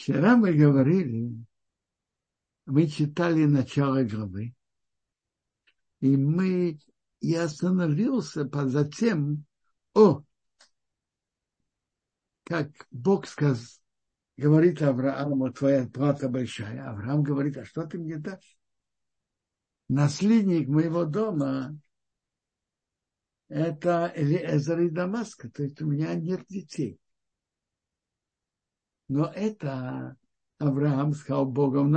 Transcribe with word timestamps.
Вчера 0.00 0.34
мы 0.34 0.54
говорили, 0.54 1.30
мы 2.64 2.86
читали 2.86 3.44
начало 3.44 4.02
главы, 4.02 4.54
и 6.00 6.16
мы 6.16 6.80
и 7.20 7.34
остановился 7.34 8.48
затем, 8.70 9.44
о, 9.92 10.22
как 12.44 12.70
Бог 12.90 13.26
сказал, 13.26 13.62
говорит 14.38 14.80
Аврааму, 14.80 15.52
твоя 15.52 15.86
плата 15.86 16.30
большая. 16.30 16.88
Авраам 16.88 17.22
говорит, 17.22 17.58
а 17.58 17.66
что 17.66 17.86
ты 17.86 17.98
мне 17.98 18.16
дашь? 18.16 18.58
Наследник 19.90 20.66
моего 20.66 21.04
дома 21.04 21.78
это 23.48 24.10
Элиэзер 24.16 24.80
из 24.80 24.92
Дамаска, 24.92 25.50
то 25.50 25.62
есть 25.62 25.82
у 25.82 25.86
меня 25.86 26.14
нет 26.14 26.46
детей. 26.48 26.98
Но 29.10 29.26
это 29.34 30.16
Авраам 30.58 31.14
сказал 31.14 31.44
Богом 31.44 31.90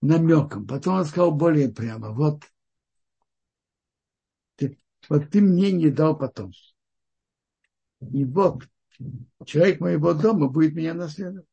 намеком. 0.00 0.68
Потом 0.68 0.98
он 0.98 1.04
сказал 1.04 1.32
более 1.32 1.68
прямо, 1.68 2.12
вот, 2.12 2.44
ты, 4.54 4.78
вот 5.08 5.30
ты 5.30 5.40
мне 5.40 5.72
не 5.72 5.90
дал 5.90 6.16
потомство. 6.16 6.76
И 8.12 8.24
вот, 8.24 8.68
человек 9.44 9.80
моего 9.80 10.14
дома 10.14 10.46
будет 10.46 10.74
меня 10.74 10.94
наследовать. 10.94 11.48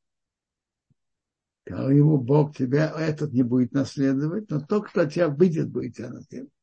Сказал 1.65 1.89
ему 1.89 2.19
Бог, 2.19 2.55
тебя 2.55 2.93
этот 2.95 3.33
не 3.33 3.41
будет 3.41 3.71
наследовать, 3.71 4.51
но 4.51 4.59
тот, 4.61 4.87
кто 4.87 5.05
тебя 5.05 5.29
выйдет, 5.29 5.71
будет 5.71 5.95
тебя 5.95 6.09
наследовать. 6.09 6.53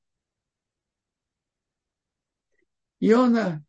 И 3.00 3.12
он 3.12 3.36
а, 3.36 3.65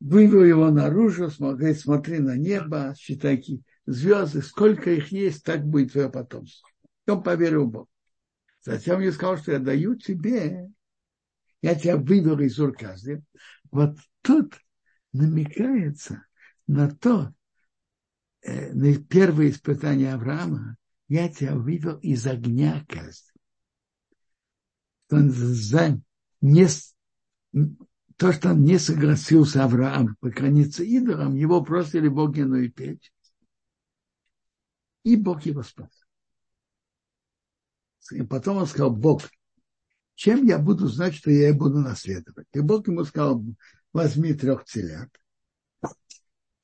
вывел 0.00 0.44
его 0.44 0.70
наружу, 0.70 1.30
говорит, 1.38 1.80
смотри 1.80 2.18
на 2.18 2.36
небо, 2.36 2.94
считай 2.96 3.44
звезды, 3.86 4.42
сколько 4.42 4.90
их 4.90 5.12
есть, 5.12 5.44
так 5.44 5.64
будет 5.66 5.92
твое 5.92 6.10
потомство. 6.10 6.68
И 7.06 7.10
он 7.10 7.22
поверил 7.22 7.66
в 7.66 7.70
Бога. 7.70 7.88
Затем 8.62 9.00
я 9.00 9.12
сказал, 9.12 9.38
что 9.38 9.52
я 9.52 9.58
даю 9.58 9.94
тебе, 9.94 10.70
я 11.62 11.74
тебя 11.74 11.96
вывел 11.96 12.38
из 12.38 12.58
Урказы. 12.58 13.24
Вот 13.70 13.96
тут 14.22 14.54
намекается 15.12 16.24
на 16.66 16.90
то, 16.90 17.32
э, 18.42 18.72
на 18.72 18.94
первое 19.02 19.50
испытание 19.50 20.14
Авраама, 20.14 20.76
я 21.08 21.28
тебя 21.28 21.56
вывел 21.56 21.96
из 21.98 22.26
огня 22.26 22.84
казни. 22.86 23.32
Он 25.10 25.30
за, 25.30 26.00
не, 26.42 26.66
то, 28.18 28.32
что 28.32 28.50
он 28.50 28.64
не 28.64 28.78
согласился 28.80 29.62
Авраам 29.62 30.16
поклониться 30.16 30.82
идолам, 30.82 31.36
его 31.36 31.60
бросили 31.60 32.08
в 32.08 32.18
огненную 32.18 32.70
печь. 32.70 33.12
И 35.04 35.14
Бог 35.14 35.46
его 35.46 35.62
спас. 35.62 36.04
И 38.10 38.22
потом 38.22 38.56
он 38.56 38.66
сказал, 38.66 38.90
Бог, 38.90 39.22
чем 40.16 40.44
я 40.46 40.58
буду 40.58 40.88
знать, 40.88 41.14
что 41.14 41.30
я 41.30 41.54
буду 41.54 41.78
наследовать? 41.78 42.48
И 42.52 42.58
Бог 42.58 42.88
ему 42.88 43.04
сказал, 43.04 43.44
возьми 43.92 44.34
трех 44.34 44.64
телят, 44.64 45.10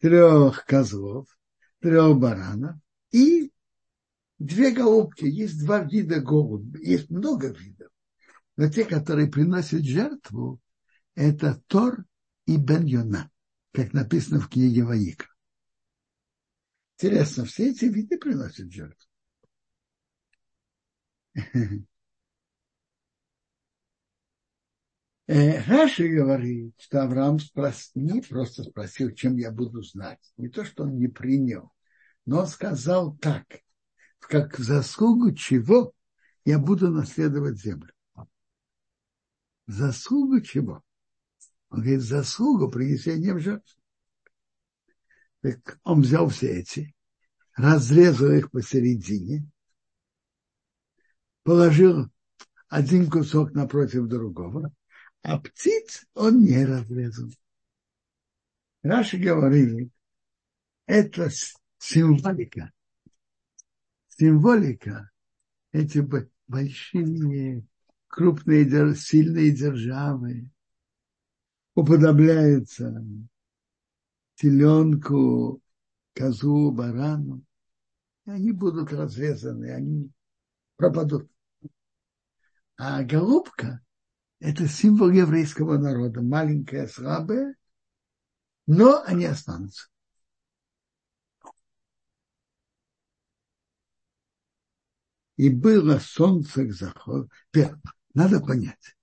трех 0.00 0.64
козлов, 0.64 1.28
трех 1.78 2.18
баранов 2.18 2.74
и 3.12 3.52
две 4.41 4.72
голубки. 4.72 5.27
Есть 5.27 5.64
два 5.64 5.84
вида 5.84 6.20
голубей, 6.20 6.84
есть 6.84 7.11
много 7.11 7.52
видов. 7.52 7.91
Но 8.56 8.68
те, 8.68 8.84
которые 8.84 9.28
приносят 9.28 9.84
жертву, 9.84 10.61
это 11.15 11.62
Тор 11.67 12.05
и 12.47 12.57
Бен 12.57 12.84
Йона, 12.84 13.31
как 13.73 13.93
написано 13.93 14.41
в 14.41 14.48
книге 14.48 14.84
Ваика. 14.84 15.27
Интересно, 16.97 17.45
все 17.45 17.70
эти 17.70 17.87
виды 17.87 18.19
приносят 18.19 18.70
жертву. 18.70 19.09
Э, 25.27 25.63
Раши 25.63 26.08
говорит, 26.08 26.74
что 26.79 27.03
Авраам 27.03 27.39
спрос... 27.39 27.92
не 27.95 28.20
просто 28.20 28.63
спросил, 28.63 29.11
чем 29.13 29.36
я 29.39 29.51
буду 29.51 29.83
знать. 29.83 30.20
Не 30.36 30.48
то, 30.48 30.67
что 30.67 30.83
он 30.83 30.98
не 30.98 31.08
принял, 31.08 31.73
но 32.27 32.41
он 32.41 32.47
сказал 32.47 33.17
так, 33.17 33.47
как 34.19 34.58
заслугу 34.58 35.33
чего 35.33 35.95
я 36.45 36.58
буду 36.58 36.91
наследовать 36.91 37.58
землю. 37.58 37.92
Заслугу 39.67 40.42
чего? 40.42 40.83
Он 41.74 41.80
говорит, 41.80 42.02
заслугу 42.02 42.70
принесения 42.70 43.35
в 43.35 43.40
жертву. 43.40 43.80
Так 45.40 45.80
он 45.83 46.02
взял 46.02 46.29
все 46.29 46.61
эти, 46.61 46.95
разрезал 47.57 48.30
их 48.30 48.52
посередине, 48.52 49.51
положил 51.42 52.08
один 52.68 53.11
кусок 53.11 53.55
напротив 53.55 54.07
другого, 54.07 54.73
а 55.23 55.40
птиц 55.40 56.07
он 56.14 56.45
не 56.45 56.64
разрезал. 56.64 57.29
Раши 58.85 59.18
говорили, 59.18 59.91
это 60.86 61.29
символика. 61.79 62.70
Символика, 64.17 65.11
эти 65.73 66.06
большие, 66.46 67.67
крупные, 68.06 68.95
сильные 68.95 69.51
державы 69.51 70.54
уподобляются 71.74 73.05
теленку, 74.36 75.61
козу, 76.14 76.70
барану. 76.70 77.42
И 78.27 78.30
они 78.30 78.52
будут 78.52 78.92
разрезаны, 78.92 79.70
они 79.73 80.11
пропадут. 80.77 81.30
А 82.77 83.02
голубка 83.05 83.85
это 84.40 84.67
символ 84.68 85.11
еврейского 85.11 85.79
народа. 85.79 86.20
Маленькая, 86.23 86.86
слабая, 86.89 87.55
но 88.67 89.02
они 89.02 89.27
останутся. 89.27 89.89
И 95.36 95.51
было 95.51 95.98
солнце 95.98 96.64
к 96.64 96.73
заходу. 96.73 97.29
Надо 98.14 98.41
понять, 98.41 98.96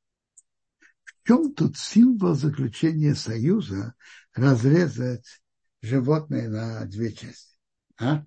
в 1.24 1.28
чем 1.28 1.54
тут 1.54 1.78
символ 1.78 2.34
заключения 2.34 3.16
союза 3.16 3.94
разрезать 4.34 5.42
животное 5.82 6.50
на 6.50 6.86
две 6.86 7.14
части? 7.14 7.58
А? 7.98 8.26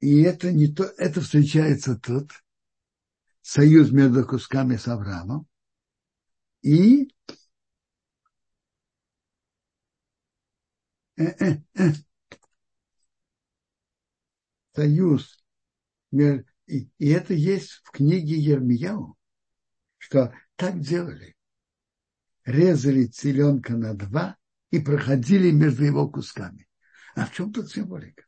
И 0.00 0.22
это 0.22 0.52
не 0.52 0.68
то, 0.68 0.84
это 0.84 1.20
встречается 1.20 1.96
тут, 1.96 2.30
союз 3.42 3.90
между 3.90 4.24
кусками 4.24 4.76
с 4.76 4.86
Авраамом, 4.86 5.48
и 6.62 7.08
э 11.16 11.24
-э 11.24 11.62
-э. 11.74 11.94
союз 14.74 15.42
между 16.12 16.55
и, 16.66 16.88
и 16.98 17.08
это 17.10 17.34
есть 17.34 17.80
в 17.84 17.90
книге 17.90 18.36
Ермияу, 18.36 19.16
что 19.98 20.34
так 20.56 20.80
делали. 20.80 21.34
Резали 22.44 23.06
теленка 23.06 23.74
на 23.74 23.94
два 23.94 24.36
и 24.70 24.78
проходили 24.78 25.50
между 25.50 25.84
его 25.84 26.08
кусками. 26.08 26.68
А 27.14 27.26
в 27.26 27.32
чем 27.32 27.52
тут 27.52 27.70
символика? 27.70 28.26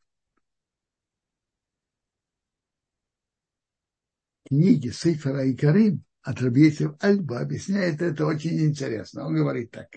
книге 4.49 4.93
Сейфера 4.93 5.44
и 5.44 5.55
Карим 5.55 6.05
от 6.22 6.41
Рабиесев 6.41 6.94
Альба 7.00 7.41
объясняет 7.41 8.00
это 8.00 8.26
очень 8.26 8.59
интересно. 8.65 9.26
Он 9.26 9.34
говорит 9.34 9.70
так. 9.70 9.88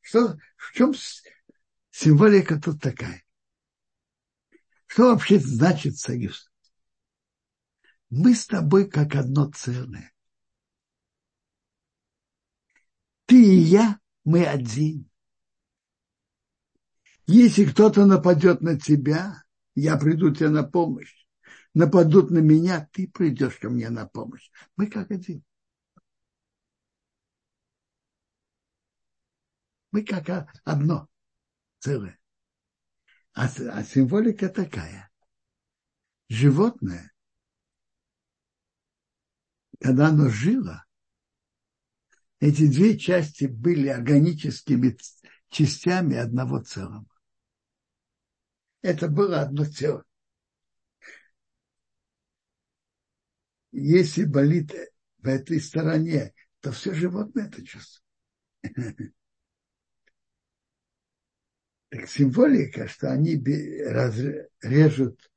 Что, 0.00 0.36
в 0.56 0.72
чем 0.72 0.92
символика 1.90 2.60
тут 2.60 2.80
такая? 2.80 3.22
Что 4.86 5.12
вообще 5.12 5.38
значит 5.38 5.96
союз? 5.96 6.51
Мы 8.12 8.34
с 8.36 8.46
тобой 8.46 8.88
как 8.88 9.16
одно 9.16 9.50
целое. 9.50 10.12
Ты 13.26 13.42
и 13.42 13.58
я, 13.58 13.98
мы 14.22 14.46
один. 14.46 15.10
Если 17.26 17.64
кто-то 17.64 18.06
нападет 18.06 18.60
на 18.60 18.78
тебя, 18.78 19.42
я 19.74 19.96
приду 19.96 20.32
тебе 20.32 20.50
на 20.50 20.62
помощь 20.62 21.22
нападут 21.74 22.30
на 22.30 22.38
меня, 22.38 22.88
ты 22.92 23.08
придешь 23.08 23.56
ко 23.56 23.70
мне 23.70 23.88
на 23.90 24.06
помощь. 24.06 24.50
Мы 24.76 24.86
как 24.86 25.10
один. 25.10 25.42
Мы 29.90 30.04
как 30.04 30.50
одно 30.64 31.08
целое. 31.80 32.18
А, 33.34 33.46
а 33.46 33.84
символика 33.84 34.48
такая. 34.48 35.10
Животное, 36.28 37.11
когда 39.82 40.08
оно 40.08 40.28
жило, 40.28 40.84
Эти 42.38 42.66
две 42.66 42.98
части 42.98 43.44
были 43.44 43.88
органическими 43.88 44.96
частями 45.48 46.16
одного 46.16 46.60
целого. 46.60 47.06
Это 48.82 49.08
было 49.08 49.42
одно 49.42 49.64
целое. 49.64 50.04
Если 53.70 54.24
болит 54.24 54.72
в 55.18 55.26
этой 55.28 55.60
стороне, 55.60 56.32
то 56.60 56.72
все 56.72 56.94
животное 56.94 57.46
это 57.46 57.64
чувствует. 57.64 58.02
Так 61.90 62.08
символика, 62.08 62.88
что 62.88 63.12
они 63.12 63.34
режут, 64.62 65.30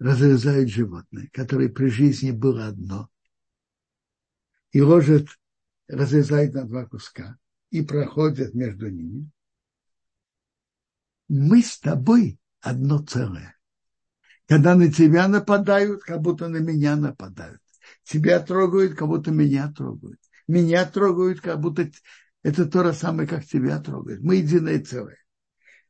разрезают 0.00 0.68
животное, 0.68 1.30
которое 1.32 1.68
при 1.68 1.88
жизни 1.88 2.32
было 2.32 2.66
одно, 2.66 3.08
и 4.72 4.80
ложат, 4.80 5.28
разрезают 5.88 6.54
на 6.54 6.64
два 6.64 6.86
куска 6.86 7.38
и 7.70 7.82
проходят 7.82 8.54
между 8.54 8.88
ними. 8.90 9.30
Мы 11.28 11.62
с 11.62 11.78
тобой 11.78 12.38
одно 12.60 12.98
целое. 12.98 13.56
Когда 14.48 14.74
на 14.74 14.92
тебя 14.92 15.28
нападают, 15.28 16.02
как 16.02 16.20
будто 16.20 16.48
на 16.48 16.58
меня 16.58 16.96
нападают. 16.96 17.60
Тебя 18.04 18.40
трогают, 18.40 18.94
как 18.94 19.08
будто 19.08 19.30
меня 19.30 19.72
трогают. 19.72 20.20
Меня 20.48 20.84
трогают, 20.84 21.40
как 21.40 21.60
будто 21.60 21.90
это 22.42 22.66
то 22.66 22.84
же 22.84 22.92
самое, 22.92 23.28
как 23.28 23.46
тебя 23.46 23.80
трогают. 23.80 24.20
Мы 24.20 24.36
единое 24.36 24.82
целое. 24.82 25.18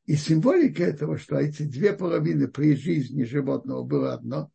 И 0.04 0.16
символика 0.16 0.82
этого, 0.82 1.18
что 1.18 1.36
эти 1.36 1.62
две 1.62 1.92
половины 1.92 2.48
при 2.48 2.76
жизни 2.76 3.24
животного 3.24 3.84
было 3.84 4.14
одно, 4.14 4.50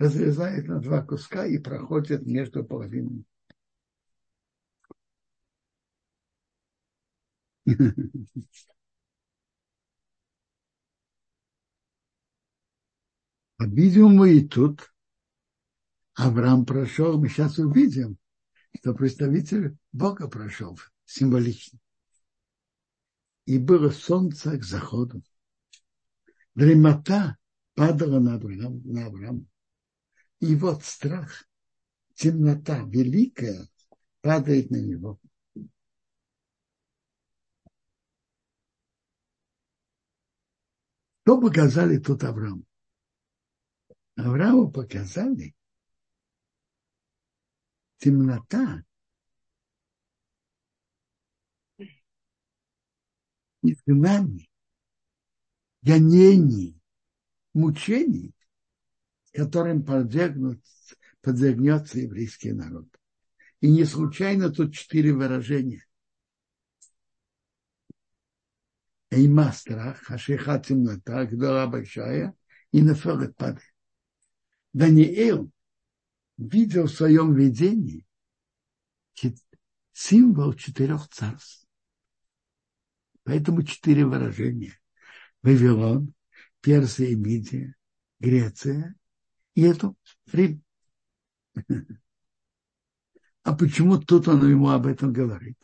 разрезает 0.00 0.66
на 0.66 0.80
два 0.80 1.02
куска 1.02 1.46
и 1.46 1.58
проходит 1.58 2.26
между 2.26 2.64
половинами. 2.64 3.24
По-видимому, 13.58 14.24
и 14.24 14.40
тут 14.48 14.90
Авраам 16.14 16.64
прошел, 16.64 17.20
мы 17.20 17.28
сейчас 17.28 17.58
увидим, 17.58 18.16
что 18.78 18.94
представитель 18.94 19.76
Бога 19.92 20.28
прошел 20.28 20.80
символично 21.04 21.78
и 23.44 23.58
было 23.58 23.90
солнце 23.90 24.56
к 24.56 24.64
заходу. 24.64 25.22
Дремота 26.54 27.36
падала 27.74 28.18
на 28.18 28.36
Авраама. 28.36 29.44
И 30.40 30.56
вот 30.56 30.82
страх, 30.84 31.46
темнота 32.14 32.82
великая 32.84 33.68
падает 34.22 34.70
на 34.70 34.76
него. 34.76 35.20
Что 41.22 41.40
показали 41.40 41.98
тут 41.98 42.24
Аврааму? 42.24 42.64
Аврааму 44.16 44.72
показали 44.72 45.54
темнота 47.98 48.82
изгнаний, 53.62 54.50
гонений, 55.82 56.80
мучений, 57.52 58.34
которым 59.40 59.82
подвергнут, 59.82 60.62
подвергнется 61.22 61.98
еврейский 61.98 62.52
народ. 62.52 62.86
И 63.62 63.70
не 63.70 63.86
случайно 63.86 64.50
тут 64.50 64.74
четыре 64.74 65.14
выражения. 65.14 65.82
Эйма 69.10 69.50
страх, 69.52 70.02
хашиха 70.02 70.58
темнота, 70.58 71.24
гдора 71.24 71.66
большая, 71.68 72.34
и 72.70 72.82
нафелет 72.82 73.34
падает. 73.34 73.74
Даниил 74.74 75.50
видел 76.36 76.84
в 76.84 76.92
своем 76.92 77.34
видении 77.34 78.06
символ 79.92 80.52
четырех 80.52 81.08
царств. 81.08 81.66
Поэтому 83.24 83.62
четыре 83.62 84.04
выражения. 84.04 84.78
Вавилон, 85.42 86.12
Персия 86.60 87.08
и 87.08 87.14
Мидия, 87.14 87.74
Греция 88.18 88.94
и 89.60 89.62
это 89.64 89.94
Рим. 90.32 90.64
А 93.42 93.54
почему 93.54 93.98
тут 93.98 94.28
он 94.28 94.48
ему 94.48 94.68
об 94.68 94.86
этом 94.86 95.12
говорит? 95.12 95.56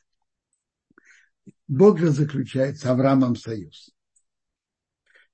Бог 1.68 1.98
же 1.98 2.10
заключает 2.10 2.78
с 2.78 2.84
Авраамом 2.86 3.36
союз. 3.36 3.90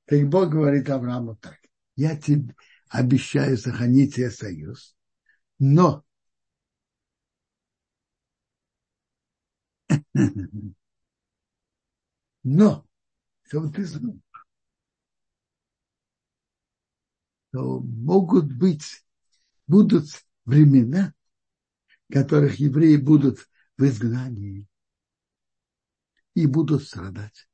Так 0.07 0.29
Бог 0.29 0.51
говорит 0.51 0.91
Аврааму 0.91 1.37
так. 1.37 1.59
Я 1.97 2.17
тебе 2.17 2.55
обещаю 2.89 3.57
сохранить 3.57 4.17
тебе 4.17 4.31
союз, 4.31 4.97
но 5.59 6.05
Но, 12.45 12.87
чтобы 13.45 13.73
ты 13.73 13.85
знал, 13.85 14.22
что 17.53 17.81
могут 17.81 18.51
быть, 18.51 19.05
будут 19.67 20.07
времена, 20.47 21.13
в 22.09 22.15
которых 22.15 22.57
евреи 22.57 22.97
будут 22.97 23.47
в 23.77 23.85
изгнании 23.85 24.67
и 26.35 26.47
будут 26.47 26.83
страдать. 26.85 27.49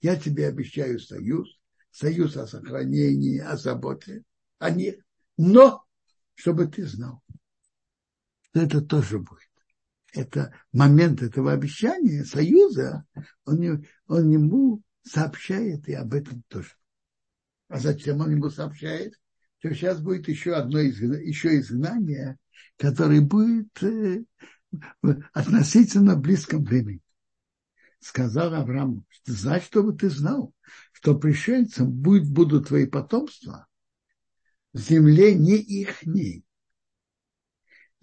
Я 0.00 0.16
тебе 0.16 0.46
обещаю 0.46 1.00
союз, 1.00 1.48
союз 1.90 2.36
о 2.36 2.46
сохранении, 2.46 3.38
о 3.38 3.56
заботе 3.56 4.22
о 4.58 4.70
них, 4.70 4.94
но 5.36 5.84
чтобы 6.34 6.66
ты 6.68 6.86
знал, 6.86 7.20
это 8.52 8.80
тоже 8.80 9.18
будет 9.18 9.40
это 10.12 10.54
момент 10.70 11.22
этого 11.22 11.50
обещания, 11.52 12.24
союза, 12.24 13.04
он, 13.44 13.84
он 14.06 14.30
ему 14.30 14.80
сообщает 15.02 15.88
и 15.88 15.94
об 15.94 16.14
этом 16.14 16.44
тоже. 16.46 16.70
А 17.66 17.80
зачем 17.80 18.20
он 18.20 18.30
ему 18.30 18.48
сообщает? 18.48 19.14
Что 19.64 19.74
сейчас 19.74 19.98
будет 19.98 20.28
еще 20.28 20.52
одно 20.56 20.86
изгнание, 20.86 21.26
еще 21.26 21.58
изгнание, 21.58 22.36
которое 22.76 23.22
будет 23.22 23.82
э, 23.82 24.22
относительно 25.32 26.16
близком 26.16 26.64
времени. 26.64 27.00
Сказал 27.98 28.52
Аврааму, 28.52 29.06
что 29.08 29.32
значит, 29.32 29.68
чтобы 29.68 29.96
ты 29.96 30.10
знал, 30.10 30.52
что 30.92 31.18
пришельцам 31.18 31.90
будет, 31.90 32.28
будут 32.30 32.68
твои 32.68 32.84
потомства 32.84 33.66
в 34.74 34.80
земле 34.80 35.34
не 35.34 35.56
ихней, 35.56 36.44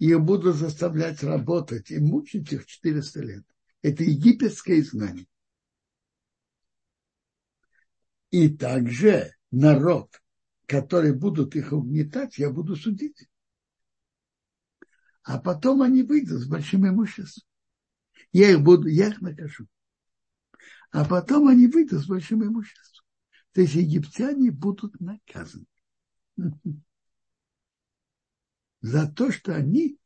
ее 0.00 0.18
будут 0.18 0.56
заставлять 0.56 1.22
работать 1.22 1.92
и 1.92 2.00
мучить 2.00 2.52
их 2.52 2.66
400 2.66 3.20
лет. 3.20 3.44
Это 3.82 4.02
египетское 4.02 4.80
изгнание. 4.80 5.28
И 8.32 8.48
также 8.48 9.36
народ, 9.52 10.21
который 10.66 11.12
будут 11.14 11.56
их 11.56 11.72
угнетать, 11.72 12.38
я 12.38 12.50
буду 12.50 12.76
судить. 12.76 13.28
А 15.22 15.38
потом 15.38 15.82
они 15.82 16.02
выйдут 16.02 16.40
с 16.40 16.46
большим 16.46 16.88
имуществом. 16.88 17.46
Я 18.32 18.50
их 18.50 18.62
буду, 18.62 18.88
я 18.88 19.08
их 19.08 19.20
накажу. 19.20 19.66
А 20.90 21.04
потом 21.04 21.48
они 21.48 21.66
выйдут 21.66 22.02
с 22.02 22.06
большим 22.06 22.44
имуществом. 22.44 23.04
То 23.52 23.60
есть 23.60 23.74
египтяне 23.74 24.50
будут 24.50 24.98
наказаны 25.00 25.66
за 28.80 29.06
то, 29.10 29.30
что 29.30 29.54
они 29.54 29.98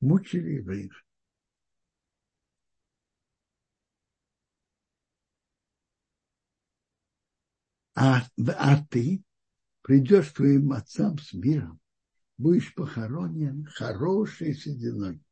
мучили 0.00 0.54
евреев. 0.54 1.04
А, 7.94 8.22
а 8.58 8.84
ты 8.90 9.22
придешь 9.84 10.30
к 10.30 10.36
твоим 10.36 10.72
отцам 10.72 11.18
с 11.18 11.32
миром, 11.32 11.78
будешь 12.38 12.74
похоронен 12.74 13.66
хорошей 13.66 14.54
сединой. 14.54 15.22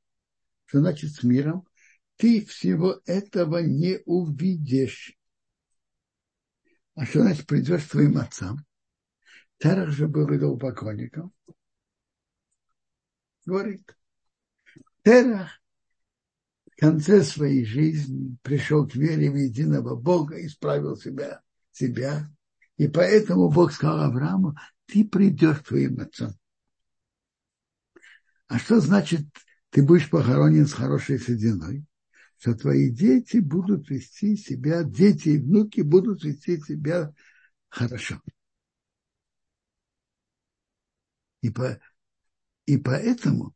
Что 0.67 0.81
значит 0.81 1.11
с 1.11 1.25
миром? 1.25 1.67
Ты 2.17 2.45
всего 2.45 3.01
этого 3.07 3.59
не 3.59 3.99
увидишь. 4.05 5.19
А 6.95 7.05
что 7.07 7.23
значит 7.23 7.47
придешь 7.47 7.87
к 7.87 7.91
твоим 7.91 8.19
отцам? 8.19 8.65
Терах 9.59 9.91
же 9.91 10.07
был 10.07 10.33
идолопоклонником 10.33 11.33
говорит, 13.45 13.97
Терах 15.05 15.51
в 16.71 16.81
конце 16.81 17.23
своей 17.23 17.65
жизни 17.65 18.37
пришел 18.43 18.87
к 18.87 18.95
вере 18.95 19.31
в 19.31 19.37
единого 19.37 19.97
Бога, 19.97 20.45
исправил 20.45 20.97
себя, 20.97 21.43
себя. 21.71 22.31
И 22.83 22.89
поэтому 22.89 23.49
Бог 23.49 23.71
сказал 23.71 24.01
Аврааму, 24.01 24.57
ты 24.87 25.05
придешь 25.05 25.59
к 25.59 25.69
твоим 25.69 26.01
отцам. 26.01 26.33
А 28.49 28.59
что 28.59 28.81
значит 28.81 29.25
ты 29.71 29.85
будешь 29.85 30.11
похоронен 30.11 30.67
с 30.67 30.73
хорошей 30.73 31.21
сединой, 31.21 31.85
что 32.39 32.57
твои 32.57 32.91
дети 32.91 33.37
будут 33.37 33.89
вести 33.89 34.37
себя, 34.37 34.83
дети 34.83 35.29
и 35.29 35.39
внуки 35.39 35.83
будут 35.83 36.25
вести 36.25 36.61
себя 36.61 37.15
хорошо. 37.69 38.21
И, 41.41 41.51
по, 41.51 41.81
и 42.67 42.79
поэтому 42.79 43.55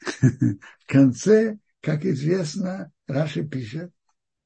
в 0.00 0.86
конце, 0.86 1.60
как 1.80 2.04
известно, 2.04 2.90
Раши 3.06 3.46
пишет, 3.46 3.92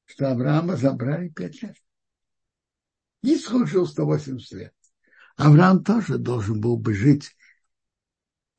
что 0.05 0.29
Авраама 0.29 0.77
забрали 0.77 1.29
пять 1.29 1.63
лет. 1.63 1.75
Исход 3.21 3.67
жил 3.67 3.85
180 3.85 4.51
лет. 4.53 4.75
Авраам 5.35 5.83
тоже 5.83 6.17
должен 6.17 6.59
был 6.59 6.77
бы 6.77 6.93
жить 6.93 7.35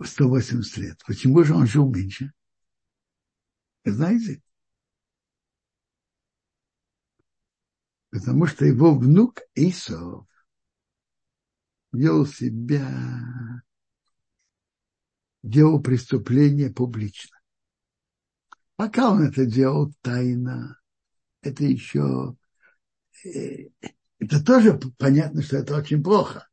180 0.02 0.76
лет. 0.78 1.00
Почему 1.06 1.42
же 1.44 1.54
он 1.54 1.66
жил 1.66 1.88
меньше? 1.88 2.32
Вы 3.84 3.92
знаете? 3.92 4.42
Потому 8.10 8.46
что 8.46 8.64
его 8.64 8.94
внук 8.94 9.40
Исов 9.54 10.26
вел 11.92 12.26
себя, 12.26 13.62
делал 15.42 15.80
преступление 15.82 16.70
публично. 16.70 17.38
Пока 18.76 19.10
он 19.10 19.22
это 19.22 19.46
делал 19.46 19.92
тайно, 20.02 20.78
это 21.40 21.64
еще, 21.64 22.36
э, 23.24 23.68
это 24.22 24.44
тоже 24.44 24.78
понятно, 24.98 25.42
что 25.42 25.56
это 25.56 25.76
очень 25.76 26.00
плохо, 26.00 26.46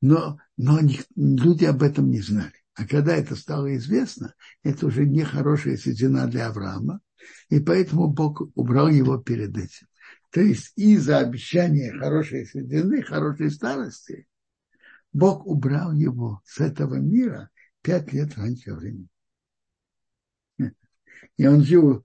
но, 0.00 0.38
но 0.56 0.78
люди 1.16 1.64
об 1.64 1.82
этом 1.82 2.08
не 2.08 2.20
знали. 2.20 2.54
А 2.74 2.86
когда 2.86 3.16
это 3.16 3.34
стало 3.34 3.76
известно, 3.76 4.34
это 4.62 4.86
уже 4.86 5.04
не 5.04 5.24
хорошая 5.24 5.76
седина 5.76 6.28
для 6.28 6.46
Авраама, 6.46 7.00
и 7.48 7.58
поэтому 7.58 8.06
Бог 8.06 8.42
убрал 8.54 8.88
его 8.88 9.18
перед 9.18 9.56
этим. 9.56 9.88
То 10.30 10.40
есть 10.40 10.72
из-за 10.76 11.18
обещания 11.18 11.92
хорошей 11.92 12.46
седины, 12.46 13.02
хорошей 13.02 13.50
старости, 13.50 14.28
Бог 15.12 15.44
убрал 15.46 15.92
его 15.92 16.40
с 16.44 16.60
этого 16.60 16.94
мира 16.94 17.50
пять 17.82 18.12
лет 18.12 18.36
раньше 18.38 18.72
времени. 18.72 19.08
И 21.36 21.44
он 21.44 21.64
жил 21.64 22.04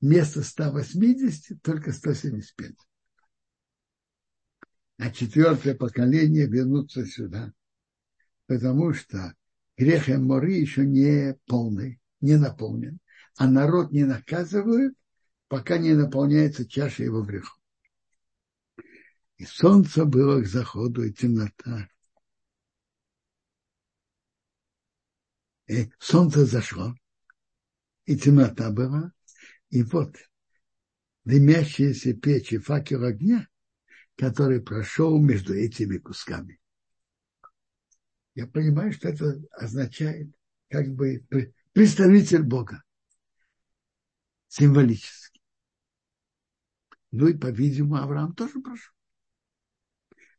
вместо 0.00 0.42
180 0.42 1.60
только 1.60 1.92
175. 1.92 2.72
А 5.00 5.10
четвертое 5.10 5.74
поколение 5.74 6.46
вернутся 6.46 7.06
сюда, 7.06 7.54
потому 8.44 8.92
что 8.92 9.34
грех 9.78 10.08
Мори 10.08 10.60
еще 10.60 10.84
не 10.84 11.38
полный, 11.46 11.98
не 12.20 12.36
наполнен. 12.36 12.98
А 13.38 13.48
народ 13.48 13.92
не 13.92 14.04
наказывают, 14.04 14.94
пока 15.48 15.78
не 15.78 15.94
наполняется 15.94 16.68
чаша 16.68 17.02
его 17.02 17.22
грехов. 17.22 17.58
И 19.38 19.46
солнце 19.46 20.04
было 20.04 20.42
к 20.42 20.46
заходу, 20.46 21.02
и 21.02 21.14
темнота. 21.14 21.88
И 25.66 25.90
солнце 25.98 26.44
зашло, 26.44 26.94
и 28.04 28.18
темнота 28.18 28.70
была. 28.70 29.14
И 29.70 29.82
вот 29.82 30.14
дымящиеся 31.24 32.12
печи, 32.12 32.58
факел 32.58 33.04
огня, 33.04 33.48
который 34.20 34.60
прошел 34.60 35.18
между 35.18 35.54
этими 35.54 35.96
кусками 35.98 36.60
я 38.34 38.46
понимаю, 38.46 38.92
что 38.92 39.08
это 39.08 39.40
означает 39.52 40.30
как 40.68 40.88
бы 40.94 41.24
представитель 41.72 42.42
Бога. 42.42 42.82
Символически. 44.48 45.40
Ну 47.12 47.28
и, 47.28 47.34
по-видимому, 47.34 48.02
Авраам 48.02 48.34
тоже 48.34 48.60
прошел. 48.60 48.94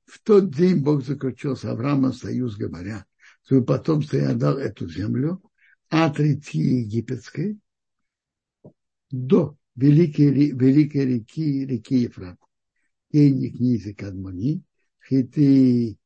В 0.05 0.19
тот 0.21 0.53
день 0.53 0.81
Бог 0.81 1.05
заключил 1.05 1.55
с 1.55 1.63
Авраамом 1.63 2.13
союз, 2.13 2.55
говоря, 2.55 3.05
свое 3.43 3.63
потомство 3.63 4.17
я 4.17 4.33
дал 4.33 4.57
эту 4.57 4.89
землю 4.89 5.41
от 5.89 6.19
реки 6.19 6.59
египетской 6.59 7.59
до 9.09 9.57
великой, 9.75 10.51
великой 10.51 11.05
реки, 11.05 11.65
реки 11.65 11.95
Ефрат. 11.95 12.38
Ей 13.12 13.51
книзи 13.51 13.94
Кадмони, 13.94 14.63
хиты 15.06 15.98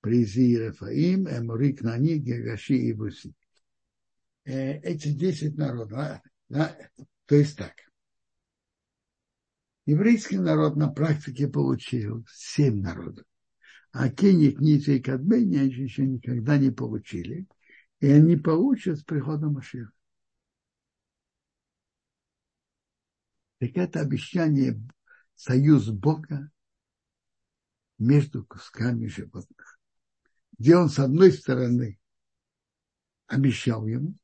Призи 0.00 0.58
Рафаим, 0.58 1.28
Эмори, 1.28 1.72
Кнани, 1.72 2.18
Гергаши 2.18 2.74
и 2.74 2.92
Буси. 2.92 3.32
Эти 4.44 5.12
десять 5.12 5.56
народов, 5.56 6.20
да, 6.48 6.76
то 7.26 7.36
есть 7.36 7.56
так. 7.56 7.74
Еврейский 9.86 10.38
народ 10.38 10.76
на 10.76 10.88
практике 10.88 11.48
получил 11.48 12.26
семь 12.28 12.80
народов. 12.80 13.24
А 13.92 14.08
Кенни, 14.08 14.50
Кница 14.50 14.92
и 14.92 15.00
Кадмени 15.00 15.58
они 15.58 15.72
еще 15.72 16.06
никогда 16.06 16.56
не 16.56 16.70
получили. 16.70 17.46
И 18.00 18.08
они 18.08 18.36
получат 18.36 18.98
с 18.98 19.04
приходом 19.04 19.54
Машеха. 19.54 19.92
Так 23.58 23.70
это 23.76 24.00
обещание 24.00 24.80
союз 25.42 25.88
Бога 25.88 26.50
между 27.98 28.44
кусками 28.44 29.06
животных 29.06 29.80
где 30.62 30.76
он 30.76 30.88
с 30.88 31.00
одной 31.00 31.32
стороны 31.32 31.98
обещал 33.26 33.84
ему, 33.86 34.14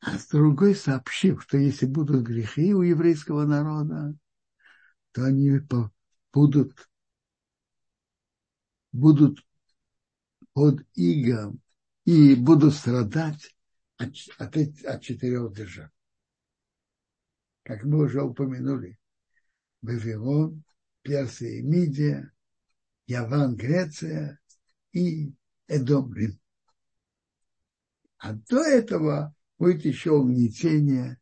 а 0.00 0.18
с 0.18 0.28
другой 0.28 0.74
сообщил, 0.74 1.40
что 1.40 1.56
если 1.56 1.86
будут 1.86 2.22
грехи 2.22 2.74
у 2.74 2.82
еврейского 2.82 3.46
народа, 3.46 4.14
то 5.12 5.24
они 5.24 5.58
будут, 6.34 6.90
будут 8.92 9.42
под 10.52 10.86
игом 10.92 11.62
и 12.04 12.34
будут 12.34 12.74
страдать 12.74 13.56
от, 13.96 14.12
от, 14.36 14.54
от 14.54 15.02
четырех 15.02 15.54
держав. 15.54 15.90
Как 17.62 17.84
мы 17.84 18.04
уже 18.04 18.22
упомянули, 18.22 18.98
Вавилон, 19.86 20.64
Персия 21.02 21.60
и 21.60 21.62
Мидия, 21.62 22.32
Яван, 23.06 23.56
Греция 23.56 24.40
и 24.92 25.32
Эдом 25.68 26.12
Рим. 26.12 26.38
А 28.18 28.32
до 28.32 28.62
этого 28.62 29.34
будет 29.58 29.84
еще 29.84 30.10
угнетение 30.10 31.18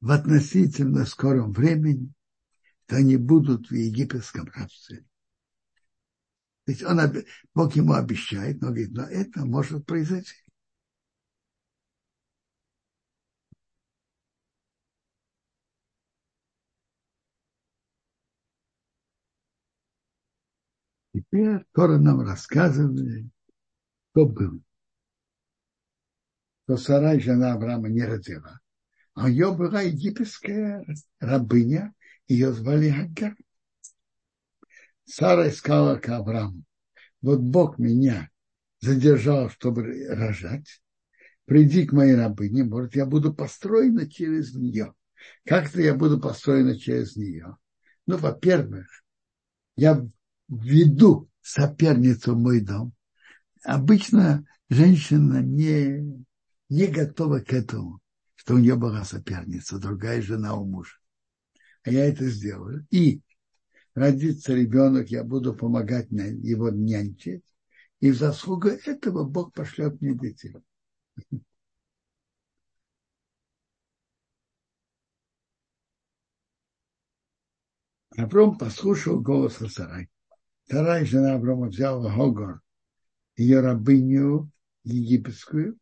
в 0.00 0.10
относительно 0.10 1.06
скором 1.06 1.52
времени, 1.52 2.12
то 2.86 2.96
они 2.96 3.16
будут 3.16 3.70
в 3.70 3.74
египетском 3.74 4.46
рабстве. 4.54 5.04
Есть 6.66 6.82
он, 6.82 7.00
Бог 7.54 7.76
ему 7.76 7.92
обещает, 7.92 8.60
но 8.60 8.68
говорит, 8.68 8.92
но 8.92 9.04
это 9.04 9.44
может 9.44 9.86
произойти. 9.86 10.34
Теперь 21.30 21.64
Тора 21.72 21.98
нам 21.98 22.22
рассказывает, 22.22 23.26
что 24.10 24.26
было. 24.26 24.60
Что 26.64 26.76
Сарай, 26.76 27.20
жена 27.20 27.52
Авраама, 27.52 27.88
не 27.88 28.02
родила. 28.02 28.60
А 29.14 29.28
ее 29.28 29.52
была 29.54 29.82
египетская 29.82 30.84
рабыня, 31.20 31.94
ее 32.26 32.52
звали 32.52 32.90
Агар. 32.90 33.36
Сара 35.04 35.48
искала 35.48 35.96
к 35.96 36.08
Аврааму. 36.08 36.64
Вот 37.20 37.40
Бог 37.40 37.78
меня 37.78 38.30
задержал, 38.80 39.50
чтобы 39.50 40.06
рожать. 40.08 40.82
Приди 41.44 41.86
к 41.86 41.92
моей 41.92 42.14
рабыне, 42.14 42.64
может, 42.64 42.94
я 42.94 43.06
буду 43.06 43.34
построена 43.34 44.08
через 44.08 44.54
нее. 44.54 44.94
Как-то 45.44 45.80
я 45.80 45.94
буду 45.94 46.20
построена 46.20 46.78
через 46.78 47.16
нее. 47.16 47.56
Ну, 48.06 48.16
во-первых, 48.16 48.86
я 49.76 50.06
введу 50.50 51.30
соперницу 51.40 52.34
в 52.34 52.38
мой 52.38 52.60
дом. 52.60 52.92
Обычно 53.62 54.44
женщина 54.68 55.42
не, 55.42 56.24
не 56.68 56.86
готова 56.86 57.40
к 57.40 57.52
этому, 57.52 58.00
что 58.34 58.54
у 58.54 58.58
нее 58.58 58.76
была 58.76 59.04
соперница, 59.04 59.78
другая 59.78 60.20
жена 60.20 60.54
у 60.56 60.64
мужа. 60.66 60.96
А 61.84 61.90
я 61.90 62.04
это 62.04 62.28
сделаю. 62.28 62.86
И 62.90 63.22
родится 63.94 64.54
ребенок, 64.54 65.08
я 65.08 65.24
буду 65.24 65.54
помогать 65.54 66.08
его 66.10 66.70
нянчить. 66.70 67.44
И 68.00 68.10
в 68.10 68.16
заслугу 68.16 68.68
этого 68.68 69.24
Бог 69.24 69.52
пошлет 69.52 70.00
мне 70.00 70.14
детей. 70.14 70.54
Авром 78.16 78.58
послушал 78.58 79.20
голос 79.20 79.58
Сарай. 79.68 80.08
Вторая 80.70 81.04
жена 81.04 81.34
Авраама 81.34 81.66
взяла 81.66 82.08
Хогор, 82.12 82.60
ее 83.34 83.58
рабыню 83.58 84.52
египетскую, 84.84 85.76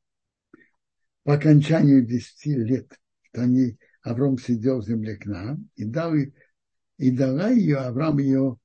по 1.25 1.35
окончанию 1.35 2.07
десяти 2.07 2.55
лет, 2.55 2.99
что 3.21 3.43
они, 3.43 3.79
Авраам 4.01 4.39
сидел 4.39 4.81
в 4.81 4.87
земле 4.87 5.17
к 5.17 5.27
нам, 5.27 5.69
и, 5.75 5.85
дал, 5.85 6.15
и 6.15 7.11
дала 7.11 7.51
ее, 7.51 7.77
Авраам 7.77 8.17
ее 8.19 8.57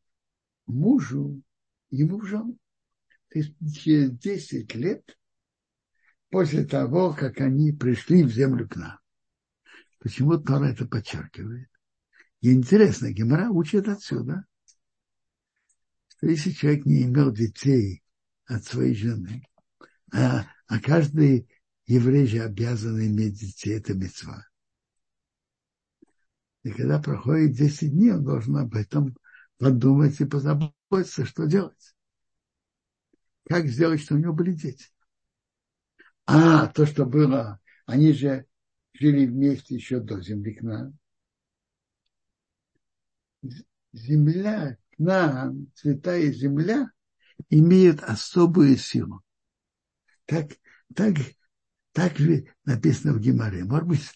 мужу, 0.66 1.42
ему 1.90 2.22
в 2.22 2.26
жену. 2.26 2.58
То 3.28 3.40
есть 3.40 3.58
через 3.76 4.12
10 4.12 4.76
лет 4.76 5.04
после 6.30 6.64
того, 6.64 7.14
как 7.14 7.42
они 7.42 7.74
пришли 7.74 8.24
в 8.24 8.32
землю 8.32 8.70
к 8.70 8.78
нам. 8.78 8.98
Почему 10.00 10.38
Тора 10.38 10.68
это 10.68 10.88
подчеркивает? 10.88 11.68
И 12.40 12.54
интересно, 12.54 13.12
Гемора 13.12 13.50
учит 13.50 13.90
отсюда, 13.90 14.46
что 16.24 16.30
если 16.30 16.52
человек 16.52 16.86
не 16.86 17.04
имел 17.04 17.34
детей 17.34 18.02
от 18.46 18.64
своей 18.64 18.96
жены, 18.96 19.46
а, 20.14 20.46
а 20.68 20.80
каждый 20.80 21.50
еврей 21.86 22.28
же 22.28 22.40
обязан 22.40 22.98
иметь 23.06 23.34
детей, 23.34 23.78
это 23.78 23.94
мецва. 23.94 24.48
И 26.64 26.72
когда 26.72 27.02
проходит 27.02 27.58
10 27.58 27.92
дней, 27.92 28.14
он 28.14 28.24
должен 28.24 28.56
об 28.56 28.74
этом 28.74 29.18
подумать 29.58 30.22
и 30.22 30.26
позаботиться, 30.26 31.26
что 31.26 31.46
делать. 31.46 31.94
Как 33.46 33.68
сделать, 33.68 34.00
чтобы 34.00 34.22
у 34.22 34.24
него 34.24 34.34
были 34.34 34.54
дети. 34.54 34.86
А, 36.26 36.68
то, 36.68 36.86
что 36.86 37.06
было, 37.06 37.60
они 37.86 38.14
же 38.14 38.48
жили 38.94 39.26
вместе 39.26 39.76
еще 39.76 40.00
до 40.00 40.22
нам. 40.62 40.98
Земля, 43.92 44.78
нам, 44.98 45.68
святая 45.76 46.32
земля, 46.32 46.90
имеет 47.50 48.04
особую 48.04 48.78
силу. 48.78 49.22
Так, 50.26 50.52
так, 50.96 51.16
так 51.92 52.14
написано 52.66 53.14
в 53.14 53.20
Геморе. 53.20 53.64
Может 53.64 53.88
быть, 53.88 54.12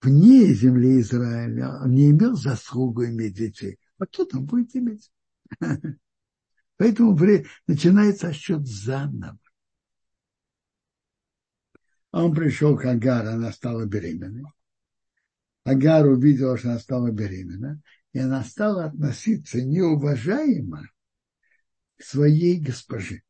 вне 0.00 0.52
земли 0.54 1.00
Израиля 1.00 1.80
он 1.82 1.92
не 1.92 2.10
имел 2.10 2.36
заслугу 2.36 3.04
иметь 3.06 3.34
детей. 3.34 3.78
А 3.98 4.06
тут 4.06 4.34
он 4.34 4.44
будет 4.46 4.74
иметь. 4.76 5.10
Поэтому 6.76 7.16
начинается 7.66 8.32
счет 8.32 8.66
заново. 8.66 9.38
Он 12.10 12.32
пришел 12.32 12.76
к 12.76 12.84
Агар, 12.84 13.26
она 13.26 13.50
стала 13.50 13.86
беременной. 13.86 14.44
Агар 15.64 16.06
увидела, 16.06 16.56
что 16.56 16.70
она 16.70 16.78
стала 16.78 17.10
беременна, 17.10 17.82
и 18.14 18.20
она 18.20 18.44
стала 18.44 18.86
относиться 18.86 19.60
неуважаемо 19.60 20.88
к 21.98 22.02
своей 22.02 22.60
госпоже. 22.60 23.22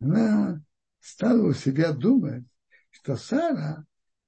Она 0.00 0.60
стала 0.98 1.46
у 1.46 1.54
себя 1.54 1.92
думать, 1.92 2.44
что 2.90 3.16
Сара, 3.16 3.86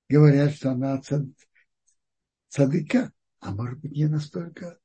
говорят, 0.08 0.54
что 0.54 0.70
она 0.70 1.02
цадыка, 2.48 3.12
а 3.40 3.50
может 3.50 3.80
быть 3.80 3.92
не 3.92 4.06
настолько, 4.06 4.78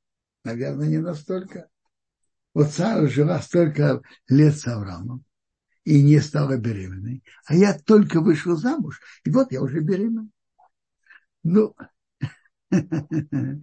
наверное, 0.43 0.87
не 0.87 0.97
настолько. 0.97 1.69
Вот 2.55 2.71
Сара 2.71 3.07
жила 3.07 3.39
столько 3.41 4.01
лет 4.27 4.57
с 4.57 4.65
Авраамом, 4.67 5.23
и 5.83 6.01
не 6.01 6.19
стала 6.19 6.57
беременной. 6.57 7.23
А 7.45 7.53
я 7.53 7.77
только 7.77 8.21
вышел 8.21 8.57
замуж, 8.57 8.99
и 9.23 9.29
вот 9.29 9.51
я 9.51 9.61
уже 9.61 9.81
беременна. 9.81 10.29
Ну, 11.43 11.75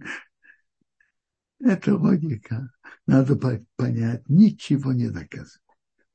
это 1.59 1.95
логика. 1.95 2.71
Надо 3.07 3.35
понять, 3.75 4.23
ничего 4.29 4.93
не 4.93 5.09
доказывает. 5.09 5.61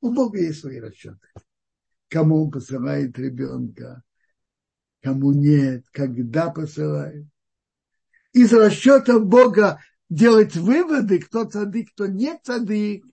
У 0.01 0.13
Бога 0.13 0.39
есть 0.39 0.61
свои 0.61 0.79
расчеты. 0.79 1.27
Кому 2.09 2.45
он 2.45 2.51
посылает 2.51 3.17
ребенка, 3.19 4.03
кому 5.01 5.33
нет, 5.33 5.85
когда 5.91 6.49
посылает. 6.49 7.27
Из 8.33 8.53
расчетов 8.53 9.25
Бога 9.25 9.81
делать 10.09 10.55
выводы, 10.55 11.19
кто 11.19 11.43
цадык, 11.43 11.91
кто 11.91 12.07
не 12.07 12.37
цадык, 12.39 13.03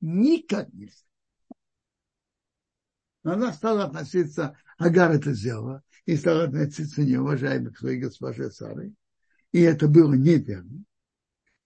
никак 0.00 0.72
не 0.72 0.90
но 3.22 3.32
она 3.32 3.52
стала 3.52 3.84
относиться, 3.84 4.56
Агар 4.80 5.12
это 5.12 5.34
сделала, 5.34 5.82
и 6.06 6.16
стала 6.16 6.44
относиться 6.44 7.02
неуважаемо 7.02 7.70
к 7.70 7.78
своей 7.78 8.00
госпоже 8.00 8.50
Сары. 8.50 8.94
И 9.52 9.60
это 9.60 9.88
было 9.88 10.14
неверно. 10.14 10.84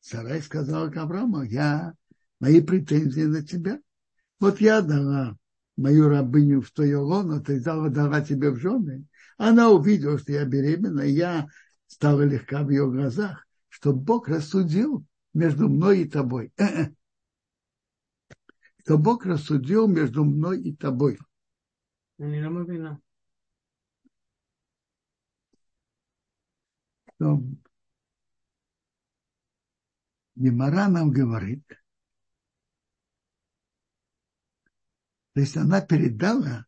Сарай 0.00 0.42
сказала 0.42 0.90
к 0.90 0.96
Аврааму, 0.96 1.42
я, 1.44 1.94
мои 2.40 2.60
претензии 2.60 3.22
на 3.22 3.46
тебя. 3.46 3.80
Вот 4.40 4.60
я 4.60 4.80
дала 4.80 5.36
мою 5.76 6.08
рабыню 6.08 6.60
в 6.60 6.72
твое 6.72 6.96
лоно, 6.96 7.40
ты 7.40 7.60
дала, 7.60 7.88
дала 7.88 8.20
тебе 8.20 8.50
в 8.50 8.56
жены. 8.56 9.06
Она 9.38 9.70
увидела, 9.70 10.18
что 10.18 10.32
я 10.32 10.44
беременна, 10.44 11.02
и 11.02 11.12
я 11.12 11.46
стала 11.86 12.22
легка 12.22 12.64
в 12.64 12.70
ее 12.70 12.90
глазах, 12.90 13.46
что 13.68 13.92
Бог 13.92 14.26
рассудил 14.26 15.06
между 15.32 15.68
мной 15.68 16.00
и 16.00 16.08
тобой. 16.08 16.52
Что 18.82 18.98
Бог 18.98 19.24
рассудил 19.24 19.86
между 19.86 20.24
мной 20.24 20.60
и 20.60 20.76
тобой. 20.76 21.18
אני 22.19 22.41
לא 22.41 22.49
מבינה. 22.49 22.95
То 27.19 27.37
Гемора 30.35 30.87
нам 30.87 31.11
говорит, 31.11 31.67
то 35.33 35.41
есть 35.41 35.57
она 35.57 35.81
передала 35.81 36.65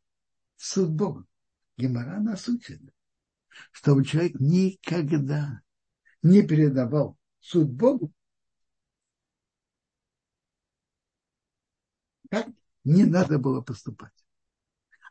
суд 0.58 0.92
Богу. 0.92 1.26
Гемора 1.78 2.20
нас 2.20 2.50
учит, 2.50 2.82
чтобы 3.72 4.04
человек 4.04 4.42
никогда 4.42 5.62
не 6.22 6.46
передавал 6.46 7.18
суд 7.40 7.70
Богу, 7.70 8.12
как 12.30 12.50
не 12.84 13.06
надо 13.06 13.40
было 13.40 13.62
поступать 13.62 14.14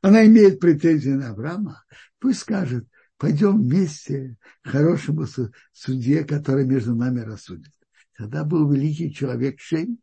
она 0.06 0.24
имеет 0.28 0.60
претензии 0.60 1.10
на 1.10 1.32
Авраама, 1.32 1.84
пусть 2.20 2.41
скажет, 2.41 2.88
пойдем 3.18 3.63
вместе 3.63 4.38
к 4.62 4.70
хорошему 4.70 5.26
судье, 5.74 6.24
который 6.24 6.63
между 6.63 6.94
нами 6.94 7.22
рассудит. 7.22 7.74
Тогда 8.15 8.44
был 8.44 8.72
великий 8.72 9.12
человек 9.12 9.60
Шейм, 9.60 9.98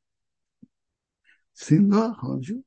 сын 1.53 1.87
Ноах, 1.87 2.25
он 2.25 2.43
же. 2.43 2.65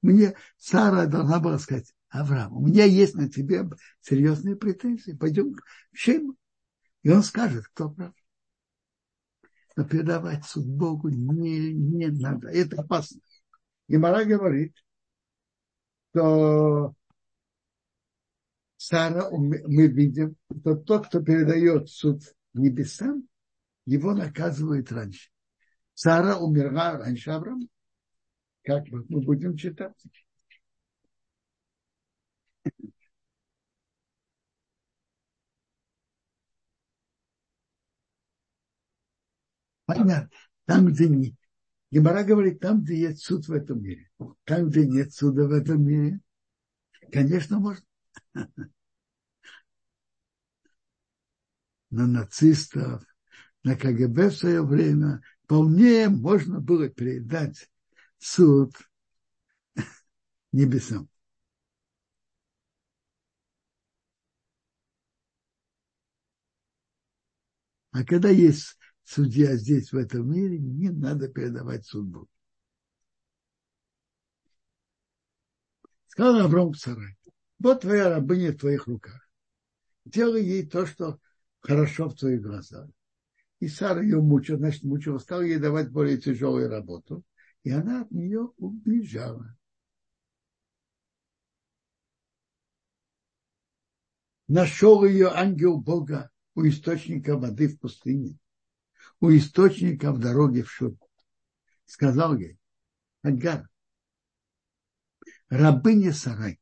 Мне 0.00 0.36
Сара 0.58 1.06
должна 1.06 1.40
была 1.40 1.58
сказать, 1.58 1.92
Авраам, 2.08 2.56
у 2.56 2.64
меня 2.64 2.84
есть 2.84 3.16
на 3.16 3.28
тебе 3.28 3.68
серьезные 4.00 4.54
претензии, 4.54 5.10
пойдем 5.10 5.54
к 5.54 5.64
Шейму. 5.92 6.36
И 7.02 7.10
он 7.10 7.24
скажет, 7.24 7.66
кто 7.66 7.90
прав. 7.90 8.14
Но 9.74 9.84
передавать 9.84 10.44
суд 10.44 10.66
Богу 10.66 11.08
не, 11.08 11.72
не 11.72 12.06
надо. 12.06 12.46
Это 12.46 12.82
опасно. 12.82 13.20
И 13.88 13.96
Мара 13.96 14.22
говорит, 14.22 14.76
то 16.12 16.94
Сара, 18.76 19.30
мы 19.30 19.88
видим, 19.88 20.36
что 20.60 20.74
тот, 20.74 21.08
кто 21.08 21.20
передает 21.20 21.88
суд 21.90 22.22
небесам, 22.54 23.28
его 23.84 24.14
наказывают 24.14 24.90
раньше. 24.90 25.30
Сара 25.92 26.38
умерла 26.38 26.96
раньше 26.96 27.30
Авраама. 27.30 27.66
Как 28.64 28.88
мы 28.88 29.20
будем 29.20 29.56
читать? 29.56 29.92
Понятно. 39.84 40.30
Там, 40.66 40.86
где 40.86 41.08
не, 41.08 41.36
Гемора 41.90 42.22
говорит, 42.22 42.60
там, 42.60 42.82
где 42.82 43.00
есть 43.00 43.24
суд 43.24 43.48
в 43.48 43.52
этом 43.52 43.82
мире. 43.82 44.08
Там, 44.44 44.70
где 44.70 44.86
нет 44.86 45.12
суда 45.12 45.46
в 45.46 45.52
этом 45.52 45.82
мире, 45.84 46.20
конечно, 47.10 47.58
можно. 47.58 47.84
На 51.90 52.06
нацистов, 52.06 53.02
на 53.64 53.74
КГБ 53.74 54.30
в 54.30 54.36
свое 54.36 54.62
время 54.62 55.20
вполне 55.44 56.08
можно 56.08 56.60
было 56.60 56.88
передать 56.88 57.68
суд 58.18 58.76
небесам. 60.52 61.08
А 67.92 68.04
когда 68.04 68.28
есть 68.28 68.78
судья 69.10 69.56
здесь, 69.56 69.92
в 69.92 69.96
этом 69.96 70.30
мире, 70.30 70.58
не 70.58 70.90
надо 70.90 71.28
передавать 71.28 71.84
судьбу. 71.84 72.28
Сказал 76.06 76.40
Авраам 76.40 76.74
Сарай, 76.74 77.16
вот 77.58 77.80
твоя 77.80 78.08
рабыня 78.08 78.52
в 78.52 78.58
твоих 78.58 78.86
руках. 78.86 79.28
Делай 80.04 80.44
ей 80.44 80.66
то, 80.66 80.86
что 80.86 81.18
хорошо 81.60 82.08
в 82.08 82.14
твоих 82.14 82.42
глазах. 82.42 82.88
И 83.58 83.68
Сара 83.68 84.02
ее 84.02 84.20
мучил, 84.20 84.58
значит, 84.58 84.84
мучил, 84.84 85.18
стал 85.18 85.42
ей 85.42 85.58
давать 85.58 85.90
более 85.90 86.18
тяжелую 86.18 86.68
работу. 86.68 87.22
И 87.62 87.70
она 87.70 88.02
от 88.02 88.10
нее 88.10 88.52
убежала. 88.56 89.56
нашел 94.50 95.04
ее 95.04 95.28
ангел 95.28 95.80
Бога 95.80 96.28
у 96.56 96.66
источника 96.66 97.36
воды 97.36 97.68
в 97.68 97.78
пустыне, 97.78 98.36
у 99.20 99.30
источника 99.30 100.12
в 100.12 100.18
дороге 100.18 100.62
в 100.62 100.70
Шур. 100.70 100.96
Сказал 101.84 102.36
ей, 102.36 102.58
Агар, 103.22 103.68
рабыня 105.48 106.12
Сарай, 106.12 106.60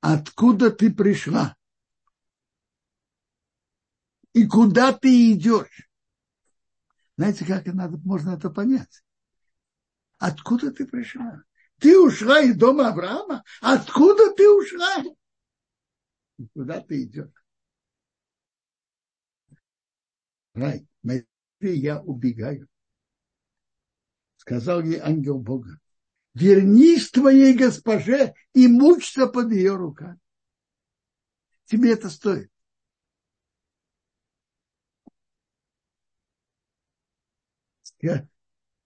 откуда 0.00 0.70
ты 0.70 0.92
пришла? 0.92 1.56
И 4.32 4.46
куда 4.46 4.92
ты 4.92 5.32
идешь? 5.32 5.88
Знаете, 7.16 7.44
как 7.46 7.66
надо, 7.66 7.96
можно 7.98 8.34
это 8.34 8.50
понять? 8.50 9.02
Откуда 10.18 10.70
ты 10.70 10.86
пришла? 10.86 11.42
Ты 11.78 11.98
ушла 11.98 12.40
из 12.40 12.56
дома 12.56 12.88
Авраама? 12.88 13.42
Откуда 13.60 14.32
ты 14.34 14.48
ушла? 14.48 15.02
Куда 16.52 16.80
ты 16.80 17.04
идешь? 17.04 17.32
Рай, 20.54 20.86
я 21.60 22.00
убегаю. 22.02 22.68
Сказал 24.36 24.82
ей 24.82 25.00
ангел 25.00 25.38
Бога 25.38 25.80
вернись 26.36 27.10
твоей 27.10 27.56
госпоже 27.56 28.34
и 28.52 28.68
мучься 28.68 29.26
под 29.26 29.52
ее 29.52 29.74
руками. 29.74 30.18
Тебе 31.64 31.94
это 31.94 32.10
стоит. 32.10 32.50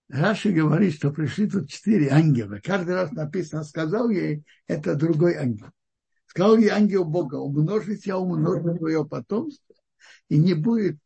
Раши 0.09 0.53
говорит, 0.53 0.95
что 0.95 1.11
пришли 1.11 1.51
тут 1.51 1.69
четыре 1.69 2.11
ангела. 2.11 2.61
Каждый 2.63 2.95
раз 2.95 3.11
написано, 3.13 3.65
сказал 3.65 4.09
ей, 4.11 4.45
это 4.67 4.95
другой 4.95 5.35
ангел. 5.35 5.71
Сказал 6.31 6.57
ей 6.59 6.69
ангел 6.69 7.05
Бога, 7.05 7.35
умножить 7.35 8.07
я 8.07 8.16
умножу 8.16 8.79
твое 8.79 9.05
потомство, 9.05 9.75
и 10.29 10.38
не 10.38 10.55
будет 10.55 10.99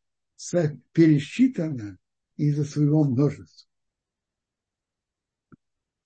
пересчитано 0.93 1.97
из-за 2.37 2.65
своего 2.65 3.05
множества 3.05 3.67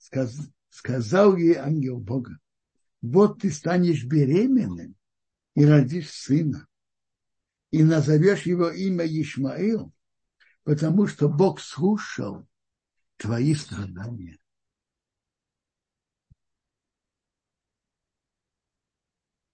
сказ, 0.09 0.39
сказал 0.71 1.37
ей 1.37 1.57
ангел 1.57 1.99
Бога, 1.99 2.39
вот 3.03 3.43
ты 3.43 3.51
станешь 3.51 4.05
беременным 4.05 4.97
и 5.55 5.65
родишь 5.65 6.11
сына, 6.11 6.67
и 7.71 7.83
назовешь 7.83 8.43
его 8.43 8.71
имя 8.71 9.05
Ишмаил, 9.05 9.93
потому 10.65 11.07
что 11.07 11.29
Бог 11.29 11.61
слушал 11.61 12.47
твои 13.17 13.55
страдания. 13.55 14.39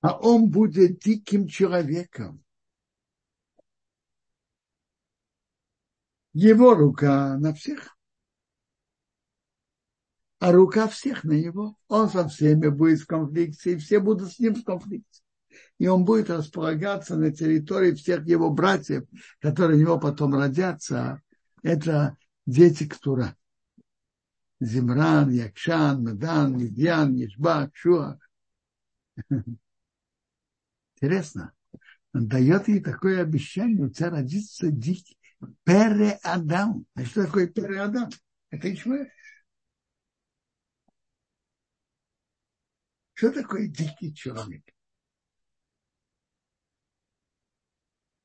А 0.05 0.19
он 0.19 0.51
будет 0.51 0.99
диким 0.99 1.49
человеком. 1.49 2.45
Его 6.35 6.75
рука 6.75 7.39
на 7.39 7.55
всех 7.55 7.97
а 10.41 10.53
рука 10.53 10.89
всех 10.89 11.25
на 11.25 11.33
него. 11.33 11.79
Он 11.89 12.11
со 12.11 12.29
всеми 12.29 12.69
будет 12.69 13.01
в 13.01 13.07
конфликте, 13.07 13.73
и 13.73 13.77
все 13.79 13.99
будут 13.99 14.31
с 14.31 14.39
ним 14.39 14.55
в 14.55 14.63
конфликте. 14.63 15.23
И 15.79 15.87
он 15.87 16.05
будет 16.05 16.29
располагаться 16.29 17.17
на 17.17 17.33
территории 17.33 17.93
всех 17.93 18.27
его 18.27 18.51
братьев, 18.51 19.05
которые 19.41 19.79
у 19.79 19.81
него 19.81 19.99
потом 19.99 20.35
родятся. 20.35 21.23
Это 21.63 22.19
дети 22.45 22.87
Ктура. 22.87 23.35
Зимран, 24.61 25.31
Якшан, 25.31 26.03
Мадан, 26.03 26.59
Медьян, 26.59 27.15
Ешбак, 27.15 27.75
Шуа. 27.75 28.19
Интересно. 31.05 31.53
Он 32.15 32.29
дает 32.29 32.67
ей 32.67 32.81
такое 32.81 33.21
обещание, 33.21 33.85
у 33.85 33.91
тебя 33.91 34.09
родится 34.09 34.71
дикий 34.71 35.19
Пере 35.65 36.19
Адам. 36.23 36.87
А 36.95 37.05
что 37.05 37.27
такое 37.27 37.47
Пере 37.47 37.83
Адам? 37.83 38.09
Это 38.49 38.73
Ишмаэль. 38.73 39.11
Что 43.13 43.33
такое 43.33 43.67
дикий 43.69 44.15
человек? 44.15 44.65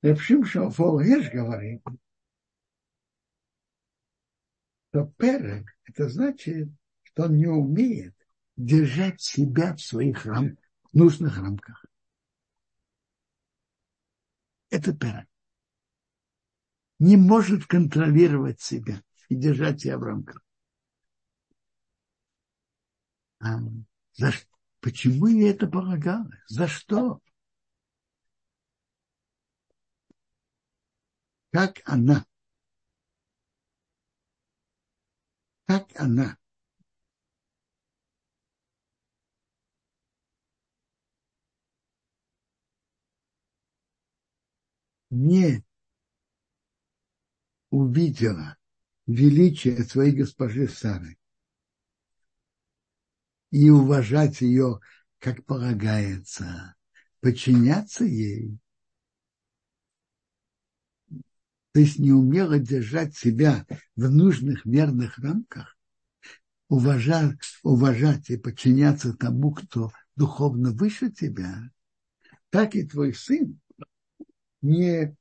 Репшим 0.01 0.45
Шалфол 0.45 1.01
Геш 1.01 1.29
говорит, 1.33 1.81
что 4.89 5.05
перек, 5.17 5.67
это 5.83 6.07
значит, 6.07 6.69
что 7.03 7.23
он 7.23 7.35
не 7.35 7.47
умеет 7.47 8.15
держать 8.55 9.21
себя 9.21 9.75
в 9.75 9.81
своих 9.81 10.25
рам, 10.25 10.57
нужных 10.93 11.37
рамках. 11.37 11.88
Это 14.69 14.93
перек. 14.93 15.27
Не 16.99 17.17
может 17.17 17.65
контролировать 17.65 18.61
себя 18.61 19.01
и 19.29 19.35
держать 19.35 19.81
себя 19.81 19.97
в 19.97 20.03
рамках. 20.03 20.41
А 23.39 23.59
за? 24.13 24.33
Почему 24.81 25.27
ей 25.27 25.51
это 25.51 25.67
полагалось? 25.67 26.35
За 26.47 26.67
что? 26.67 27.21
Как 31.51 31.81
она? 31.85 32.25
Как 35.65 35.87
она? 35.95 36.38
Не 45.09 45.63
увидела 47.69 48.57
величие 49.07 49.83
своей 49.83 50.15
госпожи 50.15 50.67
Сары 50.67 51.17
и 53.51 53.69
уважать 53.69 54.41
ее, 54.41 54.79
как 55.17 55.43
полагается, 55.45 56.75
подчиняться 57.19 58.05
ей. 58.05 58.59
То 61.71 61.79
есть 61.79 61.99
не 61.99 62.11
умела 62.11 62.59
держать 62.59 63.15
себя 63.15 63.65
в 63.95 64.09
нужных 64.09 64.65
мерных 64.65 65.17
рамках, 65.19 65.77
уважать, 66.67 67.37
уважать 67.63 68.29
и 68.29 68.37
подчиняться 68.37 69.13
тому, 69.13 69.53
кто 69.53 69.91
духовно 70.15 70.71
выше 70.71 71.11
тебя, 71.11 71.71
так 72.49 72.75
и 72.75 72.87
твой 72.87 73.13
сын 73.13 73.59
не 74.61 75.15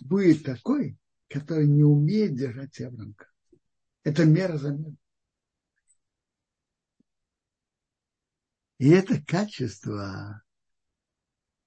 будет 0.00 0.44
такой, 0.44 0.98
который 1.28 1.66
не 1.66 1.82
умеет 1.82 2.34
держать 2.34 2.80
рамках. 2.80 3.34
Это 4.02 4.24
мера 4.24 4.56
за 4.56 4.72
мерой. 4.72 4.98
И 8.78 8.90
это 8.90 9.20
качество 9.20 10.42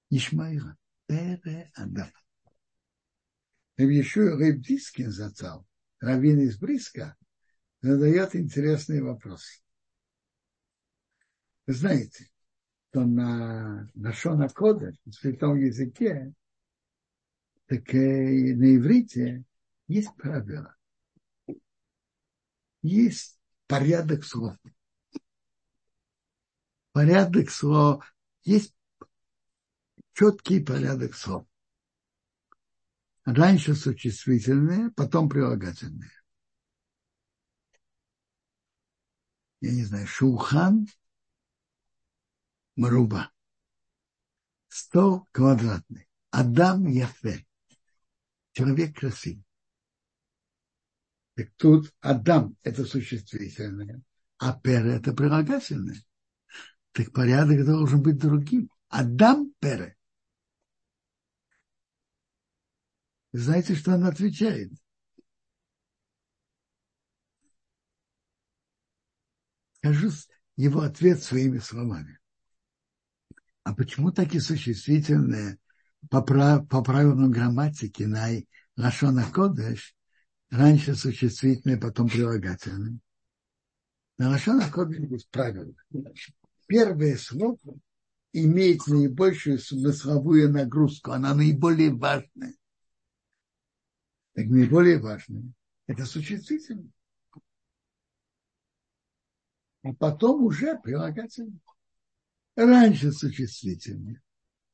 Ишмаила. 0.10 0.78
Пере 1.08 1.72
Адам. 1.76 2.12
Еще 3.76 4.30
Рэб 4.36 4.62
Дискин 4.62 5.12
зацал, 5.12 5.68
раввин 6.00 6.40
из 6.40 6.58
Бриска, 6.58 7.18
задает 7.82 8.36
интересный 8.36 9.02
вопрос. 9.02 9.62
Вы 11.68 11.74
знаете, 11.74 12.30
что 12.90 13.06
на, 13.06 13.90
на 13.94 14.14
Шона 14.14 14.48
Кода, 14.50 14.94
в 15.06 15.12
святом 15.12 15.58
языке, 15.58 16.34
так 17.72 17.94
и 17.94 18.54
на 18.54 18.76
иврите 18.76 19.46
есть 19.88 20.14
правила. 20.18 20.76
Есть 22.82 23.40
порядок 23.68 24.26
слов 24.26 24.58
порядок 26.92 27.50
слов, 27.50 28.04
есть 28.44 28.76
четкий 30.12 30.60
порядок 30.60 31.16
слов. 31.16 31.48
Раньше 33.24 33.74
существительные, 33.74 34.92
потом 34.92 35.30
прилагательные. 35.30 36.12
Я 39.62 39.72
не 39.72 39.86
знаю, 39.86 40.08
шулхан, 40.08 40.88
маруба. 42.76 43.32
Стол 44.68 45.28
квадратный. 45.32 46.10
Адам 46.32 46.88
Яфе. 46.88 47.46
Человек 48.54 48.98
красивый. 48.98 49.46
Так 51.36 51.50
тут 51.58 51.94
Адам– 52.02 52.58
это 52.64 52.86
существительное, 52.86 54.02
а 54.38 54.54
Пер– 54.60 54.86
это 54.88 55.14
прилагательное 55.14 56.04
так 56.92 57.12
порядок 57.14 57.66
должен 57.66 58.02
быть 58.02 58.18
другим. 58.18 58.70
Адам 58.90 59.54
Пере. 59.60 59.98
Знаете, 63.32 63.76
что 63.76 63.94
он 63.94 64.06
отвечает? 64.06 64.72
скажу 69.78 70.12
его 70.58 70.82
ответ 70.82 71.24
своими 71.24 71.58
словами. 71.58 72.20
А 73.64 73.74
почему 73.74 74.12
такие 74.12 74.40
существительные 74.40 75.58
по, 76.10 76.22
прав, 76.22 76.68
по 76.68 76.82
правилам 76.82 77.32
грамматики 77.32 78.04
на 78.04 78.30
Лашона 78.76 79.26
Кодеш 79.32 79.96
раньше 80.50 80.96
существительные, 80.96 81.78
потом 81.78 82.10
прилагательные? 82.10 83.00
На 84.18 84.30
Лашона 84.30 84.70
Кодеш 84.70 85.10
есть 85.10 85.30
правило. 85.30 85.74
Первое 86.68 87.18
слово 87.18 87.58
имеет 88.34 88.88
наибольшую 88.88 89.60
смысловую 89.60 90.52
нагрузку, 90.52 91.12
она 91.12 91.34
наиболее 91.34 91.94
важная. 91.94 92.56
Так 94.34 94.46
наиболее 94.46 95.00
важное– 95.00 95.44
это 95.88 96.06
существительное. 96.06 96.92
А 99.84 99.94
потом 99.94 100.44
уже 100.44 100.80
прилагательное. 100.80 101.60
Раньше 102.56 103.12
существительное, 103.12 104.22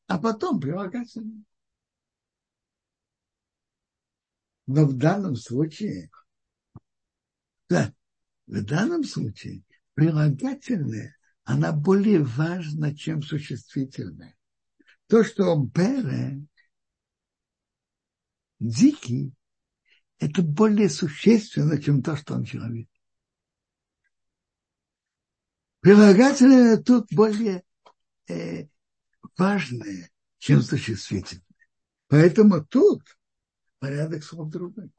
а 0.08 0.17
потом 0.17 0.60
прилагательное. 0.60 1.43
Но 4.65 4.86
в 4.86 4.93
данном 4.98 5.36
случае, 5.36 6.10
да, 7.70 7.93
в 8.48 8.63
данном 8.63 9.04
случае 9.04 9.63
прилагательное, 9.93 11.17
она 11.43 11.72
более 11.72 12.24
важна, 12.24 12.93
чем 12.93 13.22
существительное. 13.22 14.36
То, 15.08 15.24
что 15.24 15.56
бере, 15.56 16.46
дикий, 18.60 19.34
это 20.20 20.41
более 20.41 20.89
существенно, 20.89 21.82
чем 21.82 22.04
то, 22.04 22.17
что 22.17 22.34
он 22.34 22.43
человек. 22.43 22.89
Прилагательное 25.80 26.78
тут 26.78 27.08
более 27.13 27.63
э, 28.28 28.67
важное, 29.38 30.10
чем 30.38 30.62
существительное. 30.62 31.43
Поэтому 32.08 32.65
тут 32.65 33.04
порядок 33.80 34.23
слов 34.23 34.50
другой. 34.50 34.91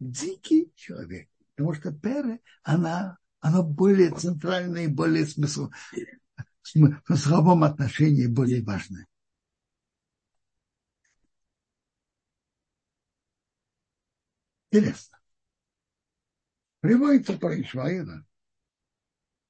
Дикий 0.00 0.72
человек, 0.76 1.28
потому 1.54 1.74
что 1.74 1.92
пере, 1.92 2.40
она, 2.62 3.18
она 3.40 3.62
более 3.62 4.14
центральная 4.14 4.84
и 4.84 4.88
более 4.88 5.26
смысл, 5.26 5.70
в 6.62 6.68
смысловом 6.68 7.64
отношении 7.64 8.26
более 8.26 8.62
важная. 8.62 9.06
Интересно. 14.70 15.18
Приводится 16.80 17.36
про 17.38 17.60
Ишмаила. 17.60 18.24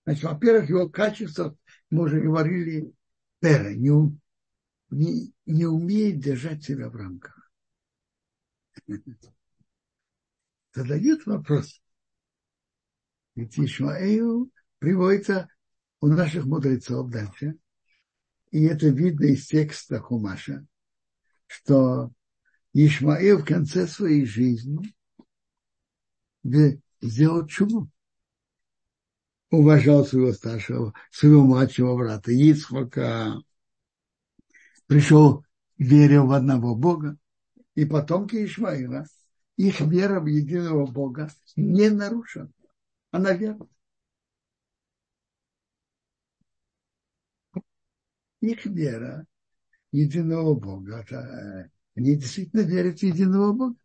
Значит, 0.05 0.25
во-первых, 0.25 0.71
его 0.71 0.89
качество, 0.89 1.55
мы 1.91 2.05
уже 2.05 2.21
говорили, 2.21 2.93
пера, 3.41 3.73
не, 3.75 4.19
не, 4.91 5.33
не 5.47 5.67
умеет 5.67 6.21
держать 6.21 6.65
себя 6.65 6.89
в 6.89 6.97
рамках. 6.97 7.51
Задают 10.75 11.27
вопрос. 11.27 11.83
Ведь 13.35 13.59
Ишмаил 13.59 14.51
приводится 14.79 15.49
у 16.01 16.09
наших 16.09 16.45
мудрецов 16.45 17.11
дальше, 17.11 17.57
и 18.51 18.65
это 18.65 18.89
видно 18.89 19.27
из 19.27 19.47
текста 19.47 20.01
Хумаша, 20.01 20.67
что 21.47 22.13
Ишмаил 22.73 23.39
в 23.39 23.45
конце 23.45 23.87
своей 23.87 24.25
жизни 24.25 24.95
сделал 27.01 27.47
чуму. 27.47 27.91
Уважал 29.51 30.05
своего 30.05 30.33
старшего, 30.33 30.93
своего 31.11 31.43
младшего 31.43 31.97
брата 31.97 32.33
Ицхака, 32.33 33.43
пришел, 34.87 35.45
верил 35.79 36.27
в 36.27 36.33
одного 36.33 36.75
Бога, 36.75 37.17
и 37.75 37.87
потомки 37.87 38.45
Ишмаила, 38.45 39.07
их 39.57 39.81
вера 39.81 40.21
в 40.21 40.27
единого 40.27 40.87
Бога 40.87 41.31
не 41.57 41.89
нарушена. 41.89 42.51
Она 43.11 43.33
верна. 43.33 43.67
Их 48.41 48.67
вера 48.67 49.27
единого 49.93 50.55
Бога, 50.55 50.99
это, 50.99 51.71
они 51.97 52.17
действительно 52.17 52.61
верят 52.61 53.01
в 53.01 53.03
единого 53.03 53.53
Бога. 53.53 53.77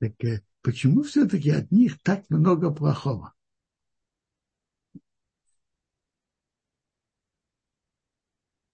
Так 0.00 0.24
э, 0.24 0.42
почему 0.62 1.02
все-таки 1.02 1.50
от 1.50 1.70
них 1.70 2.00
так 2.02 2.28
много 2.30 2.72
плохого? 2.72 3.34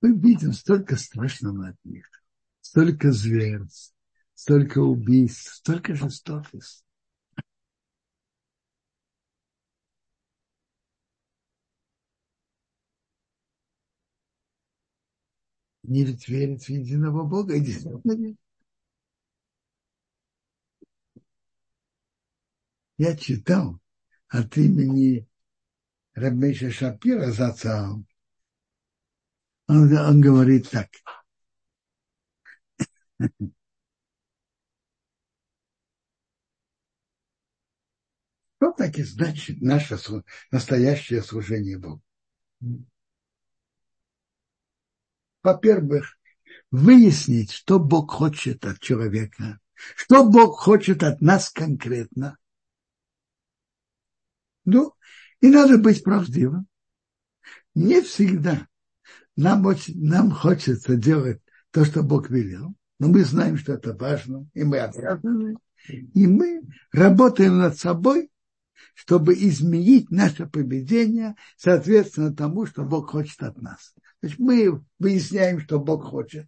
Мы 0.00 0.16
видим 0.16 0.52
столько 0.52 0.96
страшного 0.96 1.70
от 1.70 1.84
них, 1.84 2.08
столько 2.60 3.10
зверств, 3.10 3.92
столько 4.34 4.78
убийств, 4.78 5.56
столько 5.56 5.96
жестокости. 5.96 6.84
Не 15.82 16.04
ведь 16.04 16.28
верит 16.28 16.62
в 16.62 16.68
единого 16.68 17.24
Бога, 17.24 17.58
действительно 17.58 18.12
верит. 18.12 18.45
Я 22.98 23.16
читал 23.16 23.80
от 24.28 24.56
имени 24.56 25.28
Рабмейша 26.14 26.70
Шапира 26.70 27.30
Зацал. 27.30 28.04
Он, 29.68 29.92
он 29.96 30.20
говорит 30.20 30.70
так. 30.70 30.88
Что 38.56 38.72
так 38.72 38.96
и 38.98 39.02
значит 39.02 39.60
наше 39.60 39.98
настоящее 40.50 41.22
служение 41.22 41.78
Богу? 41.78 42.02
Во-первых, 45.42 46.18
выяснить, 46.70 47.52
что 47.52 47.78
Бог 47.78 48.10
хочет 48.10 48.64
от 48.64 48.80
человека, 48.80 49.60
что 49.74 50.28
Бог 50.28 50.58
хочет 50.58 51.02
от 51.02 51.20
нас 51.20 51.50
конкретно– 51.50 52.38
ну, 54.66 54.92
и 55.40 55.48
надо 55.48 55.78
быть 55.78 56.02
правдивым. 56.02 56.66
Не 57.74 58.02
всегда 58.02 58.66
нам, 59.36 59.66
очень, 59.66 60.02
нам 60.02 60.30
хочется 60.30 60.96
делать 60.96 61.40
то, 61.70 61.84
что 61.84 62.02
Бог 62.02 62.30
велел, 62.30 62.74
но 62.98 63.08
мы 63.08 63.22
знаем, 63.24 63.56
что 63.58 63.74
это 63.74 63.94
важно, 63.94 64.48
и 64.54 64.64
мы 64.64 64.78
обязаны, 64.78 65.56
и 65.88 66.26
мы 66.26 66.62
работаем 66.92 67.58
над 67.58 67.78
собой, 67.78 68.30
чтобы 68.94 69.34
изменить 69.34 70.10
наше 70.10 70.46
поведение 70.46 71.36
соответственно 71.56 72.34
тому, 72.34 72.66
что 72.66 72.82
Бог 72.82 73.10
хочет 73.10 73.42
от 73.42 73.60
нас. 73.60 73.94
Значит, 74.22 74.38
мы 74.38 74.82
выясняем, 74.98 75.60
что 75.60 75.78
Бог 75.78 76.04
хочет. 76.04 76.46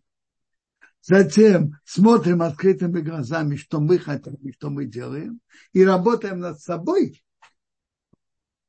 Затем 1.03 1.75
смотрим 1.85 2.43
открытыми 2.43 3.01
глазами, 3.01 3.57
что 3.57 3.81
мы 3.81 3.99
хотим 3.99 4.35
и 4.37 4.53
что 4.53 4.71
мы 4.71 4.87
делаем, 4.87 5.41
и 5.73 5.85
работаем 5.85 6.41
над 6.41 6.61
собой, 6.61 7.23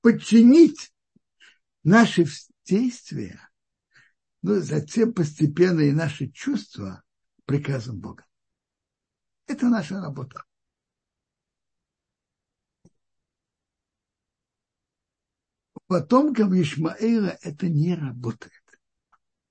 подчинить 0.01 0.93
наши 1.83 2.25
действия, 2.65 3.39
ну, 4.41 4.59
затем 4.61 5.13
постепенно 5.13 5.81
и 5.81 5.91
наши 5.91 6.29
чувства 6.29 7.03
приказам 7.45 7.99
Бога. 7.99 8.25
Это 9.47 9.67
наша 9.67 9.99
работа. 9.99 10.43
Потомкам 15.87 16.53
Ишмаэла 16.53 17.37
это 17.41 17.67
не 17.67 17.95
работает. 17.95 18.53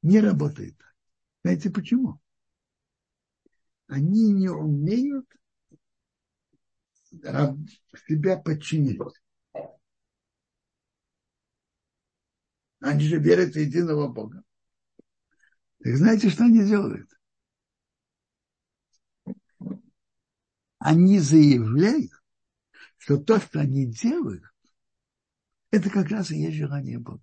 Не 0.03 0.21
работает. 0.21 0.77
Знаете 1.43 1.69
почему? 1.69 2.21
Они 3.89 4.31
не 4.33 4.49
умеют 4.49 5.27
себя 7.11 8.37
подчинить. 8.37 9.01
Они 12.81 13.05
же 13.05 13.19
верят 13.19 13.55
в 13.55 13.59
единого 13.59 14.09
Бога. 14.09 14.43
Так 15.83 15.97
знаете, 15.97 16.31
что 16.31 16.45
они 16.45 16.64
делают? 16.64 17.11
Они 20.79 21.19
заявляют, 21.19 22.12
что 22.97 23.17
то, 23.17 23.41
что 23.41 23.61
они 23.61 23.87
делают, 23.87 24.45
это 25.71 25.91
как 25.91 26.09
раз 26.09 26.31
и 26.31 26.38
есть 26.38 26.57
желание 26.57 26.99
Бога. 26.99 27.23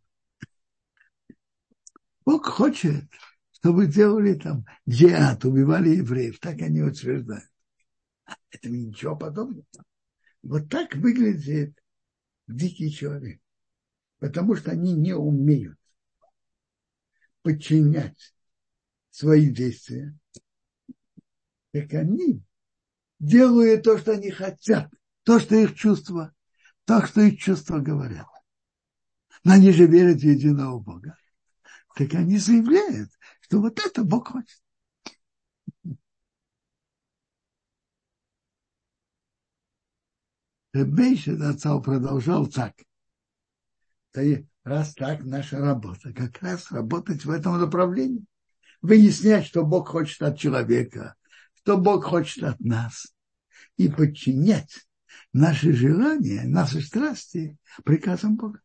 Бог 2.26 2.46
хочет, 2.48 3.06
что 3.52 3.72
вы 3.72 3.88
делали 3.88 4.34
там 4.34 4.66
джиат, 4.88 5.46
убивали 5.46 5.90
евреев, 5.90 6.40
так 6.40 6.62
они 6.62 6.82
утверждают. 6.82 7.50
Это 8.50 8.70
ничего 8.70 9.16
подобного. 9.16 9.66
Вот 10.44 10.70
так 10.70 10.96
выглядит 10.96 11.78
дикий 12.48 12.92
человек. 12.92 13.42
Потому 14.20 14.56
что 14.56 14.72
они 14.72 14.94
не 14.94 15.14
умеют 15.14 15.78
подчинять 17.42 18.34
свои 19.12 19.50
действия. 19.50 20.18
Так 21.72 21.94
они 21.94 22.42
делают 23.20 23.84
то, 23.84 23.98
что 23.98 24.14
они 24.14 24.32
хотят, 24.32 24.92
то, 25.24 25.40
что 25.40 25.56
их 25.56 25.76
чувства, 25.76 26.34
то, 26.86 27.06
что 27.06 27.22
их 27.22 27.40
чувства 27.40 27.80
говорят. 27.80 28.28
Но 29.44 29.54
они 29.54 29.72
же 29.72 29.86
верят 29.86 30.22
в 30.22 30.24
единого 30.24 30.80
Бога. 30.80 31.18
Так 31.96 32.14
они 32.14 32.38
заявляют, 32.38 33.12
что 33.42 33.62
вот 33.62 33.80
это 33.80 34.04
Бог 34.04 34.30
хочет. 34.30 34.62
Ребейшин 40.74 41.42
отцал 41.42 41.82
продолжал 41.82 42.48
так. 42.48 42.74
Раз 44.64 44.96
так 44.96 45.24
наша 45.24 45.60
работа, 45.60 46.12
как 46.14 46.42
раз 46.42 46.72
работать 46.72 47.24
в 47.24 47.30
этом 47.30 47.60
направлении. 47.60 48.26
Выяснять, 48.82 49.46
что 49.46 49.64
Бог 49.64 49.90
хочет 49.90 50.22
от 50.22 50.40
человека, 50.40 51.16
что 51.56 51.78
Бог 51.78 52.06
хочет 52.06 52.44
от 52.44 52.60
нас. 52.60 53.14
И 53.78 53.90
подчинять 53.90 54.88
наши 55.34 55.74
желания, 55.74 56.44
наши 56.46 56.82
страсти 56.82 57.58
приказам 57.84 58.38
Бога. 58.38 58.62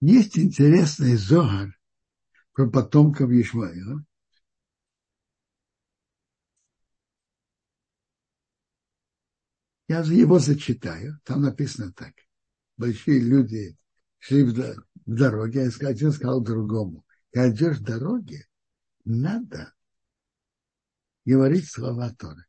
Есть 0.00 0.38
интересный 0.38 1.16
зогар 1.16 1.78
про 2.52 2.70
потомков 2.70 3.30
Ишмаила. 3.30 4.04
Я 9.88 10.00
его 10.00 10.38
зачитаю. 10.38 11.20
Там 11.24 11.42
написано 11.42 11.92
так. 11.92 12.14
Большие 12.76 13.20
люди 13.20 13.76
шли 14.18 14.44
в, 14.44 14.54
дороге, 15.04 15.68
а 15.68 15.86
один 15.86 16.12
сказал 16.12 16.40
другому, 16.40 17.04
когда 17.32 17.50
идешь 17.50 17.78
в 17.78 17.82
дороге, 17.82 18.46
надо 19.04 19.74
говорить 21.24 21.68
слова 21.68 22.10
Торы. 22.10 22.46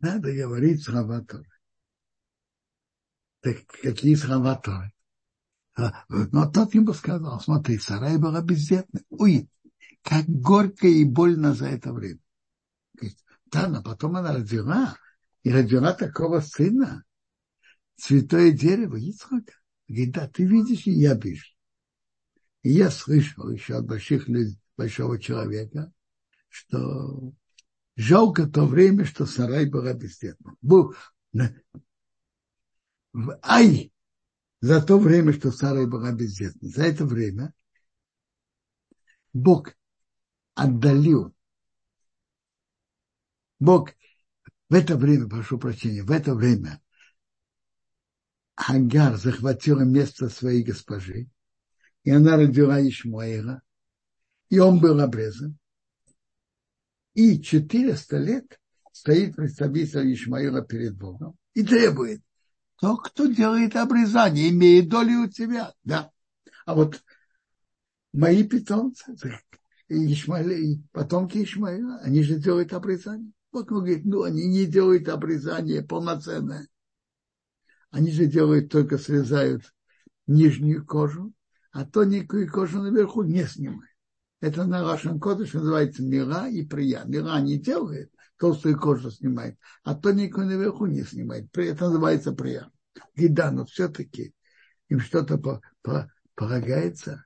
Надо 0.00 0.32
говорить 0.32 0.84
слова 0.84 1.22
Торы. 1.22 1.48
Так 3.40 3.66
какие 3.66 4.14
слова 4.14 4.56
Торы? 4.56 4.92
А, 5.76 6.04
но 6.08 6.50
тот 6.50 6.74
ему 6.74 6.92
сказал, 6.92 7.40
смотри, 7.40 7.78
сарай 7.78 8.18
была 8.18 8.42
бездетна. 8.42 9.00
Ой, 9.10 9.48
как 10.02 10.26
горько 10.26 10.86
и 10.86 11.04
больно 11.04 11.54
за 11.54 11.68
это 11.68 11.92
время. 11.92 12.20
Да, 13.46 13.68
но 13.68 13.82
потом 13.82 14.16
она 14.16 14.32
родила, 14.32 14.96
и 15.42 15.50
родила 15.52 15.92
такого 15.92 16.40
сына, 16.40 17.04
святое 17.96 18.52
дерево 18.52 18.96
Ицхака. 18.96 19.52
Говорит, 19.88 20.14
да, 20.14 20.28
ты 20.28 20.44
видишь, 20.44 20.86
и 20.86 20.92
я 20.92 21.14
вижу. 21.14 21.46
И 22.62 22.70
я 22.70 22.90
слышал 22.90 23.48
еще 23.48 23.76
от 23.76 23.86
больших 23.86 24.28
людей, 24.28 24.58
большого 24.76 25.20
человека, 25.20 25.92
что 26.48 27.32
Жалко 27.96 28.46
то 28.46 28.66
время, 28.66 29.06
что 29.06 29.24
сарай 29.24 29.64
была 29.64 29.94
бездетна. 29.94 30.54
Был, 30.60 30.94
ай, 33.42 33.90
за 34.60 34.82
то 34.82 34.98
время, 34.98 35.32
что 35.32 35.50
сарай 35.50 35.86
была 35.86 36.12
бездетна. 36.12 36.68
За 36.68 36.84
это 36.84 37.06
время 37.06 37.54
Бог 39.32 39.74
отдалил. 40.54 41.34
Бог 43.58 43.92
в 44.68 44.74
это 44.74 44.96
время, 44.96 45.26
прошу 45.28 45.58
прощения, 45.58 46.02
в 46.02 46.10
это 46.10 46.34
время 46.34 46.82
Агар 48.56 49.16
захватила 49.16 49.82
место 49.82 50.28
своей 50.28 50.62
госпожи, 50.62 51.30
и 52.04 52.10
она 52.10 52.36
родила 52.36 52.78
Ишмаила, 52.86 53.62
и 54.50 54.58
он 54.58 54.80
был 54.80 55.00
обрезан 55.00 55.58
и 57.16 57.40
400 57.40 58.18
лет 58.18 58.60
стоит 58.92 59.36
представитель 59.36 60.12
Ишмаила 60.12 60.60
перед 60.60 60.96
Богом 60.96 61.34
и 61.54 61.64
требует, 61.64 62.20
то, 62.78 62.98
кто 62.98 63.24
делает 63.24 63.74
обрезание, 63.74 64.50
имеет 64.50 64.90
долю 64.90 65.22
у 65.22 65.26
тебя. 65.26 65.72
Да. 65.82 66.10
А 66.66 66.74
вот 66.74 67.02
мои 68.12 68.44
питомцы, 68.44 69.16
Ишмаили, 69.88 70.82
потомки 70.92 71.42
Ишмаила, 71.42 71.98
они 72.00 72.22
же 72.22 72.38
делают 72.38 72.74
обрезание. 72.74 73.32
Бог 73.50 73.68
говорит, 73.68 74.04
ну, 74.04 74.22
они 74.24 74.46
не 74.46 74.66
делают 74.66 75.08
обрезание 75.08 75.82
полноценное. 75.82 76.68
Они 77.90 78.10
же 78.10 78.26
делают, 78.26 78.70
только 78.70 78.98
срезают 78.98 79.72
нижнюю 80.26 80.84
кожу, 80.84 81.32
а 81.72 81.86
тоненькую 81.86 82.50
кожу 82.52 82.82
наверху 82.82 83.22
не 83.22 83.46
снимают. 83.46 83.95
Это 84.40 84.64
на 84.64 84.82
Рашен 84.82 85.18
Кодыш 85.18 85.54
называется 85.54 86.02
мира 86.02 86.48
и 86.48 86.62
прия. 86.64 87.04
Мира 87.04 87.38
не 87.40 87.58
делает, 87.58 88.12
толстую 88.36 88.78
кожу 88.78 89.10
снимает, 89.10 89.58
а 89.82 89.94
тоненькую 89.94 90.46
наверху 90.46 90.86
не 90.86 91.02
снимает. 91.04 91.48
Это 91.56 91.86
называется 91.86 92.32
прия. 92.32 92.70
И 93.14 93.28
да, 93.28 93.50
но 93.50 93.64
все-таки 93.64 94.34
им 94.88 95.00
что-то 95.00 95.38
по, 95.38 95.62
по, 95.82 96.10
полагается. 96.34 97.24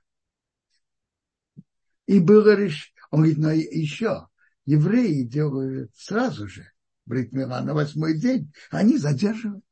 И 2.07 2.19
было 2.19 2.55
решено, 2.55 2.91
он 3.11 3.19
говорит, 3.19 3.37
но 3.37 3.51
еще 3.51 4.27
евреи 4.65 5.23
делают 5.23 5.91
сразу 5.95 6.47
же 6.47 6.71
Бритмира 7.05 7.61
на 7.61 7.73
восьмой 7.73 8.17
день, 8.17 8.53
они 8.69 8.97
задерживают. 8.97 9.65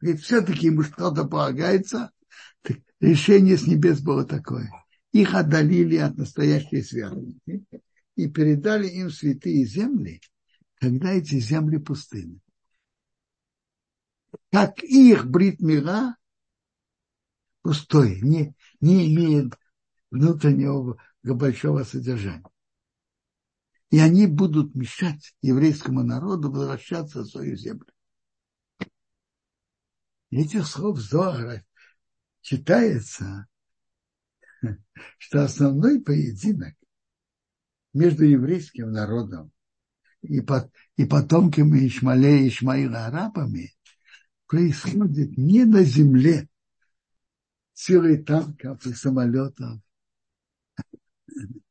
Говорит, 0.00 0.22
все-таки 0.22 0.66
ему 0.66 0.82
что-то 0.82 1.24
полагается. 1.24 2.10
Решение 3.00 3.56
с 3.56 3.66
небес 3.66 4.00
было 4.00 4.24
такое– 4.24 4.70
их 5.14 5.32
отдалили 5.34 5.96
от 5.96 6.16
настоящей 6.16 6.82
святости 6.82 7.64
и 8.16 8.28
передали 8.28 8.88
им 8.88 9.10
святые 9.10 9.64
земли, 9.64 10.20
когда 10.80 11.12
эти 11.12 11.38
земли 11.38 11.78
пустыны. 11.78 12.40
Как 14.50 14.82
их 14.82 15.26
бритмира 15.26 16.16
пустой, 17.62 18.20
не, 18.22 18.56
не 18.80 19.14
имеет 19.14 19.56
внутреннего 20.10 21.00
большого 21.22 21.84
содержания. 21.84 22.50
И 23.90 24.00
они 24.00 24.26
будут 24.26 24.74
мешать 24.74 25.36
еврейскому 25.42 26.02
народу 26.02 26.50
возвращаться 26.50 27.20
в 27.20 27.28
свою 27.28 27.54
землю. 27.54 27.86
Этих 30.32 30.66
слов 30.66 30.98
Зоара 30.98 31.64
читается 32.40 33.46
что 35.18 35.44
основной 35.44 36.00
поединок 36.00 36.74
между 37.92 38.24
еврейским 38.24 38.90
народом 38.90 39.52
и, 40.22 40.40
под, 40.40 40.70
и 40.96 41.04
потомками 41.04 41.86
Ишмалея 41.86 42.42
и 42.42 42.48
Ишмаила 42.48 43.06
арабами 43.06 43.74
происходит 44.46 45.36
не 45.36 45.64
на 45.64 45.82
земле 45.82 46.48
силой 47.72 48.22
танков 48.22 48.84
и 48.86 48.92
самолетов, 48.92 49.80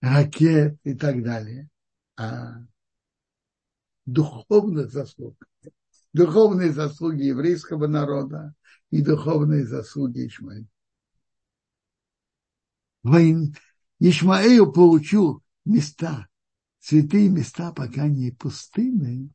ракет 0.00 0.78
и 0.84 0.94
так 0.94 1.22
далее, 1.22 1.68
а 2.16 2.58
духовных 4.04 4.90
заслуг. 4.90 5.36
Духовные 6.12 6.72
заслуги 6.72 7.22
еврейского 7.22 7.86
народа 7.86 8.54
и 8.90 9.00
духовные 9.02 9.64
заслуги 9.64 10.26
Ишмаила. 10.26 10.66
Ишмаэл 13.04 14.72
получил 14.72 15.42
места, 15.64 16.28
святые 16.78 17.28
места, 17.28 17.72
пока 17.72 18.08
не 18.08 18.30
пустыны, 18.30 19.30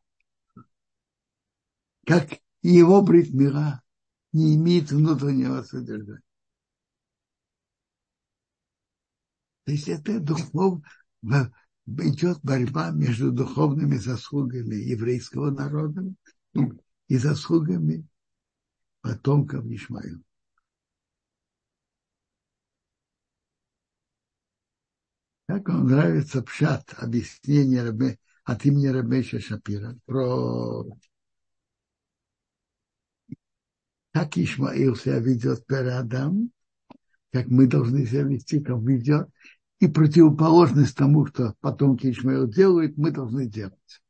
как 2.06 2.34
и 2.62 2.70
его 2.70 3.02
брит 3.02 3.34
мира 3.34 3.82
не 4.32 4.56
имеет 4.56 4.92
внутреннего 4.92 5.64
содержания. 5.64 6.22
То 9.66 9.72
есть 9.72 9.90
это 9.90 10.20
духов, 10.22 10.82
идет 11.24 12.40
борьба 12.44 12.92
между 12.92 13.32
духовными 13.32 13.98
заслугами 13.98 14.76
еврейского 14.76 15.52
народа 15.52 16.14
и 17.08 17.18
заслугами 17.18 18.08
потомков 19.02 19.66
Ишмаила. 19.66 20.22
Как 25.48 25.70
вам 25.70 25.88
нравится 25.88 26.42
пшат, 26.42 26.94
объяснение 26.98 27.82
Рабе, 27.82 28.20
от 28.44 28.66
имени 28.66 28.88
Рабеша 28.88 29.40
Шапира 29.40 29.98
про 30.06 30.86
как 34.12 34.38
Ишмаил 34.38 34.96
себя 34.96 35.20
ведет 35.20 35.66
перед 35.66 35.94
Адам, 35.94 36.52
как 37.32 37.48
мы 37.48 37.68
должны 37.68 38.06
себя 38.06 38.24
вести, 38.24 38.60
как 38.60 38.82
ведет, 38.82 39.30
и 39.80 39.88
противоположность 39.88 40.98
тому, 40.98 41.28
что 41.28 41.56
потомки 41.62 42.12
Ишмаила 42.12 42.48
делают, 42.48 42.98
мы 42.98 43.12
должны 43.12 43.48
делать. 43.48 44.02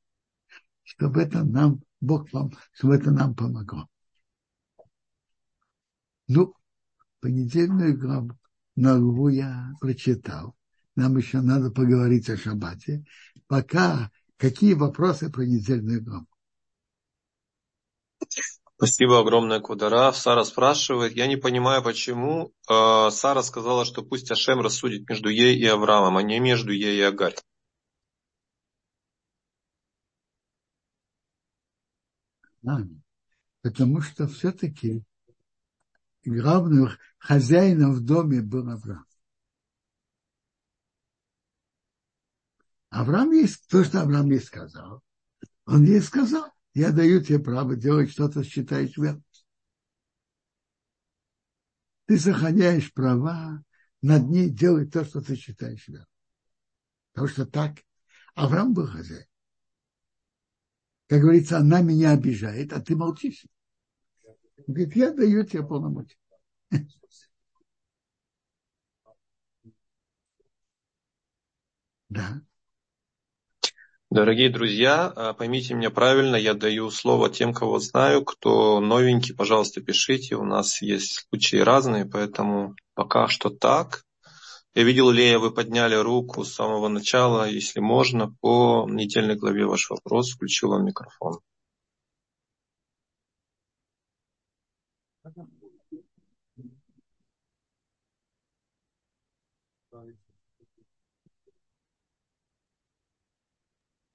Чтобы 0.83 1.21
это 1.21 1.43
нам, 1.43 1.83
Бог 2.01 2.31
вам, 2.33 2.51
чтобы 2.71 2.95
это 2.95 3.11
нам 3.11 3.35
помогло. 3.35 3.87
Ну, 6.27 6.55
понедельную 7.19 7.99
главу, 7.99 8.31
главу 8.75 9.27
я 9.27 9.73
прочитал. 9.79 10.56
Нам 10.97 11.15
еще 11.15 11.41
надо 11.41 11.69
поговорить 11.69 12.27
о 12.27 12.37
шаббате. 12.37 13.05
Пока 13.45 14.09
какие 14.35 14.73
вопросы 14.73 15.31
про 15.31 15.45
недельную 15.45 16.03
главу? 16.03 16.25
Спасибо 18.77 19.19
огромное, 19.19 19.59
Кудара. 19.59 20.11
Сара 20.11 20.43
спрашивает, 20.43 21.13
я 21.13 21.27
не 21.27 21.37
понимаю, 21.37 21.83
почему 21.83 22.51
э, 22.67 23.09
Сара 23.11 23.43
сказала, 23.43 23.85
что 23.85 24.01
пусть 24.01 24.31
Ашем 24.31 24.59
рассудит 24.59 25.07
между 25.07 25.29
ей 25.29 25.55
и 25.55 25.65
Авраамом, 25.67 26.17
а 26.17 26.23
не 26.23 26.39
между 26.39 26.71
ей 26.71 26.97
и 26.97 27.01
Агарь. 27.01 27.35
Потому 33.61 34.01
что 34.01 34.27
все-таки 34.27 35.03
главным 36.25 36.89
хозяином 37.19 37.93
в 37.93 38.01
доме 38.01 38.41
был 38.41 38.67
Авраам. 38.67 39.05
Авраам 42.89 43.31
есть 43.31 43.67
то, 43.69 43.83
что 43.83 44.01
Авраам 44.01 44.29
ей 44.31 44.39
сказал. 44.39 45.01
Он 45.65 45.83
ей 45.83 46.01
сказал 46.01 46.51
я 46.77 46.91
даю 46.91 47.23
тебе 47.23 47.39
право 47.39 47.75
делать 47.75 48.11
что-то, 48.11 48.43
считаешь 48.43 48.95
верным. 48.97 49.23
Ты 52.05 52.19
сохраняешь 52.19 52.93
права 52.93 53.63
над 54.03 54.29
ней 54.29 54.51
делать 54.51 54.93
то, 54.93 55.03
что 55.03 55.21
ты 55.21 55.35
считаешь 55.35 55.87
верным. 55.87 56.07
Потому 57.13 57.27
что 57.29 57.47
так 57.47 57.79
Авраам 58.35 58.75
был 58.75 58.85
хозяин. 58.85 59.25
Как 61.07 61.21
говорится, 61.21 61.57
она 61.57 61.81
меня 61.81 62.11
обижает, 62.11 62.71
а 62.73 62.79
ты 62.79 62.95
молчишь. 62.95 63.47
Он 64.23 64.35
говорит, 64.67 64.95
я 64.95 65.11
даю 65.11 65.43
тебе 65.45 65.65
полномочия. 65.65 66.17
Да. 72.09 72.41
Дорогие 74.09 74.49
друзья, 74.49 75.11
а, 75.13 75.33
поймите 75.33 75.73
меня 75.73 75.89
правильно, 75.89 76.37
я 76.37 76.53
даю 76.53 76.89
слово 76.91 77.29
тем, 77.29 77.53
кого 77.53 77.79
знаю. 77.79 78.23
Кто 78.23 78.79
новенький, 78.79 79.35
пожалуйста, 79.35 79.81
пишите. 79.81 80.37
У 80.37 80.45
нас 80.45 80.81
есть 80.81 81.27
случаи 81.27 81.57
разные, 81.57 82.05
поэтому 82.05 82.75
пока 82.95 83.27
что 83.27 83.49
так. 83.49 84.05
Я 84.73 84.83
видел, 84.83 85.09
Лея, 85.09 85.39
вы 85.39 85.51
подняли 85.51 85.95
руку 85.95 86.45
с 86.45 86.53
самого 86.53 86.87
начала. 86.87 87.49
Если 87.49 87.81
можно, 87.81 88.33
по 88.39 88.87
недельной 88.89 89.35
главе 89.35 89.65
ваш 89.65 89.89
вопрос. 89.89 90.31
Включил 90.31 90.69
вам 90.69 90.85
микрофон. 90.85 91.39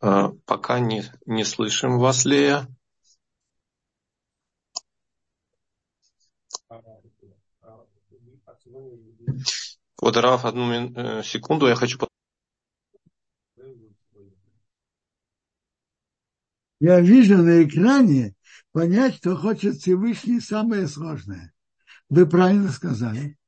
Пока 0.03 0.81
не, 0.81 1.05
не 1.27 1.45
слышим 1.45 1.99
вас, 1.99 2.25
Лея. 2.25 2.67
Вот, 10.01 10.17
Раф, 10.17 10.45
одну 10.45 10.73
э, 10.73 11.23
секунду, 11.23 11.69
я 11.69 11.77
хочу... 11.77 11.99
Я 16.81 17.01
вижу 17.01 17.39
на 17.39 17.63
экране 17.63 18.35
понять, 18.73 19.15
что 19.15 19.37
хочет 19.37 19.77
Всевышний 19.77 20.41
самое 20.41 20.89
сложное. 20.89 21.53
Вы 22.09 22.27
правильно 22.27 22.73
сказали. 22.73 23.39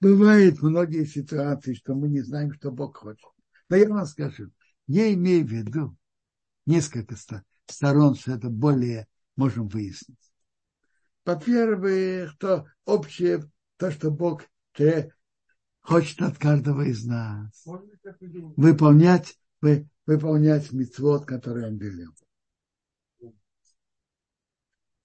Бывают 0.00 0.62
многие 0.62 1.04
ситуации, 1.04 1.74
что 1.74 1.96
мы 1.96 2.08
не 2.08 2.20
знаем, 2.20 2.52
что 2.52 2.70
Бог 2.70 2.96
хочет. 2.96 3.28
Но 3.68 3.74
я 3.74 3.88
вам 3.88 4.06
скажу, 4.06 4.52
я 4.86 5.12
имею 5.14 5.46
в 5.46 5.50
виду 5.50 5.96
несколько 6.66 7.16
сторон, 7.66 8.14
что 8.14 8.32
это 8.32 8.48
более 8.48 9.06
можем 9.36 9.68
выяснить. 9.68 10.18
Во-первых, 11.24 12.36
то 12.38 12.66
общее, 12.84 13.50
то, 13.76 13.90
что 13.90 14.10
Бог 14.10 14.42
хочет 15.80 16.22
от 16.22 16.38
каждого 16.38 16.82
из 16.82 17.04
нас. 17.04 17.64
Выполнять, 18.56 19.38
вы, 19.60 19.88
выполнять 20.06 20.72
митцвот, 20.72 21.26
который 21.26 21.66
он 21.66 21.78
велел. 21.78 22.12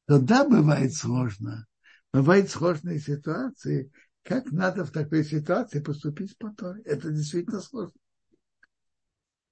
Тогда 0.06 0.48
бывает 0.48 0.94
сложно. 0.94 1.66
Бывают 2.14 2.50
сложные 2.50 3.00
ситуации. 3.00 3.92
Как 4.24 4.52
надо 4.52 4.84
в 4.84 4.92
такой 4.92 5.24
ситуации 5.24 5.80
поступить 5.80 6.38
по 6.38 6.54
Торе? 6.54 6.82
Это 6.84 7.10
действительно 7.12 7.62
сложно. 7.62 8.01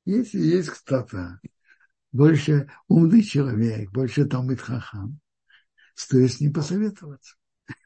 Если 0.05 0.39
есть 0.39 0.69
кто-то 0.69 1.39
больше 2.11 2.69
умный 2.87 3.21
человек, 3.21 3.91
больше 3.91 4.25
Талмит 4.25 4.61
Хахам, 4.61 5.19
стоит 5.93 6.31
с 6.33 6.39
ним 6.39 6.53
посоветоваться. 6.53 7.35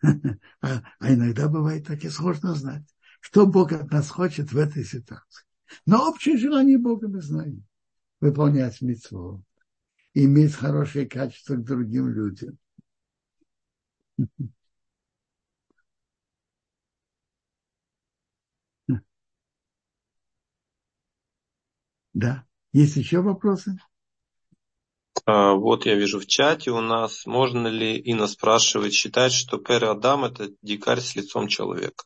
А, 0.62 0.82
а 1.00 1.14
иногда 1.14 1.50
бывает 1.50 1.86
так 1.86 2.06
и 2.06 2.10
сложно 2.10 2.56
знать, 2.56 2.86
что 3.20 3.46
Бог 3.46 3.74
от 3.74 3.92
нас 3.92 4.10
хочет 4.10 4.54
в 4.54 4.58
этой 4.58 4.86
ситуации. 4.86 5.44
Но 5.86 6.10
общее 6.10 6.38
желание 6.38 6.78
Бога 6.78 7.10
мы 7.10 7.22
знаем. 7.22 7.66
Выполнять 8.22 8.82
митцву, 8.82 9.44
иметь 10.14 10.54
хорошие 10.54 11.06
качества 11.06 11.56
к 11.56 11.66
другим 11.66 12.08
людям. 12.08 12.58
Да. 22.14 22.46
Есть 22.72 22.96
еще 22.96 23.22
вопросы? 23.22 23.78
А, 25.26 25.54
вот 25.54 25.86
я 25.86 25.96
вижу 25.96 26.20
в 26.20 26.26
чате 26.26 26.72
у 26.72 26.82
нас, 26.82 27.26
можно 27.26 27.68
ли, 27.68 27.98
Инна 27.98 28.28
спрашивает, 28.28 28.94
считать, 28.94 29.32
что 29.32 29.58
Пер 29.58 29.86
Адам 29.86 30.26
это 30.26 30.50
дикарь 30.62 31.00
с 31.00 31.16
лицом 31.16 31.48
человека? 31.48 32.04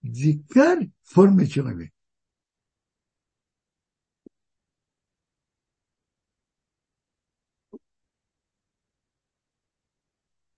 Дикарь 0.02 0.90
в 1.02 1.12
форме 1.12 1.46
человека. 1.46 1.92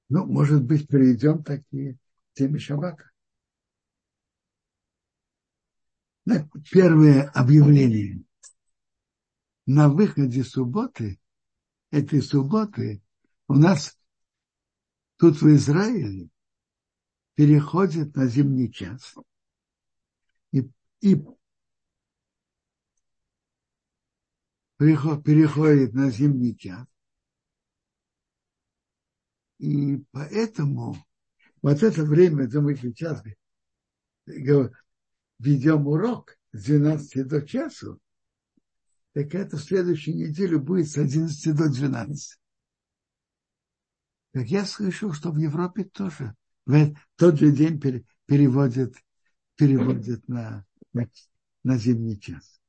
Ну, 0.08 0.26
может 0.26 0.62
быть, 0.62 0.88
перейдем 0.88 1.42
такие 1.42 1.96
теме 2.34 2.58
Шабака. 2.58 3.11
Первое 6.70 7.28
объявление. 7.30 8.22
На 9.66 9.88
выходе 9.88 10.44
субботы, 10.44 11.20
этой 11.90 12.22
субботы, 12.22 13.02
у 13.48 13.54
нас 13.54 13.96
тут 15.16 15.40
в 15.40 15.54
Израиле 15.54 16.28
переходит 17.34 18.16
на 18.16 18.26
зимний 18.26 18.72
час. 18.72 19.14
И, 20.52 20.68
и 21.00 21.24
переходит 24.78 25.94
на 25.94 26.10
зимний 26.10 26.56
час. 26.56 26.86
И 29.58 29.98
поэтому 30.10 30.96
вот 31.62 31.82
это 31.84 32.02
время, 32.02 32.46
это 32.46 32.60
мы 32.60 32.74
сейчас 32.74 33.22
ведем 35.42 35.86
урок 35.88 36.38
с 36.52 36.64
12 36.64 37.26
до 37.26 37.42
часу, 37.42 38.00
так 39.12 39.34
это 39.34 39.56
в 39.56 39.62
следующей 39.62 40.14
неделе 40.14 40.56
будет 40.58 40.88
с 40.88 40.96
11 40.96 41.54
до 41.54 41.68
12. 41.68 42.38
Так 44.32 44.46
я 44.46 44.64
слышал, 44.64 45.12
что 45.12 45.30
в 45.30 45.36
Европе 45.36 45.84
тоже 45.84 46.34
в 46.64 46.94
тот 47.16 47.38
же 47.38 47.50
день 47.52 47.78
переводят, 48.26 48.94
переводят 49.56 50.26
на, 50.28 50.64
на, 50.92 51.10
на 51.64 51.76
зимний 51.76 52.18
час. 52.18 52.60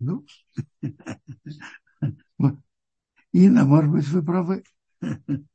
Ну, 0.00 0.26
Инна, 3.32 3.64
может 3.64 3.90
быть, 3.92 4.08
вы 4.08 4.22
правы. 4.24 4.64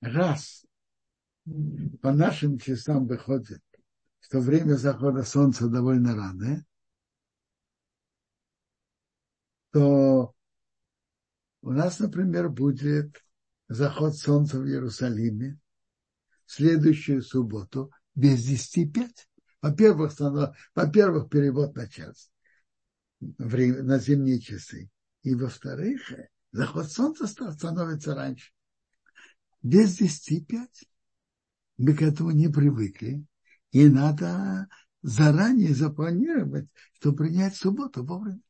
Раз 0.00 0.66
по 2.00 2.12
нашим 2.12 2.58
часам 2.58 3.06
выходит, 3.06 3.62
что 4.20 4.40
время 4.40 4.74
захода 4.74 5.22
солнца 5.22 5.68
довольно 5.68 6.14
рано, 6.14 6.64
то 9.72 10.34
у 11.62 11.70
нас, 11.70 11.98
например, 11.98 12.48
будет 12.48 13.22
заход 13.68 14.16
солнца 14.16 14.58
в 14.58 14.66
Иерусалиме 14.66 15.58
в 16.46 16.52
следующую 16.52 17.22
субботу 17.22 17.90
без 18.14 18.44
10 18.44 18.92
5. 18.92 19.28
Во-первых, 19.62 20.12
во-первых, 20.74 21.30
перевод 21.30 21.74
на 21.74 21.88
час 21.88 22.30
на 23.20 23.98
зимние 23.98 24.40
часы. 24.40 24.90
И 25.22 25.34
во-вторых, 25.34 26.12
заход 26.52 26.90
солнца 26.90 27.26
становится 27.26 28.14
раньше. 28.14 28.52
Без 29.62 29.96
10 29.96 30.46
5. 30.46 30.84
Мы 31.78 31.94
к 31.94 32.02
этому 32.02 32.30
не 32.32 32.48
привыкли. 32.48 33.24
И 33.72 33.88
надо 33.88 34.68
заранее 35.02 35.74
запланировать, 35.74 36.68
чтобы 36.94 37.18
принять 37.24 37.56
субботу 37.56 38.04
вовремя. 38.04 38.40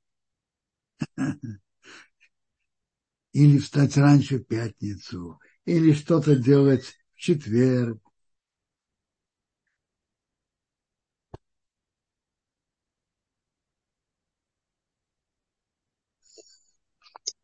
Или 3.34 3.58
встать 3.58 3.96
раньше 3.98 4.38
в 4.38 4.44
пятницу, 4.44 5.38
или 5.66 5.92
что-то 5.92 6.36
делать 6.36 6.94
в 7.14 7.18
четверг. 7.18 8.00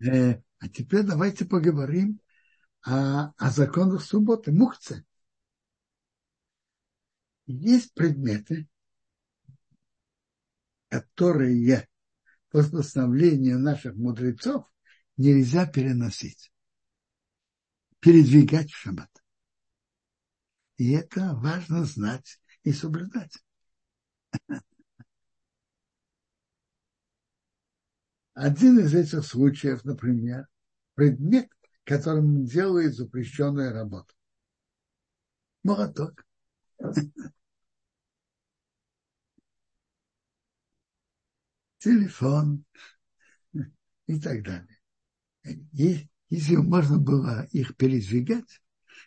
Э, 0.04 0.40
а 0.58 0.68
теперь 0.68 1.02
давайте 1.04 1.44
поговорим 1.44 2.20
о, 2.84 3.32
о 3.38 3.50
законах 3.50 4.02
субботы, 4.04 4.52
мухце. 4.52 5.04
Есть 7.52 7.94
предметы, 7.94 8.68
которые 10.88 11.88
по 12.48 12.62
постановлению 12.62 13.58
наших 13.58 13.96
мудрецов 13.96 14.66
нельзя 15.16 15.66
переносить, 15.66 16.52
передвигать 17.98 18.70
в 18.70 18.76
шаббат. 18.76 19.10
И 20.76 20.92
это 20.92 21.34
важно 21.34 21.84
знать 21.84 22.40
и 22.62 22.72
соблюдать. 22.72 23.36
Один 28.34 28.78
из 28.78 28.94
этих 28.94 29.26
случаев, 29.26 29.84
например, 29.84 30.46
предмет, 30.94 31.50
которым 31.82 32.44
делает 32.44 32.94
запрещенную 32.94 33.72
работу. 33.72 34.14
Молоток. 35.64 36.24
Телефон 41.80 42.64
и 44.06 44.20
так 44.20 44.42
далее. 44.42 44.78
И 45.72 46.08
если 46.28 46.56
можно 46.56 46.98
было 46.98 47.46
их 47.52 47.74
передвигать, 47.76 48.60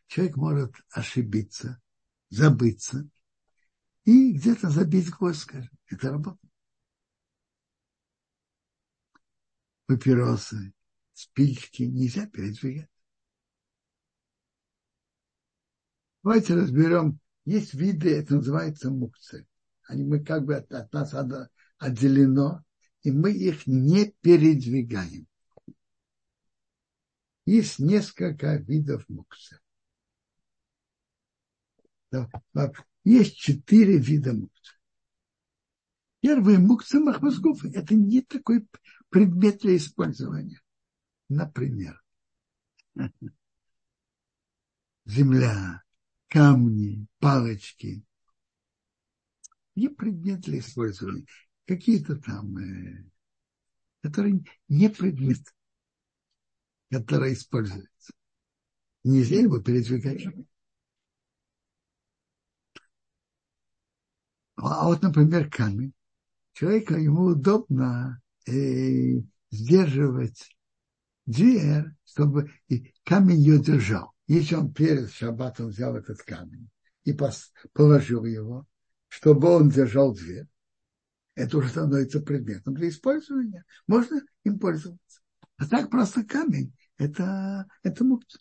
человек 0.08 0.36
может 0.38 0.76
ошибиться, 0.90 1.80
забыться 2.30 3.08
и 4.06 4.34
где-то 4.34 4.70
забить 4.70 5.12
гвоздь, 5.12 5.42
скажем. 5.42 5.70
Это 5.86 6.10
работа. 6.10 6.40
Папиросы, 9.86 10.74
спички 11.14 11.84
нельзя 11.84 12.26
передвигать. 12.28 12.90
Давайте 16.24 16.56
разберем. 16.56 17.20
Есть 17.46 17.76
виды, 17.76 18.18
это 18.18 18.36
называется 18.36 18.90
мукцы. 18.90 19.46
Они 19.84 20.04
мы 20.04 20.24
как 20.24 20.46
бы 20.46 20.56
от, 20.56 20.72
от 20.72 20.92
нас 20.92 21.14
отделено, 21.84 22.64
и 23.02 23.12
мы 23.12 23.32
их 23.32 23.68
не 23.68 24.12
передвигаем. 24.22 25.28
Есть 27.46 27.80
несколько 27.80 28.56
видов 28.56 29.08
мукса. 29.10 29.60
Есть 33.04 33.36
четыре 33.38 33.98
вида 33.98 34.34
мукса. 34.34 34.74
Первый 36.22 36.58
мукса 36.58 37.00
махмазгуф– 37.00 37.66
это 37.74 37.96
не 37.96 38.22
такой 38.22 38.66
предмет 39.10 39.60
для 39.60 39.76
использования. 39.76 40.62
Например, 41.28 42.02
земля, 45.06 45.84
камни, 46.28 47.08
палочки. 47.20 48.06
Не 49.76 49.90
предмет 49.90 50.42
для 50.42 50.60
использования. 50.60 51.26
Какие-то 51.74 52.18
там, 52.18 52.56
э, 52.60 53.04
которые 54.04 54.44
не 54.68 54.90
предмет 54.90 55.40
которая 56.92 57.34
используется. 57.34 58.14
Нельзя 59.04 59.38
его 59.38 59.60
передвигать. 59.60 60.28
А 64.58 64.86
вот, 64.86 65.02
например, 65.02 65.50
камень. 65.50 65.94
Человеку 66.52 66.94
ему 66.94 67.24
удобно 67.24 68.22
э, 68.46 69.22
сдерживать 69.50 70.56
дверь, 71.26 71.86
чтобы 72.06 72.52
и 72.68 72.94
камень 73.04 73.40
ее 73.40 73.60
держал. 73.60 74.14
Если 74.28 74.54
он 74.54 74.72
перед 74.72 75.12
шаббатом 75.12 75.70
взял 75.70 75.96
этот 75.96 76.22
камень 76.22 76.70
и 77.04 77.18
положил 77.74 78.26
его, 78.26 78.68
чтобы 79.08 79.50
он 79.50 79.70
держал 79.70 80.14
дверь, 80.14 80.48
это 81.36 81.58
уже 81.58 81.70
становится 81.70 82.20
предметом 82.20 82.76
для 82.76 82.90
использования. 82.90 83.66
Можно 83.88 84.22
им 84.44 84.60
пользоваться. 84.60 85.22
А 85.58 85.68
так 85.68 85.90
просто 85.90 86.24
камень 86.24 86.74
это, 86.98 87.68
это 87.82 88.04
мукца. 88.04 88.40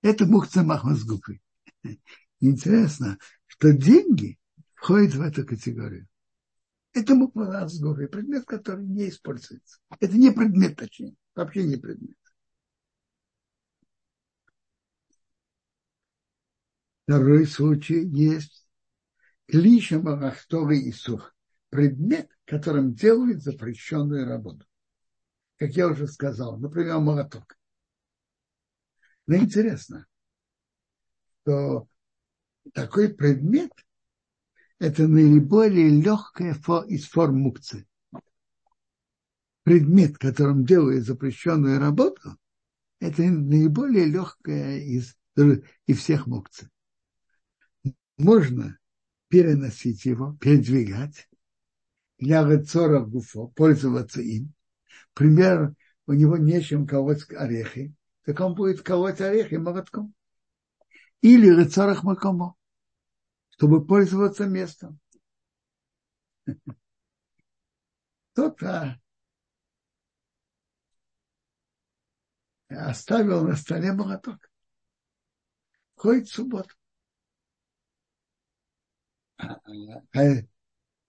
Это 0.00 0.26
мукца 0.26 0.62
махмазгупы. 0.62 1.40
Интересно, 2.40 3.18
что 3.46 3.72
деньги 3.72 4.38
входят 4.74 5.14
в 5.14 5.22
эту 5.22 5.46
категорию. 5.46 6.08
Это 6.92 7.14
махмазгупы, 7.14 8.08
предмет, 8.08 8.44
который 8.44 8.84
не 8.84 9.08
используется. 9.08 9.78
Это 10.00 10.16
не 10.16 10.30
предмет, 10.30 10.76
точнее, 10.76 11.14
вообще 11.34 11.64
не 11.64 11.76
предмет. 11.76 12.16
Второй 17.04 17.46
случай 17.46 18.04
есть 18.06 18.61
клиша 19.52 20.00
Марахтора 20.00 20.74
и 20.74 20.90
Сух. 20.90 21.36
Предмет, 21.70 22.28
которым 22.44 22.94
делают 22.94 23.42
запрещенную 23.42 24.26
работу 24.26 24.66
как 25.62 25.76
я 25.76 25.86
уже 25.86 26.08
сказал, 26.08 26.58
например, 26.58 26.98
молоток. 26.98 27.56
Но 29.28 29.36
интересно, 29.36 30.08
что 31.42 31.86
такой 32.74 33.14
предмет– 33.14 33.70
это 34.80 35.06
наиболее 35.06 35.88
легкая 35.88 36.56
из 36.88 37.06
форм 37.06 37.36
мукции. 37.42 37.86
Предмет, 39.62 40.18
которым 40.18 40.64
делают 40.64 41.04
запрещенную 41.04 41.78
работу, 41.78 42.36
это 42.98 43.22
наиболее 43.22 44.06
легкая 44.06 44.80
из, 44.80 45.16
из 45.86 45.98
всех 45.98 46.26
мукций. 46.26 46.70
Можно 48.18 48.80
переносить 49.32 50.04
его, 50.04 50.36
передвигать, 50.38 51.26
для 52.18 52.46
рецора 52.46 53.00
гуфо, 53.00 53.48
пользоваться 53.48 54.20
им, 54.20 54.52
пример, 55.14 55.72
у 56.06 56.12
него 56.12 56.36
нечем 56.36 56.86
колоть 56.86 57.24
орехи, 57.32 57.94
так 58.26 58.38
он 58.40 58.54
будет 58.54 58.82
колоть 58.82 59.22
орехи 59.22 59.54
молотком. 59.54 60.12
Или 61.22 61.48
рыцарах 61.48 62.02
макомо, 62.04 62.56
чтобы 63.48 63.86
пользоваться 63.86 64.44
местом. 64.44 65.00
Кто-то 68.32 69.00
оставил 72.68 73.48
на 73.48 73.56
столе 73.56 73.94
молоток. 73.94 74.50
Ходит 75.94 76.28
в 76.28 76.34
субботу. 76.34 76.74
А, 79.42 79.60
а, 80.14 80.20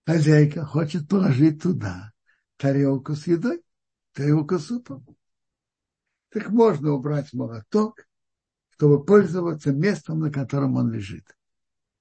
хозяйка 0.05 0.65
хочет 0.65 1.07
положить 1.07 1.61
туда 1.61 2.11
тарелку 2.57 3.15
с 3.15 3.27
едой 3.27 3.61
тарелку 4.13 4.59
супа. 4.59 5.03
Так 6.29 6.49
можно 6.49 6.93
убрать 6.93 7.33
молоток, 7.33 8.07
чтобы 8.69 9.03
пользоваться 9.03 9.71
местом, 9.71 10.19
на 10.19 10.31
котором 10.31 10.75
он 10.77 10.91
лежит. 10.91 11.25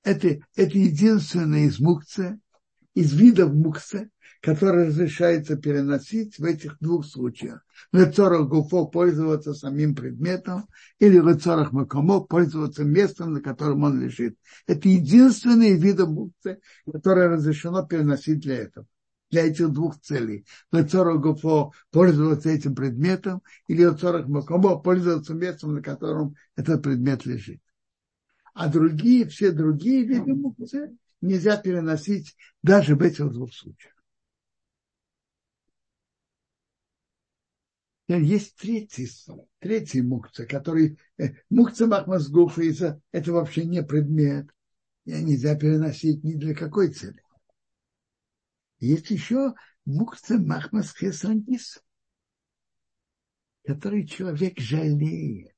Это, 0.02 0.38
это 0.56 0.78
единственное 0.78 1.66
из 1.66 1.78
мукция, 1.78 2.40
из 2.94 3.12
видов 3.12 3.52
мукса, 3.52 4.08
который 4.40 4.88
разрешается 4.88 5.56
переносить 5.56 6.38
в 6.38 6.44
этих 6.44 6.76
двух 6.80 7.06
случаях. 7.06 7.64
В 7.92 7.96
лицорах 7.96 8.48
гуфо 8.48 8.86
пользоваться 8.86 9.54
самим 9.54 9.94
предметом 9.94 10.66
или 10.98 11.18
в 11.18 11.28
лицорах 11.28 11.72
макомо 11.72 12.20
пользоваться 12.20 12.84
местом, 12.84 13.34
на 13.34 13.40
котором 13.40 13.84
он 13.84 14.00
лежит. 14.00 14.36
Это 14.66 14.88
единственные 14.88 15.76
виды 15.76 16.06
мукцы, 16.06 16.58
которые 16.90 17.28
разрешено 17.28 17.86
переносить 17.86 18.40
для 18.40 18.56
этого 18.56 18.86
для 19.30 19.46
этих 19.46 19.70
двух 19.70 19.98
целей. 19.98 20.44
Лицорах 20.72 21.20
гуфо 21.20 21.72
пользоваться 21.90 22.50
этим 22.50 22.74
предметом 22.74 23.42
или 23.66 23.82
лицорах 23.82 24.28
макомо 24.28 24.78
пользоваться 24.78 25.32
местом, 25.32 25.74
на 25.74 25.82
котором 25.82 26.36
этот 26.54 26.82
предмет 26.82 27.24
лежит. 27.24 27.62
А 28.52 28.68
другие, 28.68 29.26
все 29.26 29.50
другие 29.50 30.04
виды 30.04 30.34
мукцы 30.34 30.94
нельзя 31.22 31.56
переносить 31.56 32.36
даже 32.62 32.94
в 32.94 33.02
этих 33.02 33.30
двух 33.30 33.52
случаях. 33.54 33.92
Есть 38.08 38.56
третий, 38.56 39.08
третий 39.58 40.02
мукца, 40.02 40.44
который 40.44 40.98
э, 41.18 41.34
мукца 41.48 41.86
махмазгуфа, 41.86 43.00
это 43.10 43.32
вообще 43.32 43.64
не 43.64 43.82
предмет. 43.82 44.50
Нельзя 45.04 45.56
переносить 45.56 46.22
ни 46.22 46.34
для 46.34 46.54
какой 46.54 46.92
цели. 46.92 47.22
Есть 48.78 49.10
еще 49.10 49.54
мукца 49.84 50.38
махмас 50.38 50.94
хесангис, 50.94 51.82
который 53.64 54.06
человек 54.06 54.58
жалеет. 54.58 55.54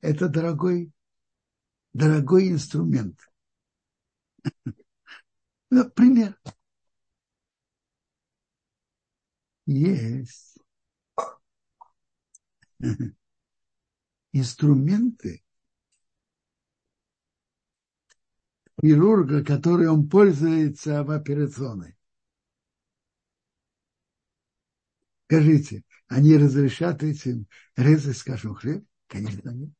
Это 0.00 0.28
дорогой, 0.28 0.92
дорогой 1.92 2.48
инструмент. 2.48 3.20
Например, 5.70 6.36
есть 9.66 10.58
инструменты 14.32 15.42
хирурга, 18.80 19.44
которые 19.44 19.90
он 19.90 20.08
пользуется 20.08 21.04
в 21.04 21.10
операционной. 21.10 21.96
Скажите, 25.26 25.84
они 26.08 26.36
разрешат 26.36 27.02
этим 27.02 27.46
резать, 27.76 28.16
скажем, 28.16 28.54
хлеб? 28.54 28.84
Конечно, 29.06 29.50
нет. 29.50 29.70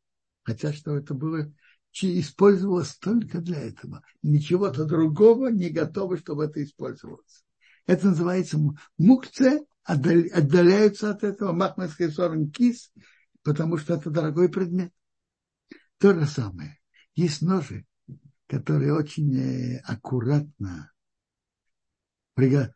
Хотя 0.44 0.72
что 0.72 0.96
это 0.96 1.14
было 1.14 1.52
использовалось 1.92 2.96
только 2.96 3.40
для 3.40 3.60
этого. 3.60 4.02
Ничего-то 4.22 4.84
другого 4.84 5.48
не 5.48 5.70
готово, 5.70 6.16
чтобы 6.16 6.44
это 6.44 6.62
использовалось. 6.62 7.44
Это 7.86 8.08
называется 8.08 8.58
мукция, 8.98 9.64
отдаляются 9.82 11.10
от 11.10 11.24
этого 11.24 11.52
махмедский 11.52 12.10
сорен 12.10 12.50
кис, 12.50 12.92
потому 13.42 13.76
что 13.78 13.94
это 13.94 14.10
дорогой 14.10 14.48
предмет. 14.48 14.92
То 15.98 16.14
же 16.14 16.26
самое. 16.26 16.78
Есть 17.14 17.42
ножи, 17.42 17.84
которые 18.46 18.94
очень 18.94 19.36
э, 19.36 19.80
аккуратно, 19.84 20.92
э, 22.36 22.68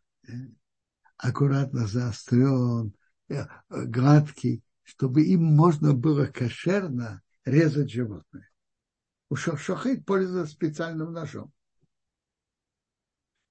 аккуратно 1.16 1.86
заострен, 1.86 2.94
э, 3.28 3.46
гладкий, 3.70 4.62
чтобы 4.82 5.24
им 5.24 5.44
можно 5.44 5.94
было 5.94 6.26
кошерно 6.26 7.22
резать 7.44 7.90
животное. 7.90 8.50
У 9.34 9.36
Шохит 9.36 10.06
пользуется 10.06 10.54
специальным 10.54 11.12
ножом. 11.12 11.52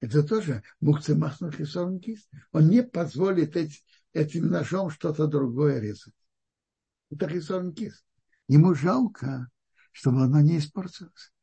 Это 0.00 0.22
тоже 0.22 0.62
мухцы 0.80 1.14
махнут 1.14 1.60
и 1.60 1.64
кист. 2.00 2.30
Он 2.52 2.70
не 2.70 2.82
позволит 2.82 3.54
этим 4.14 4.48
ножом 4.48 4.88
что-то 4.88 5.26
другое 5.26 5.80
резать. 5.80 6.14
Это 7.10 7.28
хисорн 7.28 7.74
кист. 7.74 8.02
Ему 8.48 8.74
жалко, 8.74 9.50
чтобы 9.92 10.22
оно 10.22 10.40
не 10.40 10.56
испортилось. 10.56 11.34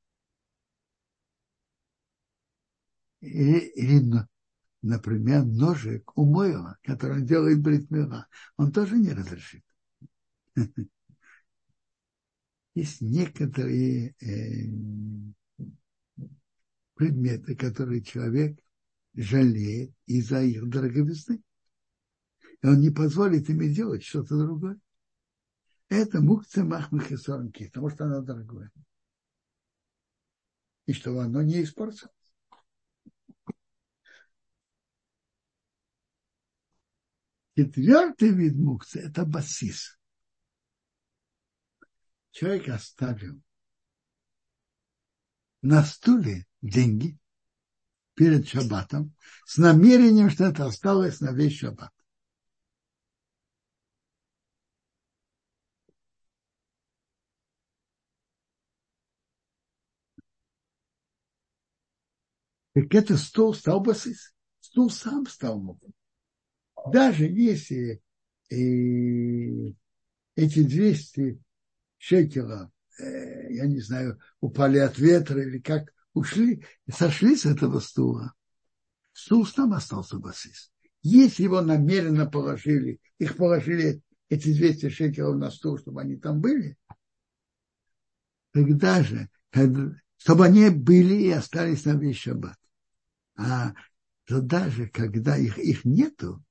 Или, 3.19 4.25
например, 4.81 5.45
ножик 5.45 6.17
у 6.17 6.25
Мойла, 6.25 6.79
который 6.81 7.21
делает 7.21 7.61
бритмила, 7.61 8.25
он 8.57 8.71
тоже 8.71 8.97
не 8.97 9.13
разрешит. 9.13 9.63
есть 12.73 13.01
некоторые 13.01 14.15
э, 14.21 15.65
предметы, 16.95 17.55
которые 17.55 18.01
человек 18.01 18.59
жалеет 19.13 19.93
из-за 20.05 20.41
их 20.41 20.69
дороговизны. 20.69 21.41
И 22.61 22.67
он 22.67 22.79
не 22.79 22.89
позволит 22.89 23.49
им 23.49 23.59
делать 23.73 24.03
что-то 24.03 24.37
другое. 24.37 24.79
Это 25.89 26.21
мукция 26.21 26.63
махмах 26.63 27.11
и 27.11 27.17
сорнки, 27.17 27.65
потому 27.65 27.89
что 27.89 28.05
оно 28.05 28.21
дорогое. 28.21 28.71
И 30.85 30.93
чтобы 30.93 31.23
оно 31.23 31.41
не 31.41 31.63
испортилось. 31.63 32.09
Четвертый 37.57 38.29
вид 38.29 38.55
мукции– 38.55 39.01
это 39.05 39.25
басис 39.25 40.00
человек 42.31 42.69
оставил 42.69 43.41
на 45.61 45.83
стуле 45.83 46.47
деньги 46.61 47.17
перед 48.15 48.47
шаббатом 48.47 49.15
с 49.45 49.57
намерением, 49.57 50.29
что 50.29 50.45
это 50.45 50.65
осталось 50.65 51.21
на 51.21 51.31
весь 51.31 51.57
шаббат. 51.57 51.91
Так 62.73 62.95
это 62.95 63.17
стул 63.17 63.53
стал 63.53 63.81
басис. 63.81 64.33
Стул 64.61 64.89
сам 64.89 65.27
стал 65.27 65.59
муком. 65.59 65.93
Даже 66.91 67.25
если 67.25 68.01
э, 68.49 69.73
эти 70.35 70.63
200 70.63 71.41
шекела, 72.01 72.71
э, 72.99 73.53
я 73.53 73.67
не 73.67 73.79
знаю, 73.79 74.19
упали 74.39 74.79
от 74.79 74.97
ветра 74.97 75.39
или 75.41 75.59
как, 75.59 75.93
ушли, 76.13 76.65
сошли 76.91 77.35
с 77.35 77.45
этого 77.45 77.79
стула, 77.79 78.33
стул 79.13 79.45
там 79.45 79.73
остался 79.73 80.17
басист. 80.17 80.71
Если 81.03 81.43
его 81.43 81.61
намеренно 81.61 82.25
положили, 82.25 82.99
их 83.19 83.37
положили 83.37 84.01
эти 84.29 84.51
200 84.51 84.89
шекелов 84.89 85.37
на 85.37 85.51
стул, 85.51 85.77
чтобы 85.77 86.01
они 86.01 86.15
там 86.15 86.41
были, 86.41 86.75
тогда 88.51 89.03
же, 89.03 89.29
чтобы 90.17 90.45
они 90.45 90.69
были 90.69 91.13
и 91.13 91.29
остались 91.29 91.85
на 91.85 91.91
весь 91.91 92.17
шаббат. 92.17 92.57
А 93.35 93.73
то 94.25 94.41
даже 94.41 94.87
когда 94.87 95.37
их, 95.37 95.59
их 95.59 95.85
нету, 95.85 96.43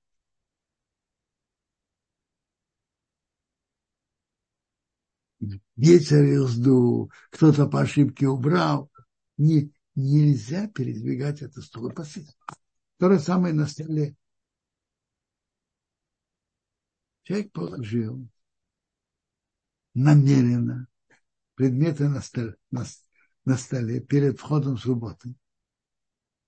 ветер 5.76 6.22
их 6.22 6.48
сдул, 6.48 7.12
кто-то 7.30 7.66
по 7.66 7.80
ошибке 7.80 8.28
убрал. 8.28 8.90
Не, 9.36 9.72
нельзя 9.94 10.68
передвигать 10.68 11.42
это 11.42 11.62
стул 11.62 11.88
и 11.88 11.94
посыть. 11.94 12.36
То 12.98 13.10
же 13.10 13.18
самое 13.18 13.54
на 13.54 13.66
столе. 13.66 14.16
Человек 17.22 17.52
положил 17.52 18.28
намеренно 19.94 20.88
предметы 21.54 22.08
на 22.08 22.20
столе, 22.20 22.56
на, 22.70 22.84
на 23.44 23.56
столе 23.56 24.00
перед 24.00 24.38
входом 24.38 24.76
в 24.76 24.80
субботу. 24.80 25.34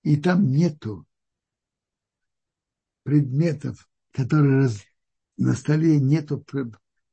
И 0.03 0.17
там 0.17 0.51
нету 0.51 1.07
предметов, 3.03 3.89
которые 4.11 4.63
раз, 4.63 4.81
на 5.37 5.53
столе 5.53 5.99
нету 5.99 6.39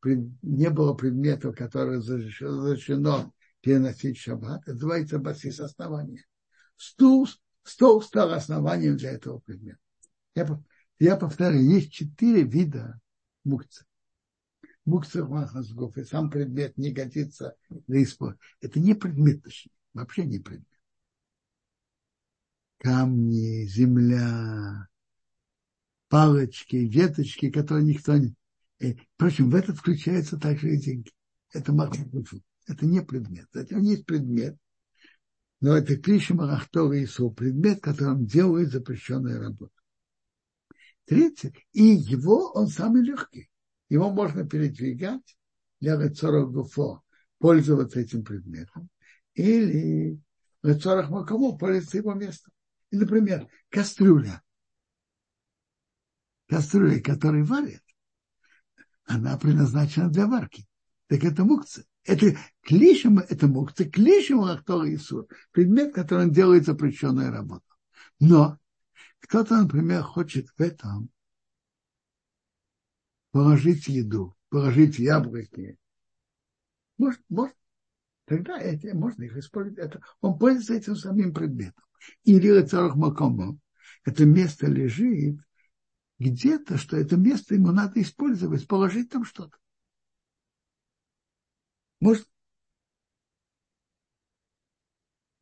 не 0.03 0.71
было 0.71 0.95
предметов, 0.95 1.57
которые 1.57 1.99
разрешено 1.99 3.33
переносить 3.61 4.19
в 4.19 4.23
шаббат, 4.23 4.63
это 4.63 4.73
называется 4.73 5.19
басис 5.19 5.61
основания. 5.61 6.25
Стул, 6.77 7.29
стол 7.63 8.03
стал 8.03 8.33
основанием 8.33 8.97
для 8.97 9.13
этого 9.13 9.41
предмета. 9.41 9.79
Я, 10.35 10.63
я 10.99 11.17
повторяю, 11.17 11.65
есть 11.65 11.93
четыре 11.93 12.43
вида 12.43 13.01
мукца. 13.45 13.85
Мукца 14.87 15.25
махасгов, 15.27 15.97
и 15.99 16.05
сам 16.05 16.31
предмет 16.31 16.79
не 16.79 16.91
годится 16.91 17.55
для 17.87 18.03
использования. 18.03 18.41
Это 18.61 18.81
не 18.81 18.95
предмет, 18.95 19.43
точнее, 19.43 19.73
вообще 19.93 20.25
не 20.25 20.39
предмет. 20.39 20.67
Камни, 22.79 23.67
земля, 23.67 24.89
палочки, 26.09 26.77
веточки, 26.77 27.51
которые 27.51 27.85
никто 27.85 28.17
не, 28.17 28.35
Э, 28.81 28.95
впрочем, 29.15 29.51
в 29.51 29.55
это 29.55 29.75
включаются 29.75 30.39
также 30.39 30.75
и 30.75 30.79
деньги. 30.79 31.13
Это 31.53 31.73
махмуфу. 31.73 32.43
Это 32.67 32.87
не 32.87 33.03
предмет. 33.03 33.47
Не 33.55 33.91
есть 33.91 34.07
предмет. 34.07 34.57
Но 35.61 35.77
это 35.77 35.97
клиши 35.97 36.35
Марахтора 36.35 37.03
Ису, 37.05 37.31
предмет, 37.31 37.83
которым 37.83 38.25
делают 38.25 38.73
запрещенную 38.73 39.41
работу. 39.41 39.73
Третье, 41.05 41.53
и 41.73 41.83
его 41.83 42.53
он 42.53 42.69
самый 42.69 43.03
легкий. 43.03 43.51
Его 43.89 44.11
можно 44.11 44.49
передвигать 44.49 45.37
для 45.81 46.01
Рецоров 46.01 46.53
Гуфо, 46.53 47.03
пользоваться 47.39 48.01
этим 48.01 48.25
предметом. 48.25 48.89
Или 49.35 50.19
Рецорах 50.63 51.11
Макому 51.11 51.59
пользоваться 51.59 51.99
его 51.99 52.15
местом. 52.15 52.53
И, 52.91 52.97
например, 52.97 53.49
кастрюля. 53.69 54.43
Кастрюля, 56.47 57.01
которой 57.01 57.43
варят, 57.43 57.83
она 59.05 59.37
предназначена 59.37 60.09
для 60.09 60.27
варки. 60.27 60.67
Так 61.09 61.25
это 61.25 61.45
мукция. 61.45 61.85
Это 62.05 62.37
клишем, 62.63 63.19
это 63.19 63.47
мукция, 63.47 63.91
клишем 63.91 64.45
Рахтор 64.45 64.87
Исур. 64.87 65.27
Предмет, 65.53 65.93
которым 65.93 66.33
делает 66.33 66.65
запрещенную 66.65 67.31
работу. 67.31 67.65
Но 68.21 68.59
кто-то, 69.21 69.63
например, 69.63 70.03
хочет 70.03 70.49
в 70.57 70.61
этом 70.61 71.11
положить 73.33 73.89
еду, 73.89 74.37
положить 74.49 74.99
яблоки. 74.99 75.77
Может, 76.97 77.21
может, 77.29 77.57
тогда 78.25 78.59
это, 78.59 78.95
можно 78.97 79.25
их 79.25 79.37
использовать. 79.37 79.79
Это, 79.79 80.01
он 80.21 80.39
пользуется 80.39 80.75
этим 80.75 80.97
самим 80.97 81.33
предметом. 81.33 81.85
Или 82.25 82.63
Царах 82.63 82.97
Макомо. 82.97 83.59
Это 84.05 84.25
место 84.25 84.67
лежит 84.67 85.41
где-то, 86.21 86.77
что 86.77 86.97
это 86.99 87.17
место 87.17 87.55
ему 87.55 87.73
надо 87.73 88.01
использовать, 88.01 88.69
положить 88.69 89.09
там 89.09 89.25
что-то. 89.25 89.57
Может, 91.99 92.29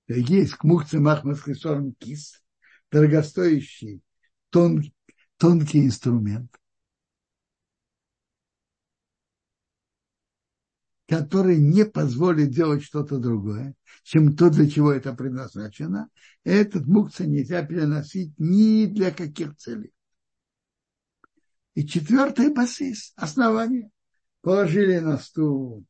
есть 0.07 0.55
к 0.55 0.65
мухце 0.65 1.01
махмас 1.01 1.43
кис, 1.99 2.43
дорогостоящий 2.91 4.03
тон, 4.51 4.85
тонкий 5.37 5.85
инструмент, 5.85 6.57
который 11.09 11.59
не 11.59 11.85
позволит 11.85 12.51
делать 12.51 12.85
что-то 12.85 13.19
другое, 13.19 13.75
чем 14.05 14.37
то, 14.37 14.49
для 14.49 14.71
чего 14.71 14.93
это 14.93 15.13
предназначено, 15.13 16.09
этот 16.45 16.87
мукца 16.87 17.27
нельзя 17.27 17.65
переносить 17.65 18.33
ни 18.39 18.87
для 18.87 19.11
каких 19.11 19.57
целей. 19.57 19.93
И 21.79 21.87
четвертый 21.87 22.53
басис, 22.53 23.13
основание. 23.15 23.89
Положили 24.41 24.99
на 24.99 25.17
стул 25.17 25.87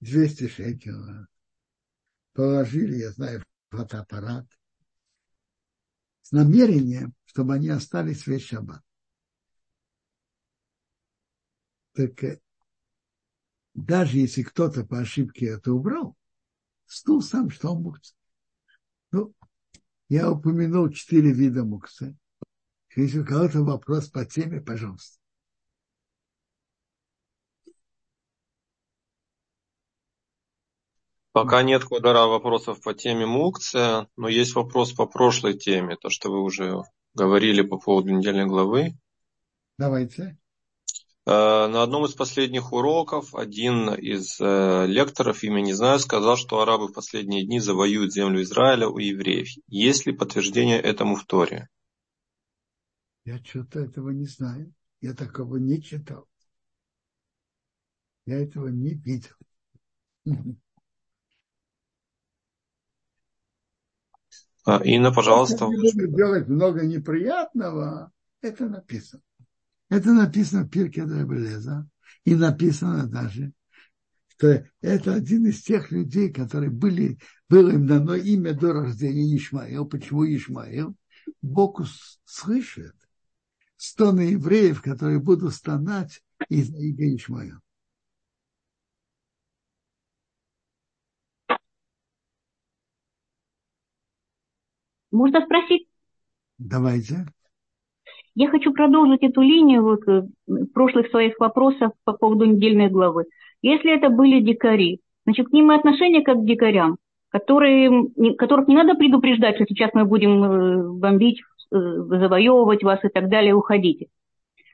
200 0.00 0.48
шекелов, 0.48 1.26
положили, 2.32 2.96
я 2.96 3.10
знаю, 3.10 3.44
фотоаппарат, 3.68 4.46
с 6.22 6.32
намерением, 6.32 7.12
чтобы 7.26 7.52
они 7.52 7.68
остались 7.68 8.26
весь 8.26 8.46
шаббат. 8.46 8.82
Так 11.92 12.24
э, 12.24 12.40
даже 13.74 14.16
если 14.16 14.42
кто-то 14.42 14.86
по 14.86 15.00
ошибке 15.00 15.48
это 15.48 15.74
убрал, 15.74 16.16
стул 16.86 17.20
сам, 17.20 17.50
что 17.50 17.74
он 17.74 17.82
мукса. 17.82 18.14
Ну, 19.12 19.34
я 20.08 20.32
упомянул 20.32 20.88
четыре 20.88 21.30
вида 21.30 21.62
мукса. 21.62 22.16
Если 22.96 23.20
у 23.20 23.24
кого-то 23.24 23.62
вопрос 23.62 24.08
по 24.08 24.24
теме, 24.24 24.60
пожалуйста. 24.60 25.18
Пока 31.32 31.62
нет 31.62 31.84
квадра 31.84 32.26
вопросов 32.26 32.82
по 32.82 32.92
теме 32.92 33.24
мукция, 33.24 34.08
но 34.16 34.28
есть 34.28 34.54
вопрос 34.56 34.92
по 34.92 35.06
прошлой 35.06 35.56
теме, 35.56 35.96
то, 35.96 36.10
что 36.10 36.28
вы 36.28 36.42
уже 36.42 36.82
говорили 37.14 37.62
по 37.62 37.78
поводу 37.78 38.10
недельной 38.10 38.46
главы. 38.46 38.96
Давайте. 39.78 40.36
Э, 41.26 41.68
на 41.68 41.84
одном 41.84 42.04
из 42.06 42.14
последних 42.14 42.72
уроков 42.72 43.36
один 43.36 43.94
из 43.94 44.40
э, 44.40 44.86
лекторов, 44.86 45.44
имя 45.44 45.60
не 45.60 45.72
знаю, 45.72 46.00
сказал, 46.00 46.36
что 46.36 46.60
арабы 46.60 46.88
в 46.88 46.92
последние 46.92 47.44
дни 47.44 47.60
завоюют 47.60 48.12
землю 48.12 48.42
Израиля 48.42 48.88
у 48.88 48.98
евреев. 48.98 49.48
Есть 49.68 50.06
ли 50.06 50.12
подтверждение 50.12 50.80
этому 50.80 51.14
в 51.14 51.24
Торе? 51.26 51.68
Я 53.24 53.38
что-то 53.38 53.80
этого 53.80 54.10
не 54.10 54.26
знаю. 54.26 54.72
Я 55.00 55.14
такого 55.14 55.56
не 55.56 55.82
читал. 55.82 56.28
Я 58.26 58.40
этого 58.40 58.68
не 58.68 58.94
видел. 58.94 59.34
А, 64.64 64.82
Инна, 64.84 65.12
пожалуйста. 65.12 65.66
Если 65.70 66.06
делать 66.06 66.48
много 66.48 66.84
неприятного, 66.86 68.12
это 68.40 68.68
написано. 68.68 69.22
Это 69.88 70.12
написано 70.12 70.64
в 70.64 70.70
Пирке 70.70 71.04
Драбелеза. 71.04 71.88
И 72.24 72.34
написано 72.34 73.06
даже, 73.06 73.52
что 74.28 74.64
это 74.80 75.14
один 75.14 75.46
из 75.46 75.62
тех 75.62 75.90
людей, 75.90 76.30
которые 76.32 76.70
были, 76.70 77.18
было 77.48 77.70
им 77.70 77.86
дано 77.86 78.14
имя 78.14 78.52
до 78.52 78.74
рождения 78.74 79.36
Ишмаил. 79.36 79.86
Почему 79.86 80.24
Ишмаил? 80.24 80.94
Бог 81.40 81.80
слышит 82.24 82.94
стоны 83.80 84.32
евреев, 84.32 84.82
которые 84.82 85.20
будут 85.20 85.54
стонать 85.54 86.20
из-за 86.48 86.76
имя 86.76 87.16
Ишмаила. 87.16 87.60
Можно 95.10 95.40
спросить? 95.44 95.88
Давайте. 96.58 97.26
Я 98.34 98.48
хочу 98.48 98.72
продолжить 98.72 99.22
эту 99.22 99.40
линию 99.40 99.82
вот, 99.82 100.06
э, 100.06 100.22
прошлых 100.72 101.08
своих 101.08 101.38
вопросов 101.40 101.92
по 102.04 102.12
поводу 102.12 102.44
недельной 102.44 102.88
главы. 102.88 103.24
Если 103.62 103.92
это 103.92 104.08
были 104.08 104.40
дикари, 104.40 105.00
значит, 105.24 105.48
к 105.48 105.52
ним 105.52 105.72
и 105.72 105.74
отношение 105.74 106.22
как 106.22 106.38
к 106.38 106.44
дикарям, 106.44 106.98
которые, 107.30 107.90
которых 108.38 108.68
не 108.68 108.76
надо 108.76 108.94
предупреждать, 108.94 109.56
что 109.56 109.64
сейчас 109.66 109.90
мы 109.94 110.04
будем 110.04 110.44
э, 110.44 110.92
бомбить, 110.92 111.42
завоевывать 111.70 112.82
вас 112.82 113.04
и 113.04 113.08
так 113.08 113.28
далее, 113.28 113.54
уходите. 113.54 114.08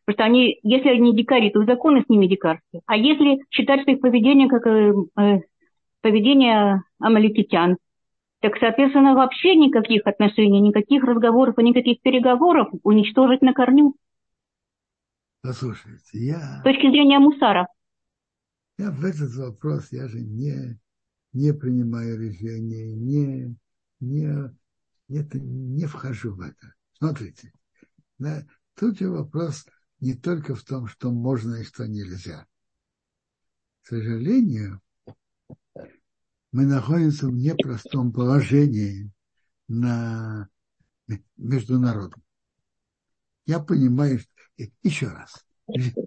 Потому 0.04 0.14
что 0.14 0.24
они, 0.24 0.60
если 0.62 0.88
они 0.88 1.16
дикари, 1.16 1.50
то 1.50 1.64
законы 1.64 2.02
с 2.02 2.08
ними 2.08 2.26
дикарские. 2.26 2.82
А 2.86 2.96
если 2.96 3.44
считать, 3.50 3.82
что 3.82 3.90
их 3.90 4.00
поведение 4.00 4.48
как 4.48 4.64
поведение 6.00 6.82
амаликитян, 7.00 7.76
так, 8.40 8.52
соответственно, 8.60 9.14
вообще 9.14 9.56
никаких 9.56 10.06
отношений, 10.06 10.60
никаких 10.60 11.02
разговоров 11.02 11.58
и 11.58 11.64
никаких 11.64 12.00
переговоров 12.02 12.68
уничтожить 12.84 13.42
на 13.42 13.52
корню. 13.52 13.96
Послушайте, 15.42 16.18
я... 16.18 16.60
С 16.60 16.62
точки 16.62 16.90
зрения 16.90 17.18
мусара. 17.18 17.66
Я 18.78 18.90
в 18.90 19.04
этот 19.04 19.34
вопрос, 19.36 19.88
я 19.90 20.06
же 20.06 20.20
не, 20.20 20.78
не 21.32 21.52
принимаю 21.52 22.20
решения, 22.20 22.94
не, 22.94 23.56
не, 24.00 24.50
это, 25.08 25.40
не 25.40 25.86
вхожу 25.86 26.34
в 26.34 26.40
это. 26.40 26.75
Смотрите, 26.98 27.52
да, 28.18 28.46
тут 28.74 28.98
же 28.98 29.10
вопрос 29.10 29.66
не 30.00 30.14
только 30.14 30.54
в 30.54 30.62
том, 30.62 30.86
что 30.86 31.10
можно 31.10 31.56
и 31.56 31.64
что 31.64 31.86
нельзя. 31.86 32.46
К 33.82 33.88
сожалению, 33.88 34.80
мы 36.52 36.64
находимся 36.64 37.26
в 37.26 37.32
непростом 37.32 38.12
положении 38.12 39.10
на 39.68 40.48
международном. 41.36 42.22
Я 43.44 43.60
понимаю, 43.60 44.20
что, 44.20 44.30
еще 44.82 45.08
раз, 45.08 45.44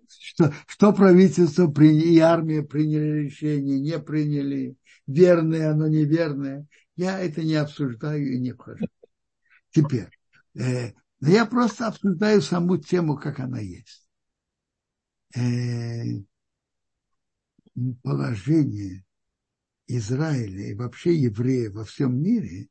что, 0.07 0.53
что 0.65 0.91
правительство 0.91 1.71
и 1.81 2.17
армия 2.17 2.63
приняли 2.63 3.25
решение, 3.25 3.79
не 3.79 3.99
приняли, 3.99 4.75
верное 5.05 5.71
оно, 5.71 5.87
неверное. 5.87 6.67
Я 6.95 7.19
это 7.19 7.43
не 7.43 7.55
обсуждаю 7.55 8.33
и 8.33 8.39
не 8.39 8.53
вхожу. 8.53 8.87
Теперь, 9.69 10.18
э, 10.59 10.93
я 11.21 11.45
просто 11.45 11.87
обсуждаю 11.87 12.41
саму 12.41 12.77
тему, 12.77 13.17
как 13.17 13.39
она 13.39 13.59
есть. 13.59 14.07
Э, 15.35 16.03
положение 18.03 19.05
Израиля 19.87 20.69
и 20.69 20.75
вообще 20.75 21.15
евреев 21.15 21.73
во 21.73 21.83
всем 21.83 22.21
мире 22.21 22.69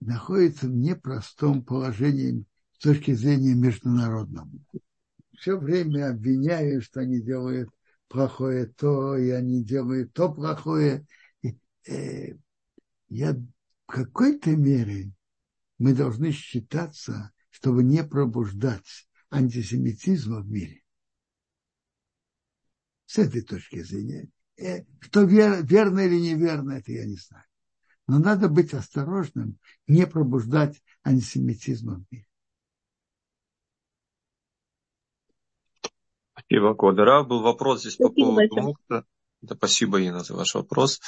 находится 0.00 0.66
в 0.66 0.74
непростом 0.74 1.64
положении 1.64 2.44
с 2.72 2.82
точки 2.82 3.12
зрения 3.12 3.54
международного. 3.54 4.50
Все 5.38 5.58
время 5.58 6.10
обвиняют, 6.10 6.84
что 6.84 7.00
они 7.00 7.20
делают 7.20 7.70
плохое 8.08 8.66
то, 8.66 9.16
и 9.16 9.30
они 9.30 9.64
делают 9.64 10.12
то 10.12 10.32
плохое. 10.32 11.06
Э, 11.88 12.34
я 13.08 13.36
в 13.86 13.92
какой-то 13.92 14.50
мере 14.50 15.12
мы 15.78 15.94
должны 15.94 16.32
считаться, 16.32 17.32
чтобы 17.50 17.82
не 17.82 18.02
пробуждать 18.02 19.08
антисемитизма 19.30 20.40
в 20.40 20.48
мире 20.48 20.82
с 23.06 23.18
этой 23.18 23.42
точки 23.42 23.82
зрения. 23.82 24.28
э, 24.58 24.84
что 25.00 25.22
вер, 25.22 25.64
верно 25.64 26.00
или 26.00 26.18
неверно, 26.18 26.72
это 26.72 26.90
я 26.92 27.04
не 27.04 27.16
знаю. 27.16 27.44
Но 28.08 28.18
надо 28.18 28.48
быть 28.48 28.72
осторожным, 28.72 29.58
не 29.86 30.06
пробуждать 30.06 30.82
антисемитизм 31.04 31.94
в 31.94 32.06
мире. 32.10 32.26
Спасибо, 36.32 36.74
Кодера. 36.74 37.22
Был 37.22 37.42
вопрос 37.42 37.80
здесь 37.80 37.96
по 37.96 38.08
поводу 38.08 38.60
мукта. 38.60 39.04
Да, 39.42 39.54
спасибо, 39.54 40.00
Инна, 40.00 40.24
за 40.24 40.34
ваш 40.34 40.54
вопрос. 40.54 41.00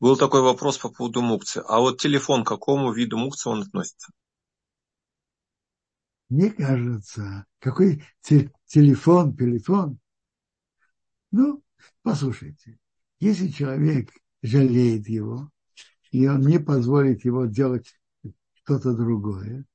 Был 0.00 0.16
такой 0.16 0.42
вопрос 0.42 0.78
по 0.78 0.88
поводу 0.88 1.22
мукции. 1.22 1.62
А 1.66 1.80
вот 1.80 2.00
телефон, 2.00 2.44
к 2.44 2.48
какому 2.48 2.92
виду 2.92 3.18
мукции 3.18 3.50
он 3.50 3.62
относится? 3.62 4.10
Мне 6.28 6.50
кажется, 6.50 7.44
какой 7.58 8.02
те, 8.22 8.50
телефон, 8.66 9.36
телефон. 9.36 9.98
Ну, 11.30 11.62
послушайте, 12.02 12.78
если 13.20 13.48
человек 13.48 14.10
жалеет 14.42 15.08
его, 15.08 15.50
и 16.10 16.26
он 16.26 16.40
не 16.40 16.58
позволит 16.58 17.24
его 17.24 17.46
делать 17.46 17.94
что-то 18.54 18.94
другое, 18.94 19.66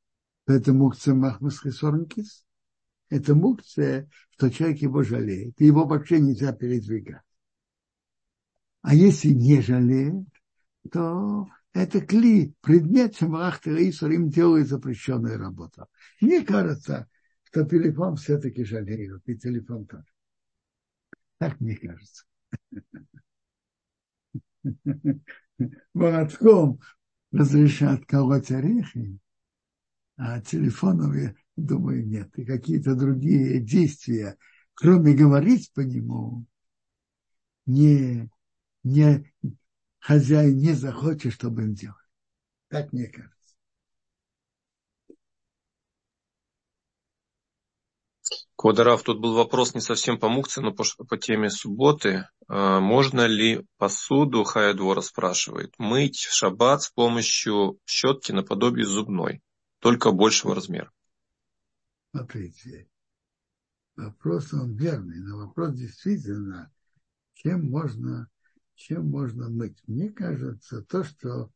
то 0.45 0.53
это 0.53 0.73
мукция 0.73 1.13
махмас 1.13 1.61
хисорнкис. 1.61 2.45
Это 3.09 3.35
мукция, 3.35 4.09
что 4.31 4.49
человек 4.49 4.79
его 4.81 5.03
жалеет, 5.03 5.59
и 5.61 5.65
его 5.65 5.85
вообще 5.85 6.19
нельзя 6.19 6.53
передвигать. 6.53 7.23
А 8.81 8.95
если 8.95 9.29
не 9.29 9.61
жалеет, 9.61 10.27
то 10.91 11.47
это 11.73 12.01
кли, 12.01 12.53
предмет 12.61 13.15
Шамахта 13.15 13.71
Исур, 13.89 14.11
им 14.11 14.29
делает 14.29 14.67
запрещенную 14.67 15.37
работу. 15.37 15.87
Мне 16.21 16.43
кажется, 16.43 17.07
что 17.43 17.65
телефон 17.65 18.15
все-таки 18.15 18.63
жалеют, 18.63 19.23
и 19.25 19.37
телефон 19.37 19.85
тоже. 19.85 20.05
Так 21.37 21.59
мне 21.59 21.75
кажется. 21.75 22.25
Молотком 25.93 26.79
разрешат 27.31 28.05
колоть 28.05 28.51
орехи, 28.51 29.19
а 30.17 30.41
телефоном, 30.41 31.13
я 31.17 31.35
думаю, 31.55 32.07
нет. 32.07 32.29
И 32.37 32.45
какие-то 32.45 32.95
другие 32.95 33.59
действия, 33.59 34.37
кроме 34.73 35.13
говорить 35.13 35.71
по 35.73 35.81
нему, 35.81 36.45
не, 37.65 38.29
не, 38.83 39.31
хозяин 39.99 40.57
не 40.57 40.73
захочет, 40.73 41.33
чтобы 41.33 41.63
он 41.63 41.73
делал. 41.73 41.95
Так 42.69 42.93
мне 42.93 43.07
кажется. 43.07 43.35
Квадорав, 48.55 49.03
тут 49.03 49.21
был 49.21 49.35
вопрос 49.35 49.73
не 49.73 49.79
совсем 49.79 50.19
по 50.19 50.27
мукции, 50.27 50.61
но 50.61 50.73
по, 50.73 50.83
по 51.07 51.17
теме 51.17 51.49
субботы. 51.49 52.27
А, 52.49 52.81
можно 52.81 53.25
ли 53.25 53.65
посуду, 53.77 54.43
Хая 54.43 54.73
Двора 54.73 55.01
спрашивает, 55.01 55.73
мыть 55.77 56.17
в 56.17 56.33
шаббат 56.35 56.83
с 56.83 56.89
помощью 56.89 57.79
щетки 57.85 58.33
наподобие 58.33 58.85
зубной, 58.85 59.41
только 59.79 60.11
большего 60.11 60.55
размера? 60.55 60.91
Смотрите, 62.11 62.89
вопрос 63.95 64.53
он 64.53 64.75
верный, 64.75 65.21
но 65.21 65.37
вопрос 65.37 65.73
действительно, 65.75 66.69
чем 67.35 67.69
можно 67.69 68.27
чем 68.79 69.09
можно 69.09 69.49
мыть? 69.49 69.77
Мне 69.87 70.09
кажется, 70.09 70.81
то, 70.83 71.03
что 71.03 71.51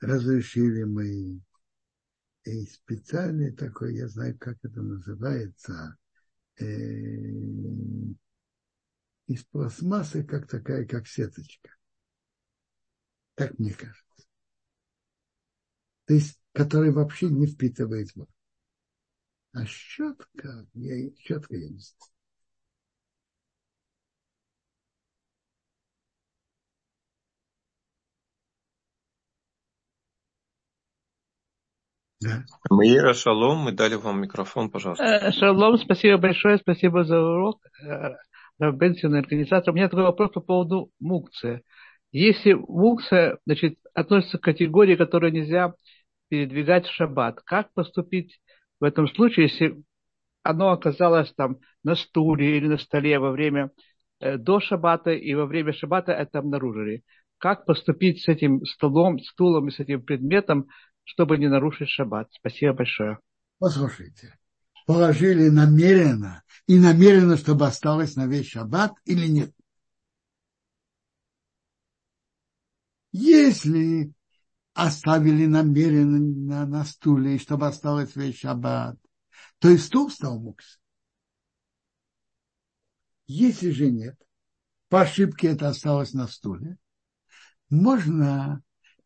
разрешили 0.00 0.84
мы 0.84 1.40
и 2.44 2.66
специальный 2.66 3.52
такой, 3.52 3.96
я 3.96 4.08
знаю, 4.08 4.36
как 4.38 4.56
это 4.62 4.80
называется, 4.80 5.96
э, 6.58 6.64
из 9.26 9.44
пластмассы, 9.50 10.24
как 10.24 10.48
такая, 10.48 10.86
как 10.86 11.06
сеточка. 11.06 11.70
Так 13.34 13.58
мне 13.58 13.72
кажется. 13.74 14.24
То 16.06 16.14
есть, 16.14 16.40
который 16.52 16.90
вообще 16.92 17.28
не 17.28 17.46
впитывает 17.46 18.14
воду. 18.16 18.32
А 19.52 19.66
щетка, 19.66 20.66
я, 20.72 21.10
щетка 21.18 21.56
я 21.56 21.68
не 21.68 21.78
знаю. 21.78 22.17
Да. 32.20 32.44
Маира, 32.70 33.14
шалом, 33.14 33.58
мы 33.58 33.72
дали 33.72 33.94
вам 33.94 34.20
микрофон, 34.20 34.70
пожалуйста. 34.70 35.04
Э, 35.04 35.32
шалом, 35.32 35.78
спасибо 35.78 36.18
большое, 36.18 36.58
спасибо 36.58 37.04
за 37.04 37.20
урок. 37.20 37.60
Э, 37.82 38.16
Бенсин, 38.72 39.14
организатор. 39.14 39.72
У 39.72 39.76
меня 39.76 39.88
такой 39.88 40.04
вопрос 40.04 40.32
по 40.32 40.40
поводу 40.40 40.90
мукция. 40.98 41.62
Если 42.10 42.54
мукция 42.54 43.38
значит, 43.46 43.78
относится 43.94 44.38
к 44.38 44.42
категории, 44.42 44.96
которую 44.96 45.32
нельзя 45.32 45.74
передвигать 46.28 46.86
в 46.86 46.92
шаббат, 46.92 47.40
как 47.44 47.72
поступить 47.72 48.40
в 48.80 48.84
этом 48.84 49.06
случае, 49.08 49.44
если 49.46 49.76
оно 50.42 50.70
оказалось 50.70 51.32
там 51.34 51.58
на 51.84 51.94
стуле 51.94 52.56
или 52.56 52.66
на 52.66 52.78
столе 52.78 53.18
во 53.18 53.30
время 53.30 53.70
э, 54.20 54.38
до 54.38 54.58
шаббата 54.58 55.12
и 55.12 55.34
во 55.34 55.46
время 55.46 55.72
шаббата 55.72 56.12
это 56.12 56.40
обнаружили? 56.40 57.04
Как 57.38 57.64
поступить 57.66 58.22
с 58.22 58.28
этим 58.28 58.64
столом, 58.64 59.20
стулом 59.20 59.68
и 59.68 59.70
с 59.70 59.78
этим 59.78 60.02
предметом, 60.02 60.66
чтобы 61.08 61.38
не 61.38 61.48
нарушить 61.48 61.88
шаббат. 61.88 62.28
Спасибо 62.32 62.74
большое. 62.74 63.18
Послушайте, 63.58 64.38
положили 64.86 65.48
намеренно 65.48 66.44
и 66.66 66.78
намеренно, 66.78 67.38
чтобы 67.38 67.66
осталось 67.66 68.14
на 68.14 68.26
весь 68.26 68.48
шаббат 68.48 68.92
или 69.06 69.26
нет? 69.26 69.52
Если 73.10 74.12
оставили 74.74 75.46
намеренно 75.46 76.18
на, 76.18 76.66
на 76.66 76.84
стуле, 76.84 77.38
чтобы 77.38 77.66
осталось 77.66 78.14
весь 78.14 78.40
шаббат, 78.40 78.98
то 79.60 79.70
и 79.70 79.78
стул 79.78 80.10
стал 80.10 80.38
мукс. 80.38 80.78
Если 83.26 83.70
же 83.70 83.90
нет, 83.90 84.16
по 84.90 85.00
ошибке 85.00 85.48
это 85.48 85.68
осталось 85.68 86.12
на 86.12 86.26
стуле, 86.28 86.76
можно 87.70 88.62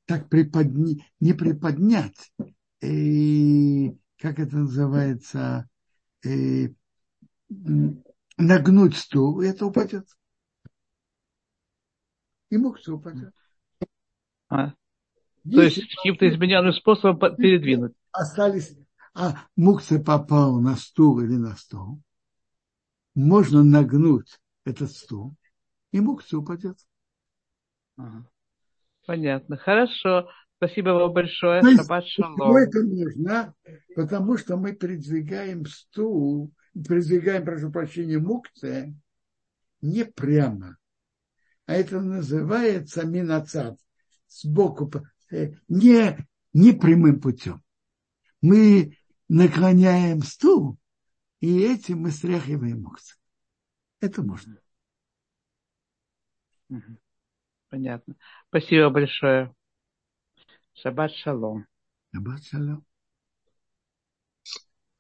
так 0.07 0.29
приподни, 0.29 1.05
не 1.21 1.33
приподнять, 1.33 2.33
и, 2.81 3.97
как 4.19 4.39
это 4.39 4.57
называется, 4.57 5.69
и, 6.25 6.75
нагнуть 8.37 8.97
стул, 8.97 9.41
и 9.41 9.47
это 9.47 9.67
упадет. 9.67 10.07
И 12.51 12.57
мукса 12.57 12.93
упадет. 12.93 13.33
А, 14.49 14.71
то 15.51 15.63
есть 15.63 15.81
каким-то 15.97 16.29
измененным 16.29 16.73
способом 16.73 17.37
передвинуть. 17.37 17.95
Остались, 18.11 18.77
а 19.15 19.47
мукса 19.57 19.99
попал 19.99 20.61
на 20.61 20.77
стул 20.77 21.21
или 21.21 21.37
на 21.37 21.57
стол, 21.57 22.01
можно 23.15 23.63
нагнуть 23.63 24.39
этот 24.65 24.91
стул, 24.93 25.35
и 25.93 26.01
мукса 26.01 26.39
упадет. 26.39 26.79
Ага. 27.97 28.27
Понятно. 29.07 29.57
Хорошо. 29.57 30.29
Спасибо 30.57 30.91
вам 30.91 31.13
большое. 31.13 31.61
Шаббат 31.63 32.07
шалом. 32.07 32.57
это 32.57 32.83
нужно? 32.83 33.55
Потому 33.97 34.37
что 34.37 34.57
мы 34.57 34.73
передвигаем 34.73 35.67
стул, 35.67 36.53
передвигаем, 36.73 37.45
прошу 37.45 37.73
прощения, 37.73 38.19
мукция 38.19 38.95
не 39.81 40.05
прямо. 40.05 40.77
А 41.67 41.75
это 41.75 42.01
называется 42.01 43.05
минацат. 43.05 43.77
Сбоку, 44.29 44.91
э, 45.31 45.53
не, 45.69 46.17
не 46.53 46.73
прямым 46.73 47.21
путем. 47.21 47.63
Мы 48.41 48.97
наклоняем 49.29 50.23
стул, 50.23 50.79
и 51.41 51.61
этим 51.61 52.03
мы 52.03 52.11
стряхиваем 52.11 52.83
мукцию. 52.83 53.19
Это 54.01 54.23
можно. 54.23 54.59
Понятно. 57.73 58.17
Спасибо 58.49 58.91
большое. 58.91 59.55
Шаббат 60.75 61.11
шалом. 61.13 61.67
Шаббат 62.13 62.45
шалом. 62.45 62.85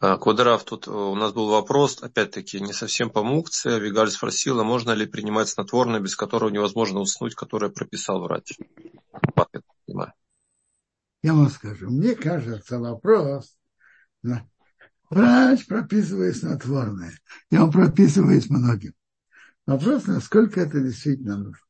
А, 0.00 0.16
Квадраф, 0.16 0.64
тут 0.64 0.86
э, 0.86 0.90
у 0.90 1.14
нас 1.14 1.34
был 1.34 1.50
вопрос, 1.50 2.02
опять-таки, 2.02 2.62
не 2.62 2.72
совсем 2.72 3.10
по 3.10 3.22
мукции. 3.22 3.78
Вигаль 3.78 4.08
спросила, 4.08 4.64
можно 4.64 4.92
ли 4.92 5.04
принимать 5.04 5.50
снотворное, 5.50 6.00
без 6.00 6.16
которого 6.16 6.48
невозможно 6.48 7.00
уснуть, 7.00 7.34
которое 7.34 7.70
прописал 7.70 8.22
врач. 8.22 8.58
Я 11.22 11.34
вам 11.34 11.50
скажу, 11.50 11.90
мне 11.90 12.14
кажется, 12.14 12.78
вопрос, 12.78 13.54
врач 15.10 15.66
прописывает 15.66 16.38
снотворное, 16.38 17.12
и 17.50 17.58
он 17.58 17.70
прописывает 17.70 18.48
многим. 18.48 18.94
Вопрос, 19.66 20.06
насколько 20.06 20.62
это 20.62 20.80
действительно 20.80 21.36
нужно. 21.36 21.66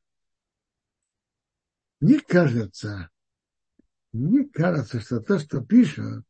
Мне 2.03 2.19
кажется, 2.19 3.11
мне 4.11 4.45
кажется, 4.49 4.99
что 4.99 5.21
то, 5.21 5.39
что 5.39 5.61
пишут, 5.61 6.25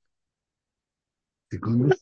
секунду. 1.51 1.97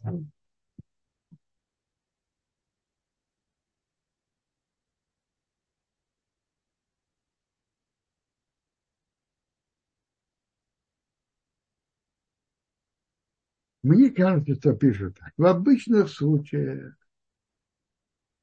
Мне 13.85 14.11
кажется, 14.11 14.57
что 14.57 14.73
пишут. 14.73 15.17
В 15.37 15.47
обычных 15.47 16.11
случаях 16.11 16.97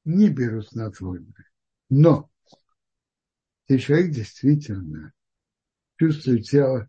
не 0.06 0.30
берут 0.30 0.68
снотворное. 0.68 1.50
Но 1.90 2.30
если 3.68 3.84
человек 3.84 4.12
действительно 4.12 5.12
чувствует 5.98 6.46
себя 6.46 6.88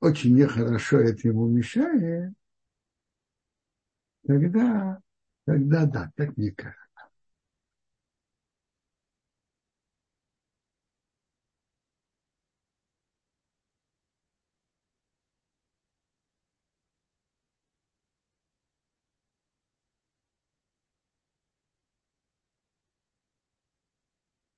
очень 0.00 0.36
нехорошо, 0.36 1.00
это 1.00 1.28
ему 1.28 1.48
мешает, 1.48 2.34
тогда, 4.26 4.98
тогда 5.46 5.86
да, 5.86 6.10
так 6.16 6.36
мне 6.36 6.50
кажется. 6.52 6.82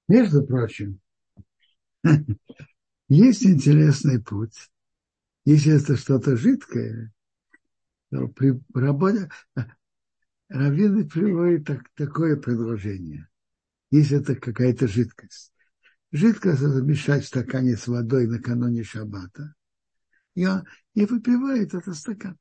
Между 0.08 0.42
прочим, 0.46 0.98
есть 3.08 3.44
интересный 3.44 4.22
путь. 4.22 4.70
Если 5.44 5.74
это 5.74 5.96
что-то 5.96 6.36
жидкое, 6.36 7.12
то 8.10 8.28
при 8.28 8.58
работе 8.72 9.30
раввины 10.48 11.06
приводят 11.08 11.66
так, 11.66 11.90
такое 11.94 12.36
предложение. 12.36 13.28
Если 13.90 14.18
это 14.20 14.34
какая-то 14.34 14.88
жидкость. 14.88 15.52
Жидкость 16.12 16.62
это 16.62 16.80
мешать 16.80 17.24
в 17.24 17.28
стакане 17.28 17.76
с 17.76 17.86
водой 17.86 18.26
накануне 18.26 18.84
шаббата. 18.84 19.54
И, 20.34 20.46
он, 20.46 20.64
и 20.94 21.04
выпивает 21.04 21.74
этот 21.74 21.96
стакан. 21.96 22.38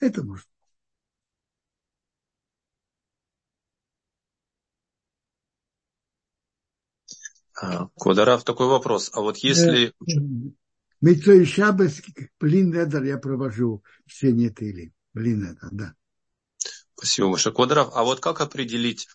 Это 0.00 0.24
можно. 0.24 0.48
Квадарав, 7.96 8.44
такой 8.44 8.66
вопрос. 8.66 9.10
А 9.12 9.20
вот 9.20 9.38
если... 9.38 9.92
Митцо 11.00 11.32
и 11.32 11.44
Шабас, 11.44 12.00
блин, 12.40 12.74
Эдер 12.74 13.04
я 13.04 13.18
провожу 13.18 13.84
все 14.06 14.32
нет 14.32 14.60
или 14.60 14.92
блин, 15.18 15.44
Эдер, 15.44 15.68
да. 15.72 15.94
Спасибо 16.96 17.28
большое. 17.30 17.54
Квадрав, 17.54 17.90
а 17.94 18.02
вот 18.04 18.20
как 18.20 18.40
определить, 18.40 19.08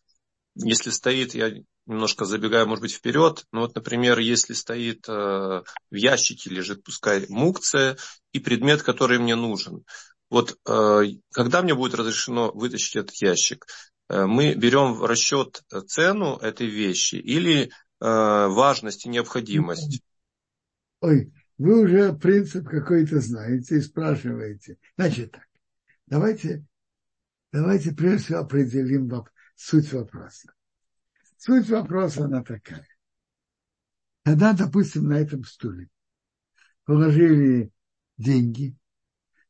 если 0.55 0.89
стоит, 0.89 1.33
я 1.33 1.51
немножко 1.85 2.25
забегаю, 2.25 2.67
может 2.67 2.81
быть, 2.81 2.93
вперед, 2.93 3.45
ну 3.51 3.61
вот, 3.61 3.75
например, 3.75 4.19
если 4.19 4.53
стоит 4.53 5.07
э, 5.09 5.11
в 5.11 5.95
ящике 5.95 6.49
лежит, 6.49 6.83
пускай, 6.83 7.25
мукция 7.27 7.97
и 8.31 8.39
предмет, 8.39 8.83
который 8.83 9.19
мне 9.19 9.35
нужен. 9.35 9.83
Вот 10.29 10.57
э, 10.65 11.01
когда 11.33 11.61
мне 11.61 11.75
будет 11.75 11.95
разрешено 11.95 12.51
вытащить 12.53 12.95
этот 12.95 13.15
ящик? 13.21 13.65
Э, 14.09 14.25
мы 14.25 14.53
берем 14.53 14.93
в 14.93 15.05
расчет 15.05 15.61
цену 15.87 16.37
этой 16.37 16.67
вещи 16.67 17.15
или 17.15 17.65
Э, 17.65 17.82
важность 18.03 19.05
и 19.05 19.09
необходимость. 19.09 20.01
Ой, 20.99 21.33
вы 21.57 21.83
уже 21.83 22.13
принцип 22.13 22.67
какой-то 22.67 23.21
знаете 23.21 23.77
и 23.77 23.81
спрашиваете. 23.81 24.77
Значит 24.97 25.31
так, 25.31 25.47
давайте, 26.07 26.65
давайте 27.51 27.93
прежде 27.93 28.25
всего 28.25 28.39
определим 28.39 29.09
суть 29.55 29.91
вопроса. 29.93 30.53
Суть 31.37 31.69
вопроса 31.69 32.25
она 32.25 32.43
такая. 32.43 32.87
Когда, 34.25 34.53
допустим, 34.53 35.07
на 35.07 35.19
этом 35.19 35.43
стуле 35.45 35.89
положили 36.85 37.71
деньги 38.17 38.75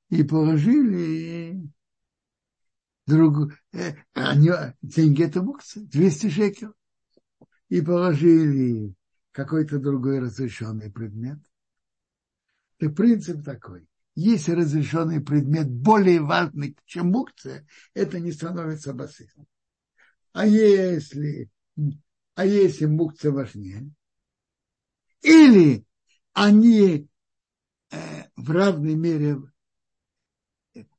и 0.09 0.23
положили 0.23 1.67
другу, 3.07 3.51
э, 3.71 3.95
они, 4.13 4.51
деньги 4.81 5.23
это 5.23 5.41
муксы, 5.41 5.81
200 5.81 6.29
шекелов 6.29 6.75
и 7.73 7.81
положили 7.81 8.93
какой-то 9.31 9.79
другой 9.79 10.19
разрешенный 10.19 10.91
предмет. 10.91 11.39
Так 12.77 12.95
принцип 12.95 13.43
такой. 13.43 13.87
Если 14.13 14.51
разрешенный 14.51 15.21
предмет 15.21 15.71
более 15.71 16.21
важный, 16.21 16.77
чем 16.85 17.07
мукция, 17.07 17.65
это 17.95 18.19
не 18.19 18.31
становится 18.31 18.93
басистом. 18.93 19.47
А 20.33 20.45
если, 20.45 21.49
а 22.35 22.45
если 22.45 22.85
мукция 22.85 23.31
важнее, 23.31 23.89
или 25.23 25.83
они 26.33 27.09
э, 27.89 27.97
в 28.35 28.51
равной 28.51 28.93
мере 28.93 29.41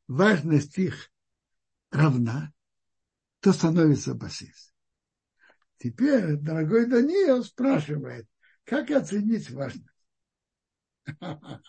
важность 0.08 0.76
их 0.76 1.12
равна, 1.92 2.52
то 3.38 3.52
становится 3.52 4.12
басист. 4.14 4.73
Теперь 5.84 6.36
дорогой 6.36 6.86
Даниил 6.86 7.44
спрашивает, 7.44 8.26
как 8.64 8.90
оценить 8.90 9.50
важность? 9.50 9.84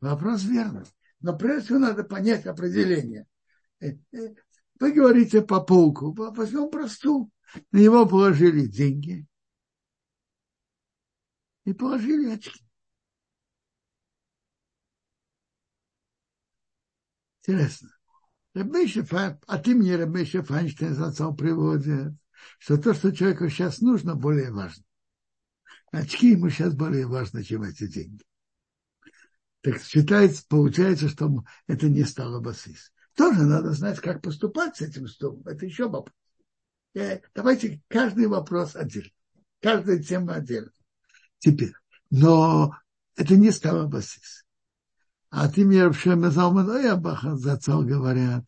Вопрос 0.00 0.44
верный. 0.44 0.86
Но 1.18 1.36
прежде 1.36 1.64
всего 1.64 1.78
надо 1.80 2.04
понять 2.04 2.46
определение. 2.46 3.26
Э, 3.80 3.94
э, 4.12 4.34
вы 4.78 4.92
говорите 4.92 5.42
по 5.42 5.60
полку, 5.60 6.12
возьмем 6.12 6.70
просту. 6.70 7.28
На 7.72 7.78
него 7.78 8.06
положили 8.06 8.64
деньги 8.66 9.26
и 11.64 11.72
положили 11.72 12.30
очки. 12.30 12.64
Интересно. 17.40 17.90
Рабейша, 18.54 19.04
а 19.48 19.58
ты 19.58 19.74
мне 19.74 19.96
Рабейша 19.96 20.44
Файнштейн 20.44 20.94
за 20.94 21.32
приводит 21.32 22.14
что 22.58 22.76
то, 22.76 22.94
что 22.94 23.12
человеку 23.12 23.48
сейчас 23.48 23.80
нужно, 23.80 24.14
более 24.14 24.52
важно. 24.52 24.84
Очки 25.92 26.32
ему 26.32 26.50
сейчас 26.50 26.74
более 26.74 27.06
важно, 27.06 27.42
чем 27.42 27.62
эти 27.62 27.86
деньги. 27.86 28.22
Так 29.62 29.82
считается, 29.82 30.44
получается, 30.48 31.08
что 31.08 31.44
это 31.66 31.88
не 31.88 32.04
стало 32.04 32.40
басис. 32.40 32.92
Тоже 33.14 33.42
надо 33.42 33.72
знать, 33.72 34.00
как 34.00 34.22
поступать 34.22 34.76
с 34.76 34.82
этим 34.82 35.08
стулом. 35.08 35.42
Это 35.46 35.64
еще 35.66 35.88
вопрос. 35.88 36.14
Э, 36.94 37.20
давайте 37.34 37.82
каждый 37.88 38.26
вопрос 38.26 38.76
отдельно. 38.76 39.10
Каждая 39.60 40.02
тема 40.02 40.34
отдельно. 40.34 40.70
Теперь. 41.38 41.72
Но 42.10 42.76
это 43.16 43.36
не 43.36 43.50
стало 43.50 43.86
басис. 43.86 44.44
А 45.30 45.48
ты 45.48 45.64
мне 45.64 45.86
вообще 45.86 46.14
зацал 47.36 47.82
говорят, 47.82 48.44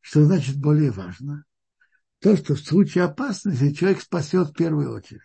что 0.00 0.24
значит 0.24 0.56
более 0.56 0.90
важно 0.90 1.44
то, 2.22 2.36
что 2.36 2.54
в 2.54 2.60
случае 2.60 3.04
опасности 3.04 3.72
человек 3.72 4.00
спасет 4.00 4.50
в 4.50 4.52
первую 4.54 4.94
очередь. 4.94 5.22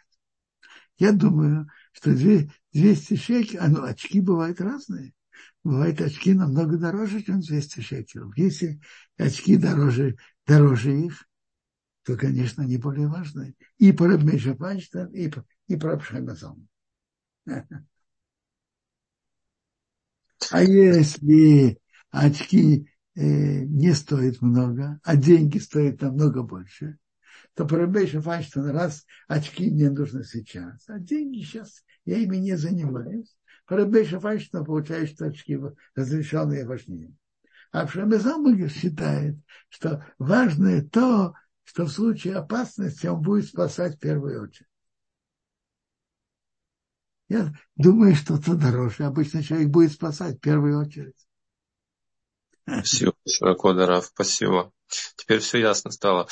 Я 0.97 1.11
думаю, 1.11 1.69
что 1.91 2.11
200 2.11 3.15
шекелей, 3.15 3.59
а 3.59 3.67
ну, 3.67 3.83
очки 3.83 4.19
бывают 4.19 4.59
разные. 4.59 5.13
Бывают 5.63 6.01
очки 6.01 6.33
намного 6.33 6.77
дороже, 6.77 7.21
чем 7.21 7.39
200 7.39 7.81
шекелей. 7.81 8.31
Если 8.35 8.81
очки 9.15 9.57
дороже, 9.57 10.17
дороже 10.47 10.99
их, 10.99 11.23
то, 12.03 12.17
конечно, 12.17 12.63
они 12.63 12.77
более 12.77 13.07
важные. 13.07 13.53
И 13.77 13.91
по 13.91 14.07
Рабмеша 14.07 14.55
Панчтан, 14.55 15.13
и, 15.13 15.31
и 15.67 15.75
по 15.77 15.93
Абшхамазон. 15.93 16.67
А 20.51 20.63
если 20.63 21.79
очки 22.11 22.87
не 23.17 23.93
стоит 23.93 24.41
много, 24.41 24.99
а 25.03 25.15
деньги 25.15 25.57
стоят 25.57 26.01
намного 26.01 26.43
больше, 26.43 26.97
то 27.55 27.65
по 27.65 27.77
Рабейшу 27.77 28.21
Файнштейн 28.21 28.67
раз 28.67 29.05
очки 29.27 29.71
мне 29.71 29.89
нужны 29.89 30.23
сейчас, 30.23 30.87
а 30.87 30.99
деньги 30.99 31.39
сейчас 31.39 31.83
я 32.05 32.17
ими 32.17 32.37
не 32.37 32.55
занимаюсь. 32.55 33.35
По 33.65 33.75
Рабейшу 33.75 34.19
Файнштейн 34.19 34.63
получаю, 34.63 35.07
что 35.07 35.25
очки 35.25 35.59
разрешенные 35.95 36.65
важнее. 36.67 37.15
А 37.71 37.87
Пшемезамагер 37.87 38.69
считает, 38.69 39.35
что 39.69 40.05
важное 40.19 40.83
то, 40.83 41.33
что 41.63 41.85
в 41.85 41.91
случае 41.91 42.35
опасности 42.35 43.07
он 43.07 43.21
будет 43.21 43.45
спасать 43.45 43.95
в 43.95 43.99
первую 43.99 44.43
очередь. 44.43 44.69
Я 47.29 47.51
думаю, 47.75 48.15
что 48.15 48.37
то 48.37 48.55
дороже. 48.55 49.03
Обычно 49.03 49.43
человек 49.43 49.69
будет 49.69 49.91
спасать 49.91 50.37
в 50.37 50.39
первую 50.39 50.79
очередь. 50.79 51.26
Спасибо 52.67 53.13
большое, 53.25 53.55
Кодоров, 53.55 54.05
спасибо. 54.07 54.71
Теперь 55.15 55.39
все 55.39 55.59
ясно 55.59 55.91
стало. 55.91 56.27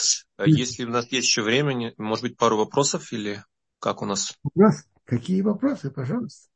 Если 0.45 0.83
у 0.83 0.89
нас 0.89 1.09
есть 1.11 1.27
еще 1.27 1.41
времени, 1.41 1.93
может 1.97 2.23
быть, 2.23 2.37
пару 2.37 2.57
вопросов 2.57 3.13
или 3.13 3.43
как 3.79 4.01
у 4.01 4.05
нас? 4.05 4.33
Вопрос? 4.43 4.83
Какие 5.05 5.41
вопросы, 5.41 5.91
пожалуйста? 5.91 6.49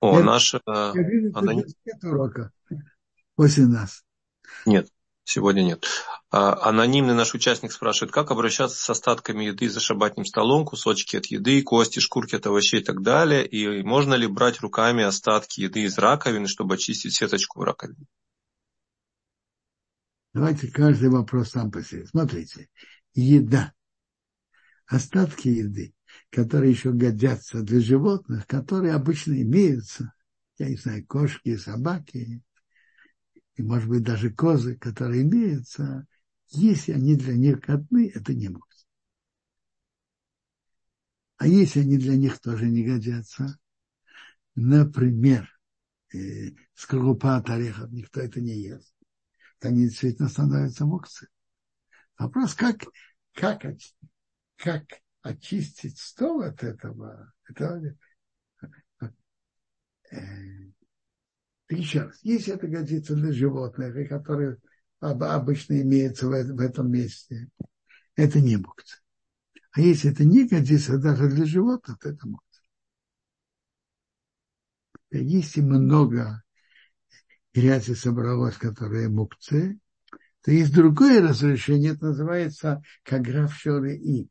О, 0.00 0.18
я, 0.18 0.24
наша... 0.24 0.60
Я 0.66 0.92
вижу, 0.94 1.30
она... 1.34 1.54
нет 1.54 1.66
урока 2.02 2.50
после 3.36 3.66
нас. 3.66 4.02
Нет, 4.66 4.88
сегодня 5.24 5.62
нет. 5.62 5.86
А, 6.30 6.68
анонимный 6.68 7.14
наш 7.14 7.34
участник 7.34 7.72
спрашивает, 7.72 8.12
как 8.12 8.30
обращаться 8.30 8.76
с 8.76 8.90
остатками 8.90 9.44
еды 9.44 9.68
за 9.68 9.78
шабатным 9.78 10.24
столом, 10.24 10.64
кусочки 10.64 11.16
от 11.16 11.26
еды, 11.26 11.62
кости, 11.62 12.00
шкурки 12.00 12.34
от 12.34 12.46
овощей 12.46 12.80
и 12.80 12.84
так 12.84 13.02
далее, 13.02 13.46
и 13.46 13.82
можно 13.82 14.14
ли 14.14 14.26
брать 14.26 14.60
руками 14.60 15.04
остатки 15.04 15.60
еды 15.60 15.82
из 15.82 15.98
раковины, 15.98 16.48
чтобы 16.48 16.74
очистить 16.74 17.14
сеточку 17.14 17.60
в 17.60 17.64
раковине? 17.64 18.06
Давайте 20.32 20.68
каждый 20.68 21.10
вопрос 21.10 21.50
сам 21.50 21.70
по 21.70 21.82
себе. 21.82 22.06
Смотрите, 22.06 22.68
еда, 23.14 23.72
остатки 24.86 25.48
еды, 25.48 25.94
которые 26.30 26.70
еще 26.70 26.92
годятся 26.92 27.62
для 27.62 27.80
животных, 27.80 28.46
которые 28.46 28.94
обычно 28.94 29.40
имеются, 29.42 30.12
я 30.58 30.68
не 30.68 30.76
знаю, 30.76 31.06
кошки, 31.06 31.56
собаки, 31.56 32.42
и, 33.56 33.62
может 33.62 33.88
быть, 33.88 34.02
даже 34.02 34.30
козы, 34.30 34.76
которые 34.76 35.22
имеются, 35.22 36.06
если 36.48 36.92
они 36.92 37.16
для 37.16 37.34
них 37.34 37.58
одни, 37.68 38.06
это 38.06 38.32
не 38.32 38.48
могут. 38.48 38.68
А 41.36 41.46
если 41.46 41.80
они 41.80 41.98
для 41.98 42.16
них 42.16 42.38
тоже 42.40 42.66
не 42.66 42.84
годятся, 42.84 43.58
например, 44.54 45.50
э, 46.14 46.52
скорлупа 46.74 47.36
от 47.36 47.50
орехов, 47.50 47.90
никто 47.90 48.20
это 48.20 48.40
не 48.40 48.54
ест, 48.54 48.91
то 49.62 49.68
они 49.68 49.84
действительно 49.84 50.28
становятся 50.28 50.84
мукцы. 50.84 51.28
Вопрос, 52.18 52.54
как, 52.54 52.82
как, 53.32 53.62
как 54.56 54.82
очистить 55.22 55.98
стол 55.98 56.42
от 56.42 56.64
этого, 56.64 57.32
это, 57.48 57.80
э, 60.10 60.16
еще 61.68 62.02
раз, 62.02 62.18
если 62.22 62.54
это 62.54 62.66
годится 62.66 63.14
для 63.14 63.32
животных, 63.32 64.08
которые 64.08 64.58
обычно 64.98 65.80
имеется 65.80 66.26
в, 66.26 66.32
этом 66.32 66.90
месте, 66.90 67.48
это 68.16 68.40
не 68.40 68.56
мукция. 68.56 69.00
А 69.70 69.80
если 69.80 70.10
это 70.10 70.24
не 70.24 70.48
годится 70.48 70.98
даже 70.98 71.28
для 71.28 71.44
животных, 71.44 72.00
то 72.00 72.08
это 72.08 72.26
мукция. 72.26 72.64
Если 75.12 75.60
много 75.60 76.42
грязи 77.54 77.92
собралось, 77.94 78.56
которое 78.56 79.08
мукция, 79.08 79.78
то 80.42 80.50
есть 80.50 80.74
другое 80.74 81.22
разрешение, 81.22 81.92
это 81.92 82.06
называется 82.06 82.82
как 83.04 83.22
граф 83.22 83.54
Шоры 83.54 83.96
И. 83.96 84.28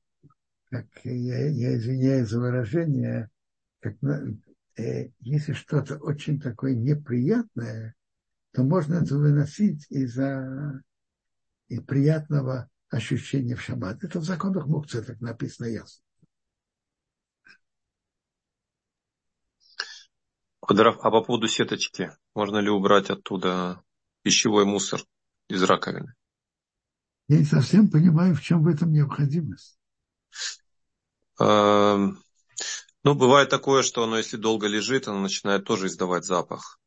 Как, 0.70 0.88
я, 1.04 1.48
я 1.48 1.78
извиняюсь 1.78 2.30
за 2.30 2.40
выражение, 2.40 3.30
как, 3.80 3.96
э, 4.78 5.10
если 5.20 5.54
что-то 5.54 5.98
очень 5.98 6.40
такое 6.40 6.76
неприятное, 6.76 7.96
то 8.54 8.64
можно 8.64 8.96
это 8.96 9.18
выносить 9.18 9.86
из-за 9.90 10.82
из 11.70 11.82
приятного 11.84 12.70
ощущения 12.90 13.56
в 13.56 13.62
шаббат. 13.62 14.04
Это 14.04 14.20
в 14.20 14.26
законах 14.26 14.68
мукцы 14.68 15.02
так 15.02 15.22
написано 15.22 15.68
ясно. 15.68 16.04
А 20.80 21.12
по 21.12 21.22
поводу 21.22 21.48
сеточки, 21.48 22.12
можно 22.36 22.58
ли 22.58 22.70
убрать 22.70 23.10
оттуда 23.10 23.84
пищевой 24.24 24.66
мусор 24.66 25.02
из 25.48 25.62
раковины? 25.64 26.14
Я 27.28 27.40
не 27.40 27.46
совсем 27.46 27.90
понимаю, 27.90 28.36
в 28.36 28.42
чем 28.42 28.64
в 28.64 28.68
этом 28.68 28.92
необходимость. 28.92 29.78
Эм, 31.40 32.20
ну, 33.04 33.16
бывает 33.16 33.50
такое, 33.50 33.84
что 33.84 34.04
оно, 34.04 34.18
если 34.18 34.38
долго 34.38 34.68
лежит, 34.68 35.08
оно 35.08 35.22
начинает 35.22 35.66
тоже 35.66 35.88
издавать 35.88 36.26
запах 36.26 36.82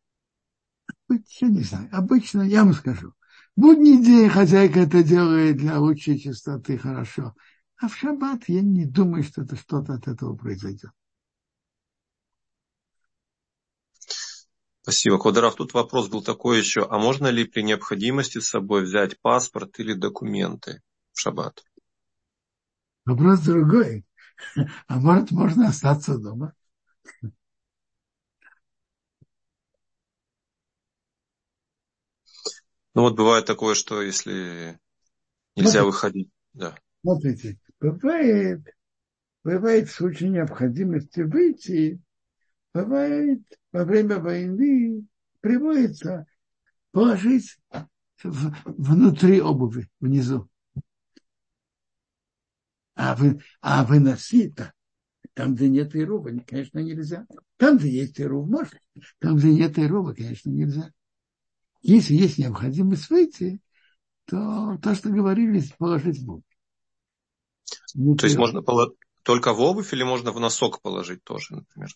я 1.08 1.48
не 1.48 1.62
знаю, 1.62 1.88
обычно, 1.92 2.42
я 2.42 2.64
вам 2.64 2.74
скажу, 2.74 3.12
будний 3.56 4.02
день 4.02 4.28
хозяйка 4.28 4.80
это 4.80 5.02
делает 5.02 5.56
для 5.56 5.78
лучшей 5.78 6.18
чистоты 6.18 6.78
хорошо, 6.78 7.34
а 7.80 7.88
в 7.88 7.96
шаббат 7.96 8.44
я 8.48 8.62
не 8.62 8.86
думаю, 8.86 9.22
что 9.22 9.42
это 9.42 9.56
что-то 9.56 9.94
от 9.94 10.08
этого 10.08 10.36
произойдет. 10.36 10.90
Спасибо. 14.84 15.18
Квадраф, 15.18 15.54
тут 15.54 15.72
вопрос 15.72 16.08
был 16.08 16.22
такой 16.22 16.58
еще, 16.58 16.86
а 16.90 16.98
можно 16.98 17.28
ли 17.28 17.44
при 17.44 17.62
необходимости 17.62 18.38
с 18.38 18.50
собой 18.50 18.82
взять 18.82 19.18
паспорт 19.18 19.78
или 19.78 19.94
документы 19.94 20.82
в 21.14 21.20
шаббат? 21.20 21.64
Вопрос 23.06 23.40
другой. 23.40 24.04
А 24.86 25.00
может, 25.00 25.30
можно 25.30 25.68
остаться 25.68 26.18
дома? 26.18 26.52
Ну 32.92 33.02
вот 33.02 33.16
бывает 33.16 33.46
такое, 33.46 33.74
что 33.74 34.02
если 34.02 34.78
нельзя 35.56 35.80
Смотрите, 35.80 35.82
выходить, 35.82 36.30
да. 36.52 36.76
Смотрите, 37.00 37.58
бывает, 37.80 38.60
бывает 39.44 39.88
в 39.88 39.94
случае 39.94 40.28
необходимости 40.28 41.20
выйти, 41.20 42.02
бывает 42.74 43.40
во 43.74 43.84
время 43.84 44.20
войны 44.20 45.04
приводится 45.40 46.26
положить 46.92 47.58
в, 48.22 48.54
внутри 48.64 49.40
обуви, 49.40 49.90
внизу. 49.98 50.48
А, 52.94 53.16
вы, 53.16 53.40
а 53.60 53.84
выносить-то, 53.84 54.72
там, 55.34 55.56
где 55.56 55.68
нет 55.68 55.96
ирува, 55.96 56.30
конечно, 56.46 56.78
нельзя. 56.78 57.26
Там, 57.56 57.76
где 57.76 57.90
есть 57.90 58.20
ирув, 58.20 58.48
можно. 58.48 58.78
Там, 59.18 59.36
где 59.36 59.52
нет 59.52 59.76
ирува, 59.76 60.14
конечно, 60.14 60.50
нельзя. 60.50 60.92
Если 61.82 62.14
есть 62.14 62.38
необходимость 62.38 63.10
выйти, 63.10 63.60
то 64.26 64.78
то, 64.80 64.94
что 64.94 65.10
говорили, 65.10 65.60
положить 65.78 66.20
в 66.20 66.30
обувь. 66.30 66.44
Не 67.94 68.14
то 68.14 68.26
есть 68.26 68.38
можно 68.38 68.62
только 69.24 69.52
в 69.52 69.60
обувь 69.60 69.92
или 69.92 70.04
можно 70.04 70.30
в 70.30 70.38
носок 70.38 70.80
положить 70.80 71.24
тоже, 71.24 71.56
например? 71.56 71.88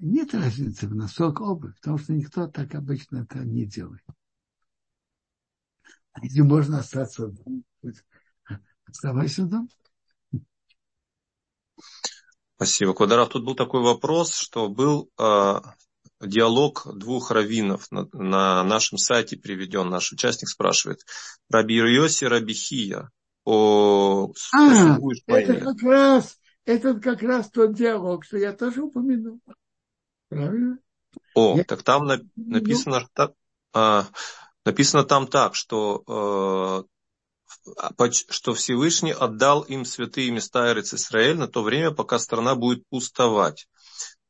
Нет 0.00 0.34
разницы 0.34 0.86
в 0.86 0.94
носок, 0.94 1.40
обувь, 1.40 1.74
потому 1.76 1.98
что 1.98 2.12
никто 2.12 2.46
так 2.46 2.74
обычно 2.74 3.18
это 3.18 3.38
не 3.38 3.64
делает. 3.64 4.04
А 6.12 6.24
если 6.24 6.42
можно 6.42 6.80
остаться 6.80 7.28
дома, 7.28 7.62
оставайся 8.86 9.44
дома. 9.44 9.68
Спасибо. 12.56 12.92
Квадратов, 12.92 13.34
тут 13.34 13.44
был 13.44 13.54
такой 13.54 13.82
вопрос, 13.82 14.34
что 14.34 14.68
был 14.68 15.10
э, 15.18 15.60
диалог 16.20 16.86
двух 16.98 17.30
раввинов 17.30 17.90
на, 17.90 18.08
на 18.12 18.64
нашем 18.64 18.98
сайте 18.98 19.36
приведен. 19.36 19.88
Наш 19.88 20.12
участник 20.12 20.48
спрашивает. 20.48 21.00
Раби 21.48 21.76
Йоси 21.76 22.24
Раби 22.24 22.54
Хия 22.54 23.10
о 23.44 24.30
а, 24.52 24.98
это 25.26 25.54
как 25.54 25.82
раз, 25.82 26.38
это 26.66 27.00
как 27.00 27.22
раз 27.22 27.50
тот 27.50 27.74
диалог, 27.74 28.24
что 28.26 28.36
я 28.36 28.52
тоже 28.52 28.82
упомянул. 28.82 29.40
Правильно? 30.28 30.78
О, 31.34 31.56
я... 31.56 31.64
так 31.64 31.82
там 31.82 32.06
на, 32.06 32.20
написано, 32.36 33.08
так, 33.12 33.32
а, 33.72 34.06
написано 34.64 35.04
там 35.04 35.26
так, 35.26 35.54
что 35.54 36.84
э, 36.86 36.98
что 38.30 38.54
Всевышний 38.54 39.12
отдал 39.12 39.62
им 39.62 39.84
святые 39.84 40.30
места 40.30 40.72
Эрец 40.72 40.94
Исраэль 40.94 41.38
на 41.38 41.48
то 41.48 41.62
время, 41.62 41.90
пока 41.90 42.18
страна 42.18 42.54
будет 42.54 42.86
пустовать. 42.88 43.68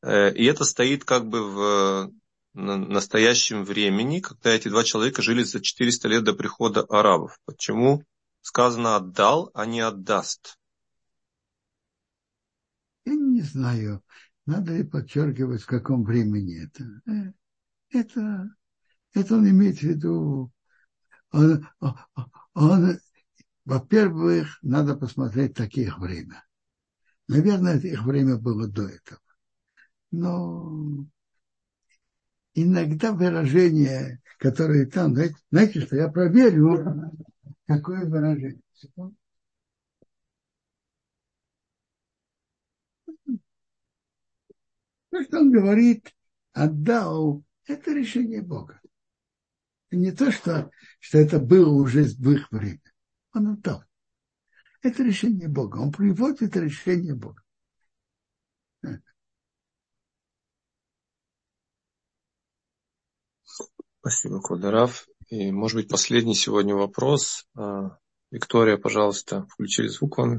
Э, 0.01 0.31
и 0.33 0.45
это 0.45 0.65
стоит 0.65 1.03
как 1.03 1.27
бы 1.27 1.43
в 1.43 2.11
настоящем 2.53 3.63
времени, 3.63 4.19
когда 4.19 4.51
эти 4.51 4.69
два 4.69 4.83
человека 4.83 5.21
жили 5.21 5.43
за 5.43 5.61
400 5.61 6.07
лет 6.07 6.23
до 6.23 6.33
прихода 6.33 6.81
арабов. 6.81 7.37
Почему 7.45 8.03
сказано 8.41 8.95
«отдал», 8.95 9.51
а 9.53 9.65
не 9.65 9.81
«отдаст»? 9.81 10.57
Я 13.05 13.13
не 13.15 13.41
знаю. 13.41 14.03
Надо 14.49 14.75
ли 14.75 14.83
подчеркивать, 14.83 15.61
в 15.61 15.67
каком 15.67 16.03
времени 16.03 16.65
это. 16.65 17.35
Это, 17.91 18.55
это 19.13 19.35
он 19.35 19.49
имеет 19.49 19.79
в 19.79 19.83
виду... 19.83 20.51
Он, 21.31 21.67
он, 22.53 22.99
во-первых, 23.65 24.57
надо 24.63 24.95
посмотреть 24.95 25.53
таких 25.53 25.99
время. 25.99 26.43
Наверное, 27.27 27.77
их 27.77 28.03
время 28.03 28.37
было 28.37 28.67
до 28.67 28.87
этого 28.87 29.19
но 30.11 31.05
иногда 32.53 33.11
выражение, 33.13 34.21
которое 34.37 34.85
там, 34.85 35.13
знаете, 35.13 35.35
знаете 35.51 35.81
что, 35.81 35.95
я 35.95 36.09
проверю, 36.09 37.11
какое 37.67 38.05
выражение. 38.05 38.61
То, 45.11 45.23
что 45.23 45.39
он 45.39 45.51
говорит, 45.51 46.13
отдал, 46.53 47.43
это 47.65 47.93
решение 47.93 48.41
Бога. 48.41 48.79
Не 49.91 50.11
то, 50.11 50.31
что, 50.31 50.69
что 50.99 51.17
это 51.17 51.39
было 51.39 51.71
уже 51.71 52.03
в 52.03 52.31
их 52.31 52.51
время. 52.51 52.81
Он 53.33 53.53
отдал. 53.53 53.83
Это 54.81 55.03
решение 55.03 55.47
Бога. 55.47 55.77
Он 55.77 55.91
приводит 55.91 56.55
решение 56.55 57.15
Бога. 57.15 57.41
Спасибо, 63.99 64.41
Квадорав. 64.41 65.07
И, 65.27 65.51
может 65.51 65.75
быть, 65.75 65.89
последний 65.89 66.35
сегодня 66.35 66.73
вопрос. 66.73 67.47
А, 67.55 67.97
Виктория, 68.31 68.77
пожалуйста, 68.77 69.45
включили 69.47 69.87
звук 69.87 70.17
вам. 70.17 70.37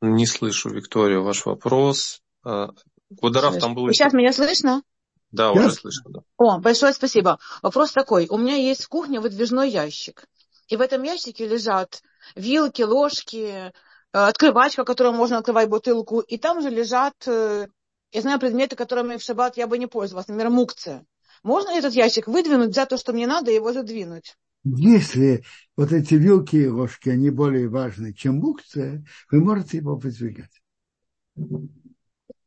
Не 0.00 0.26
слышу, 0.26 0.70
Виктория, 0.70 1.18
ваш 1.20 1.44
вопрос. 1.46 2.22
Квадорав 2.42 3.58
там 3.58 3.74
был... 3.74 3.90
Сейчас 3.92 4.12
меня 4.12 4.32
слышно? 4.32 4.82
Да, 5.30 5.52
уже 5.52 5.72
слышно. 5.72 6.10
Да. 6.10 6.20
О, 6.36 6.58
большое 6.58 6.92
спасибо. 6.92 7.38
Вопрос 7.62 7.92
такой. 7.92 8.28
У 8.28 8.38
меня 8.38 8.54
есть 8.54 8.84
в 8.84 8.88
кухне 8.88 9.20
выдвижной 9.20 9.70
ящик. 9.70 10.24
И 10.68 10.76
в 10.76 10.80
этом 10.80 11.02
ящике 11.02 11.46
лежат 11.46 12.02
вилки, 12.34 12.82
ложки, 12.82 13.72
Э, 14.12 14.28
открывачка, 14.28 14.84
которой 14.84 15.12
можно 15.12 15.38
открывать 15.38 15.68
бутылку, 15.68 16.20
и 16.20 16.38
там 16.38 16.62
же 16.62 16.70
лежат, 16.70 17.14
э, 17.26 17.68
я 18.12 18.20
знаю, 18.20 18.40
предметы, 18.40 18.74
которыми 18.74 19.16
в 19.16 19.22
шаббат 19.22 19.56
я 19.56 19.66
бы 19.66 19.76
не 19.78 19.86
пользовалась, 19.86 20.28
например, 20.28 20.50
мукция. 20.50 21.06
Можно 21.42 21.70
этот 21.70 21.92
ящик 21.92 22.26
выдвинуть, 22.26 22.70
взять 22.70 22.88
то, 22.88 22.96
что 22.96 23.12
мне 23.12 23.26
надо, 23.26 23.50
и 23.50 23.54
его 23.54 23.72
задвинуть? 23.72 24.36
Если 24.64 25.44
вот 25.76 25.92
эти 25.92 26.14
вилки 26.14 26.56
и 26.56 26.68
ложки, 26.68 27.08
они 27.08 27.30
более 27.30 27.68
важны, 27.68 28.12
чем 28.12 28.36
мукция, 28.36 29.04
вы 29.30 29.40
можете 29.40 29.78
его 29.78 29.96
выдвигать. 29.96 30.62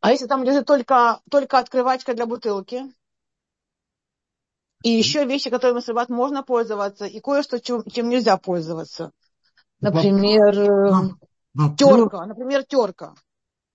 А 0.01 0.11
если 0.11 0.27
там 0.27 0.43
лежит 0.43 0.65
только, 0.65 1.21
только 1.29 1.59
открывачка 1.59 2.13
для 2.13 2.25
бутылки? 2.25 2.83
И 4.83 4.89
еще 4.89 5.25
вещи, 5.25 5.49
которыми 5.49 5.81
шаббат 5.81 6.09
можно 6.09 6.43
пользоваться, 6.43 7.05
и 7.05 7.19
кое-что, 7.19 7.59
чем, 7.59 7.83
чем 7.85 8.09
нельзя 8.09 8.38
пользоваться. 8.38 9.11
Например, 9.79 11.11
Вопрос, 11.53 11.77
терка, 11.77 12.25
например, 12.25 12.63
терка. 12.63 13.13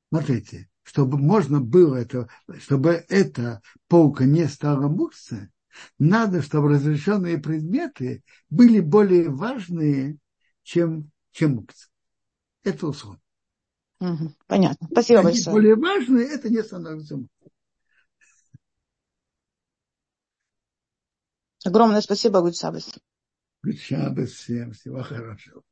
Смотрите, 0.09 0.69
чтобы 0.83 1.19
можно 1.19 1.61
было 1.61 1.97
это, 1.97 2.29
чтобы 2.59 3.05
эта 3.09 3.61
полка 3.89 4.25
не 4.25 4.47
стала 4.49 4.89
мукцией, 4.89 5.51
надо, 5.99 6.43
чтобы 6.43 6.71
разрешенные 6.71 7.39
предметы 7.39 8.23
были 8.51 8.81
более 8.81 9.29
важные, 9.29 10.19
чем, 10.63 11.11
чем 11.33 11.57
мукция. 11.57 11.89
Это 12.65 12.87
условие. 12.87 13.21
Угу, 14.01 14.33
понятно. 14.47 14.89
Спасибо 14.91 15.21
Они 15.21 15.31
большое. 15.31 15.55
более 15.55 15.77
важные, 15.77 16.27
это 16.29 16.49
не 16.51 16.63
становится. 16.63 17.19
Огромное 21.65 22.01
спасибо, 22.01 22.41
Гудшабас. 22.41 22.95
Гудшабас 23.63 24.31
всем. 24.31 24.73
Всего 24.73 25.03
хорошего. 25.03 25.63